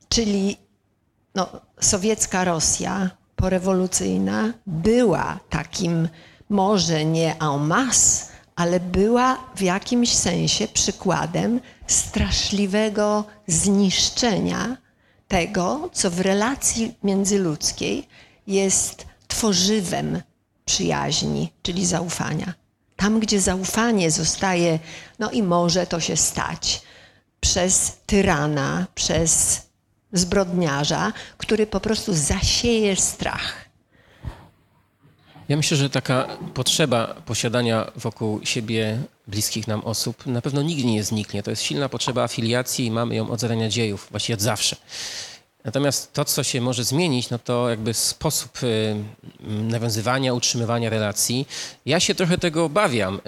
[0.10, 0.58] Czyli
[1.36, 6.10] no, sowiecka Rosja porewolucyjna była takim,
[6.50, 14.78] może nie en masse, ale była w jakimś sensie przykładem straszliwego zniszczenia
[15.32, 18.08] tego, co w relacji międzyludzkiej
[18.48, 20.22] jest tworzywem
[20.66, 22.54] przyjaźni, czyli zaufania.
[22.96, 24.80] Tam, gdzie zaufanie zostaje,
[25.20, 26.82] no i może to się stać
[27.40, 29.62] przez tyrana, przez
[30.14, 33.66] zbrodniarza, który po prostu zasieje strach.
[35.50, 41.04] Ja myślę, że taka potrzeba posiadania wokół siebie bliskich nam osób na pewno nigdy nie
[41.04, 41.44] zniknie.
[41.44, 44.76] To jest silna potrzeba afiliacji i mamy ją od zarania dziejów, właściwie od zawsze.
[45.66, 48.96] Natomiast to, co się może zmienić, no to jakby sposób y,
[49.48, 51.48] nawiązywania, utrzymywania relacji.
[51.86, 53.16] Ja się trochę tego obawiam.
[53.16, 53.20] Y,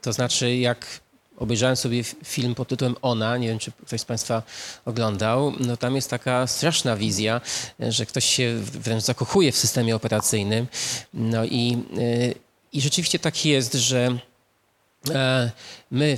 [0.00, 1.00] to znaczy, jak
[1.36, 4.42] obejrzałem sobie film pod tytułem Ona, nie wiem, czy ktoś z Państwa
[4.84, 7.40] oglądał, no tam jest taka straszna wizja,
[7.80, 10.66] że ktoś się wręcz zakochuje w systemie operacyjnym.
[11.14, 12.34] No i, y,
[12.72, 14.18] i rzeczywiście tak jest, że
[15.90, 16.16] my,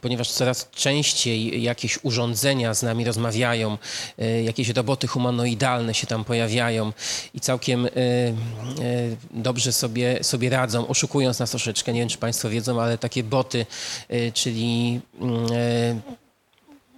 [0.00, 3.78] ponieważ coraz częściej jakieś urządzenia z nami rozmawiają,
[4.18, 6.92] e, jakieś roboty humanoidalne się tam pojawiają
[7.34, 7.90] i całkiem e,
[9.30, 11.92] dobrze sobie, sobie radzą, oszukując nas troszeczkę.
[11.92, 13.66] Nie wiem, czy Państwo wiedzą, ale takie boty,
[14.34, 15.46] czyli mm,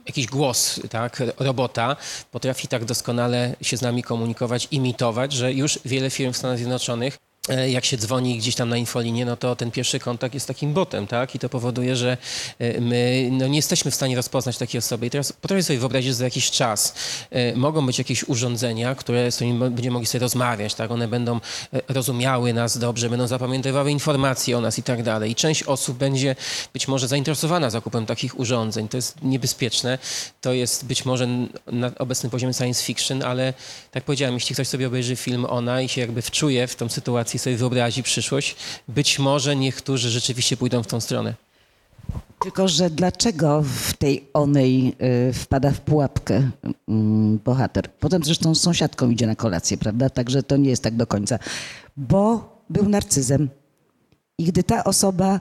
[0.06, 1.96] jakiś głos tak, robota
[2.30, 7.18] potrafi tak doskonale się z nami komunikować, imitować, że już wiele firm w Stanach Zjednoczonych
[7.18, 10.72] E, jak się dzwoni gdzieś tam na infolinię, no to ten pierwszy kontakt jest takim
[10.72, 11.34] botem, tak?
[11.34, 12.16] I to powoduje, że
[12.58, 15.06] e, my no, nie jesteśmy w stanie rozpoznać takiej osoby.
[15.06, 16.94] I teraz potrafię sobie wyobrazić, że za jakiś czas
[17.30, 20.90] e, mogą być jakieś urządzenia, które z nimi będziemy mogli sobie rozmawiać, tak?
[20.90, 21.40] One będą
[21.88, 25.30] rozumiały nas dobrze, będą zapamiętywały informacje o nas i tak dalej.
[25.30, 26.36] I część osób będzie
[26.72, 28.88] być może zainteresowana zakupem takich urządzeń.
[28.88, 29.98] To jest niebezpieczne.
[30.40, 31.28] To jest być może
[31.66, 33.54] na obecnym poziomie science fiction, ale
[33.90, 37.29] tak powiedziałem, jeśli ktoś sobie obejrzy film Ona i się jakby wczuje w tą sytuację,
[37.38, 38.56] sobie wyobrazi przyszłość,
[38.88, 41.34] być może niektórzy rzeczywiście pójdą w tą stronę.
[42.42, 44.96] Tylko, że dlaczego w tej onej
[45.28, 46.50] y, wpada w pułapkę
[46.88, 47.90] mm, bohater?
[47.92, 50.10] Potem zresztą z sąsiadką idzie na kolację, prawda?
[50.10, 51.38] Także to nie jest tak do końca.
[51.96, 53.48] Bo był narcyzem.
[54.38, 55.40] I gdy ta osoba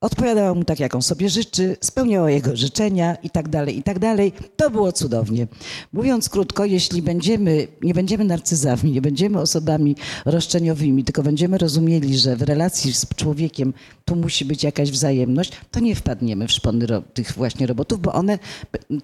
[0.00, 3.98] Odpowiadała mu tak, jak on sobie życzy, spełniała jego życzenia i tak dalej, i tak
[3.98, 4.32] dalej.
[4.56, 5.46] To było cudownie.
[5.92, 12.36] Mówiąc krótko, jeśli będziemy, nie będziemy narcyzami, nie będziemy osobami roszczeniowymi, tylko będziemy rozumieli, że
[12.36, 17.32] w relacji z człowiekiem tu musi być jakaś wzajemność, to nie wpadniemy w szpony tych
[17.32, 18.38] właśnie robotów, bo one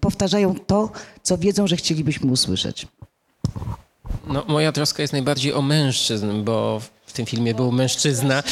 [0.00, 0.92] powtarzają to,
[1.22, 2.86] co wiedzą, że chcielibyśmy usłyszeć.
[4.26, 6.80] No, moja troska jest najbardziej o mężczyzn, bo
[7.14, 8.42] tym filmie był mężczyzna,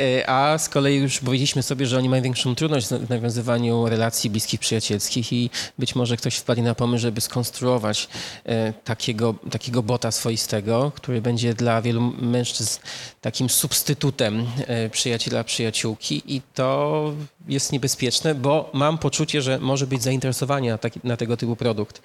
[0.00, 4.30] e, a z kolei już powiedzieliśmy sobie, że oni mają większą trudność w nawiązywaniu relacji
[4.30, 8.08] bliskich, przyjacielskich i być może ktoś wpadnie na pomysł, żeby skonstruować
[8.44, 12.80] e, takiego, takiego bota swoistego, który będzie dla wielu mężczyzn
[13.20, 17.12] takim substytutem e, przyjaciela, przyjaciółki i to
[17.48, 22.02] jest niebezpieczne, bo mam poczucie, że może być zainteresowanie na, taki, na tego typu produkt.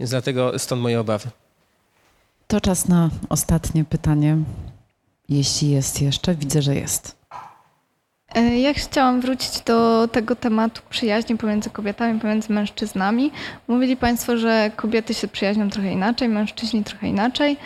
[0.00, 1.28] Więc dlatego stąd moje obawy.
[2.48, 4.38] To czas na ostatnie pytanie.
[5.28, 7.16] Jeśli jest jeszcze, widzę, że jest.
[8.34, 13.30] E, ja chciałam wrócić do tego tematu przyjaźni pomiędzy kobietami, pomiędzy mężczyznami.
[13.68, 17.56] Mówili Państwo, że kobiety się przyjaźnią trochę inaczej, mężczyźni trochę inaczej.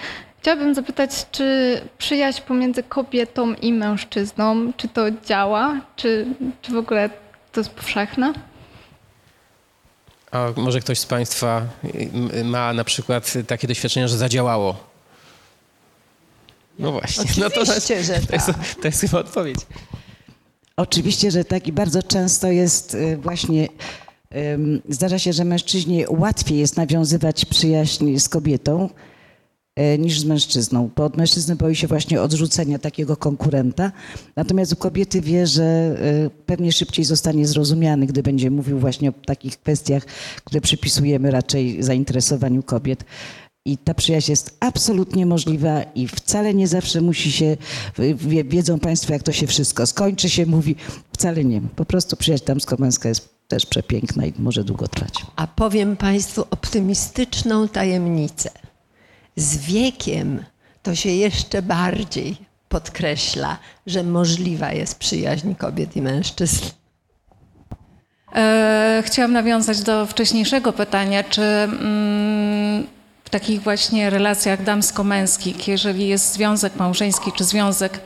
[0.41, 6.27] Chciałabym zapytać, czy przyjaźń pomiędzy kobietą i mężczyzną, czy to działa, czy,
[6.63, 7.11] czy w ogóle
[7.53, 8.33] to jest powszechne?
[10.31, 11.63] A może ktoś z Państwa
[12.45, 14.88] ma na przykład takie doświadczenie, że zadziałało?
[16.79, 17.23] No właśnie.
[17.23, 18.75] Oczywiście, no to, jest, że to, jest, tak.
[18.83, 19.59] to jest chyba odpowiedź.
[20.77, 23.69] Oczywiście, że tak i bardzo często jest y, właśnie,
[24.89, 28.89] zdarza się, że mężczyźnie łatwiej jest nawiązywać przyjaźń z kobietą
[29.95, 33.93] y, niż z mężczyzną, bo od mężczyzny boi się właśnie odrzucenia takiego konkurenta,
[34.37, 35.97] natomiast u kobiety wie, że
[36.27, 40.05] y, pewnie szybciej zostanie zrozumiany, gdy będzie mówił właśnie o takich kwestiach,
[40.45, 43.05] które przypisujemy raczej zainteresowaniu kobiet.
[43.69, 47.57] I ta przyjaźń jest absolutnie możliwa i wcale nie zawsze musi się,
[48.45, 50.77] wiedzą Państwo, jak to się wszystko skończy, się mówi,
[51.13, 51.61] wcale nie.
[51.77, 55.13] Po prostu przyjaźń damsko-męska jest też przepiękna i może długo trwać.
[55.37, 58.51] A powiem Państwu optymistyczną tajemnicę.
[59.37, 60.45] Z wiekiem
[60.83, 62.37] to się jeszcze bardziej
[62.69, 66.65] podkreśla, że możliwa jest przyjaźń kobiet i mężczyzn.
[68.35, 72.98] E, chciałam nawiązać do wcześniejszego pytania, czy mm,
[73.29, 78.01] w takich właśnie relacjach damsko-męskich, jeżeli jest związek małżeński czy związek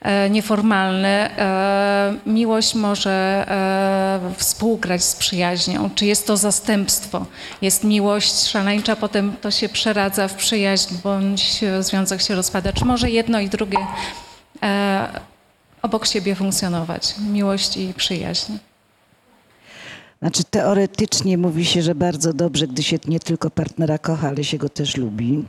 [0.00, 5.90] e, nieformalny, e, miłość może e, współgrać z przyjaźnią?
[5.94, 7.26] Czy jest to zastępstwo?
[7.62, 12.72] Jest miłość szaleńcza, potem to się przeradza w przyjaźń, bądź związek się rozpada?
[12.72, 13.78] Czy może jedno i drugie
[15.82, 17.14] obok siebie funkcjonować?
[17.18, 18.69] Miłość i przyjaźń.
[20.22, 24.58] Znaczy teoretycznie mówi się, że bardzo dobrze, gdy się nie tylko partnera kocha, ale się
[24.58, 25.44] go też lubi.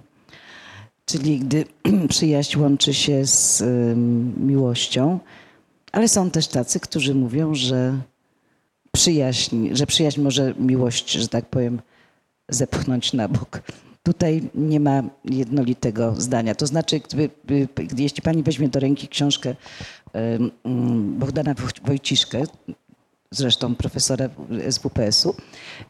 [1.06, 1.66] Czyli gdy
[2.10, 5.20] przyjaźń łączy się z ym, miłością.
[5.92, 7.98] Ale są też tacy, którzy mówią, że
[8.92, 11.82] przyjaźń, że przyjaźń może miłość, że tak powiem,
[12.50, 13.62] zepchnąć na bok.
[14.04, 16.56] Tutaj nie ma jednolitego zdania.
[16.56, 17.30] To znaczy, gdyby,
[17.76, 19.56] gdy, jeśli pani weźmie do ręki książkę
[20.66, 22.44] ym, Bogdana Wojciszkę,
[23.32, 24.30] zresztą profesora
[24.70, 25.36] SWPS-u,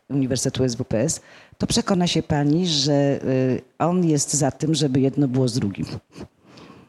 [0.09, 1.21] Uniwersytetu SWPS,
[1.57, 5.85] to przekona się pani, że y, on jest za tym, żeby jedno było z drugim.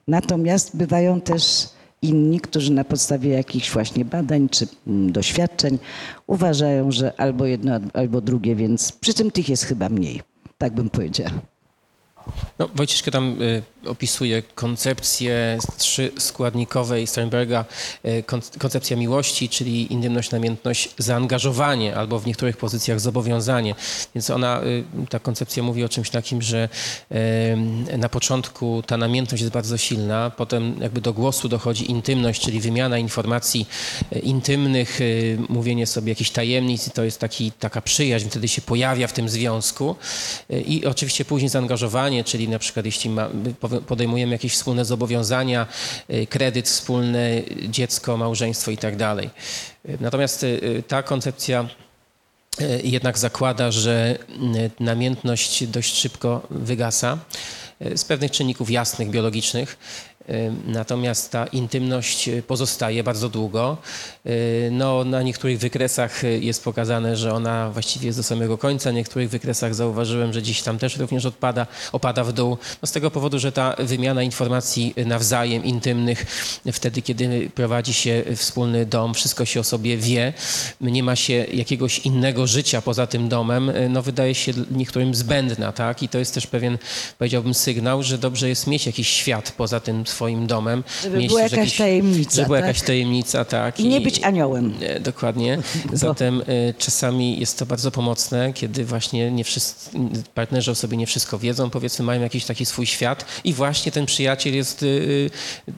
[0.08, 1.68] Natomiast bywają też
[2.02, 5.78] inni, którzy na podstawie jakichś właśnie badań czy mm, doświadczeń
[6.26, 10.22] uważają, że albo jedno, albo drugie, więc przy czym tych jest chyba mniej.
[10.58, 11.51] Tak bym powiedziała.
[12.58, 17.64] No, Wojcieszka tam y, opisuje koncepcję trzyskładnikowej Sternberga,
[18.04, 23.74] y, kon, koncepcja miłości, czyli intymność, namiętność, zaangażowanie albo w niektórych pozycjach zobowiązanie.
[24.14, 26.68] Więc ona, y, ta koncepcja mówi o czymś takim, że
[27.92, 32.60] y, na początku ta namiętność jest bardzo silna, potem jakby do głosu dochodzi intymność, czyli
[32.60, 33.66] wymiana informacji
[34.16, 38.62] y, intymnych, y, mówienie sobie jakichś tajemnic i to jest taki, taka przyjaźń, wtedy się
[38.62, 39.96] pojawia w tym związku
[40.66, 43.28] i oczywiście później zaangażowanie, czyli na przykład jeśli ma,
[43.86, 45.66] podejmujemy jakieś wspólne zobowiązania,
[46.10, 49.30] y, kredyt wspólny, dziecko, małżeństwo i tak dalej.
[50.00, 51.68] Natomiast y, ta koncepcja
[52.60, 54.18] y, jednak zakłada, że
[54.80, 57.18] namiętność dość szybko wygasa
[57.96, 59.78] z pewnych czynników jasnych, biologicznych.
[60.66, 63.76] Natomiast ta intymność pozostaje bardzo długo.
[64.70, 68.90] No, na niektórych wykresach jest pokazane, że ona właściwie jest do samego końca.
[68.90, 72.58] Na niektórych wykresach zauważyłem, że gdzieś tam też również odpada, opada w dół.
[72.82, 76.26] No, z tego powodu, że ta wymiana informacji nawzajem, intymnych,
[76.72, 80.32] wtedy, kiedy prowadzi się wspólny dom, wszystko się o sobie wie,
[80.80, 86.02] nie ma się jakiegoś innego życia poza tym domem, no wydaje się niektórym zbędna, tak?
[86.02, 86.78] I to jest też pewien,
[87.18, 90.84] powiedziałbym, sygnał, że dobrze jest mieć jakiś świat poza tym swoim domem.
[91.02, 92.66] Żeby była jakaś tajemnica, Żeby była tak?
[92.66, 93.80] jakaś tajemnica, tak.
[93.80, 94.74] I nie być aniołem.
[94.80, 95.58] E, Dokładnie.
[95.92, 99.90] Zatem e, czasami jest to bardzo pomocne, kiedy właśnie nie wszyscy,
[100.34, 104.06] partnerzy o sobie nie wszystko wiedzą, powiedzmy, mają jakiś taki swój świat i właśnie ten
[104.06, 104.86] przyjaciel jest e,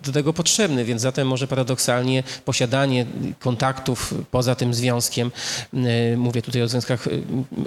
[0.05, 3.07] do tego potrzebny, więc zatem może paradoksalnie posiadanie
[3.39, 5.31] kontaktów poza tym związkiem,
[6.17, 7.09] mówię tutaj o związkach,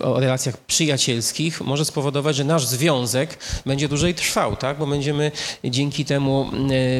[0.01, 4.77] o relacjach przyjacielskich, może spowodować, że nasz związek będzie dłużej trwał, tak?
[4.77, 5.31] Bo będziemy
[5.63, 6.49] dzięki temu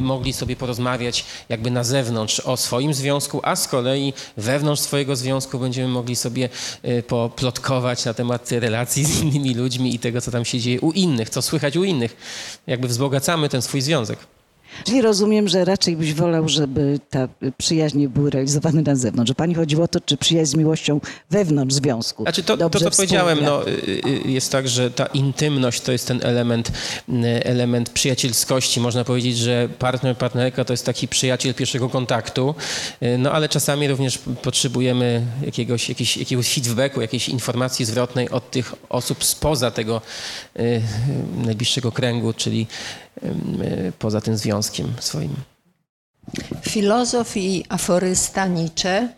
[0.02, 5.60] mogli sobie porozmawiać jakby na zewnątrz o swoim związku, a z kolei wewnątrz swojego związku
[5.60, 6.50] będziemy mogli sobie
[6.84, 10.92] e, poplotkować na temat relacji z innymi ludźmi i tego, co tam się dzieje u
[10.92, 12.18] innych, co słychać u innych.
[12.68, 14.37] Jakby wzbogacamy ten swój związek.
[14.84, 17.28] Czyli rozumiem, że raczej byś wolał, żeby ta
[17.58, 19.28] przyjaźnie były realizowane na zewnątrz.
[19.28, 22.24] Że pani chodziło o to, czy przyjaźń z miłością wewnątrz związku.
[22.24, 23.72] Znaczy to, to dobrze co powiedziałem, no, y,
[24.06, 26.72] y, jest tak, że ta intymność to jest ten element,
[27.10, 28.80] y, element przyjacielskości.
[28.80, 32.56] Można powiedzieć, że partner, partnerka to jest taki przyjaciel pierwszego kontaktu,
[33.04, 38.74] Y, no ale czasami również potrzebujemy jakiegoś, jakiegoś, jakiegoś feedbacku, jakiejś informacji zwrotnej od tych
[38.90, 40.02] osób spoza tego
[40.60, 40.82] y,
[41.38, 43.07] najbliższego kręgu, czyli y,
[44.00, 45.36] poza tym związkiem swoim.
[46.62, 49.10] Filozof i aforysta Nietzsche,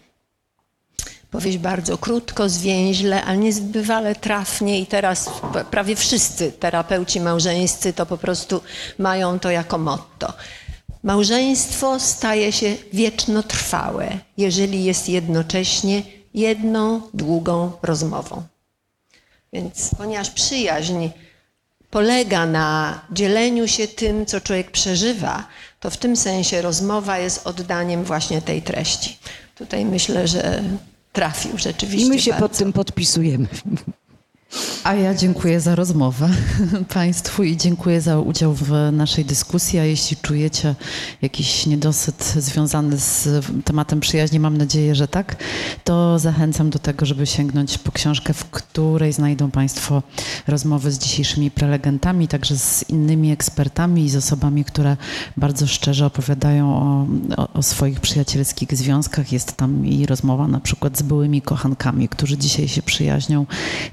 [1.32, 5.30] powieść bardzo krótko, zwięźle, ale niezbywale trafnie i teraz
[5.72, 8.62] prawie wszyscy terapeuci małżeńscy to po prostu
[8.98, 10.34] mają to jako motto.
[11.04, 16.04] Małżeństwo staje się wiecznotrwałe, jeżeli jest jednocześnie
[16.34, 18.44] jedną długą rozmową.
[19.54, 21.10] Więc ponieważ przyjaźń
[21.90, 25.48] polega na dzieleniu się tym, co człowiek przeżywa,
[25.80, 29.18] to w tym sensie rozmowa jest oddaniem właśnie tej treści.
[29.56, 30.64] Tutaj myślę, że
[31.14, 32.08] trafił rzeczywiście.
[32.08, 32.48] I my się bardzo.
[32.50, 33.48] pod tym podpisujemy.
[34.84, 36.30] A ja dziękuję za rozmowę
[36.94, 39.80] Państwu i dziękuję za udział w naszej dyskusji.
[39.80, 40.76] A jeśli czujecie
[41.22, 45.36] jakiś niedosyt związany z tematem przyjaźni, mam nadzieję, że tak,
[45.84, 50.04] to zachęcam do tego, żeby sięgnąć po książkę, w której znajdą Państwo
[50.48, 54.98] rozmowy z dzisiejszymi prelegentami, także z innymi ekspertami i z osobami, które
[55.38, 57.08] bardzo szczerze opowiadają o,
[57.38, 59.32] o, o swoich przyjacielskich związkach.
[59.32, 63.46] Jest tam i rozmowa na przykład z byłymi kochankami, którzy dzisiaj się przyjaźnią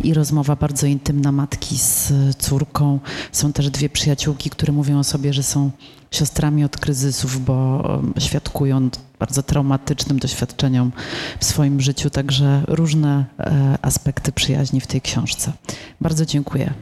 [0.04, 2.98] i rozmowa bardzo intymna matki z córką.
[3.32, 5.70] Są też dwie przyjaciółki, które mówią o sobie, że są
[6.10, 7.82] siostrami od kryzysów, bo
[8.18, 10.92] świadkują bardzo traumatycznym doświadczeniom
[11.40, 15.52] w swoim życiu, także różne e, aspekty przyjaźni w tej książce.
[16.00, 16.74] Bardzo dziękuję.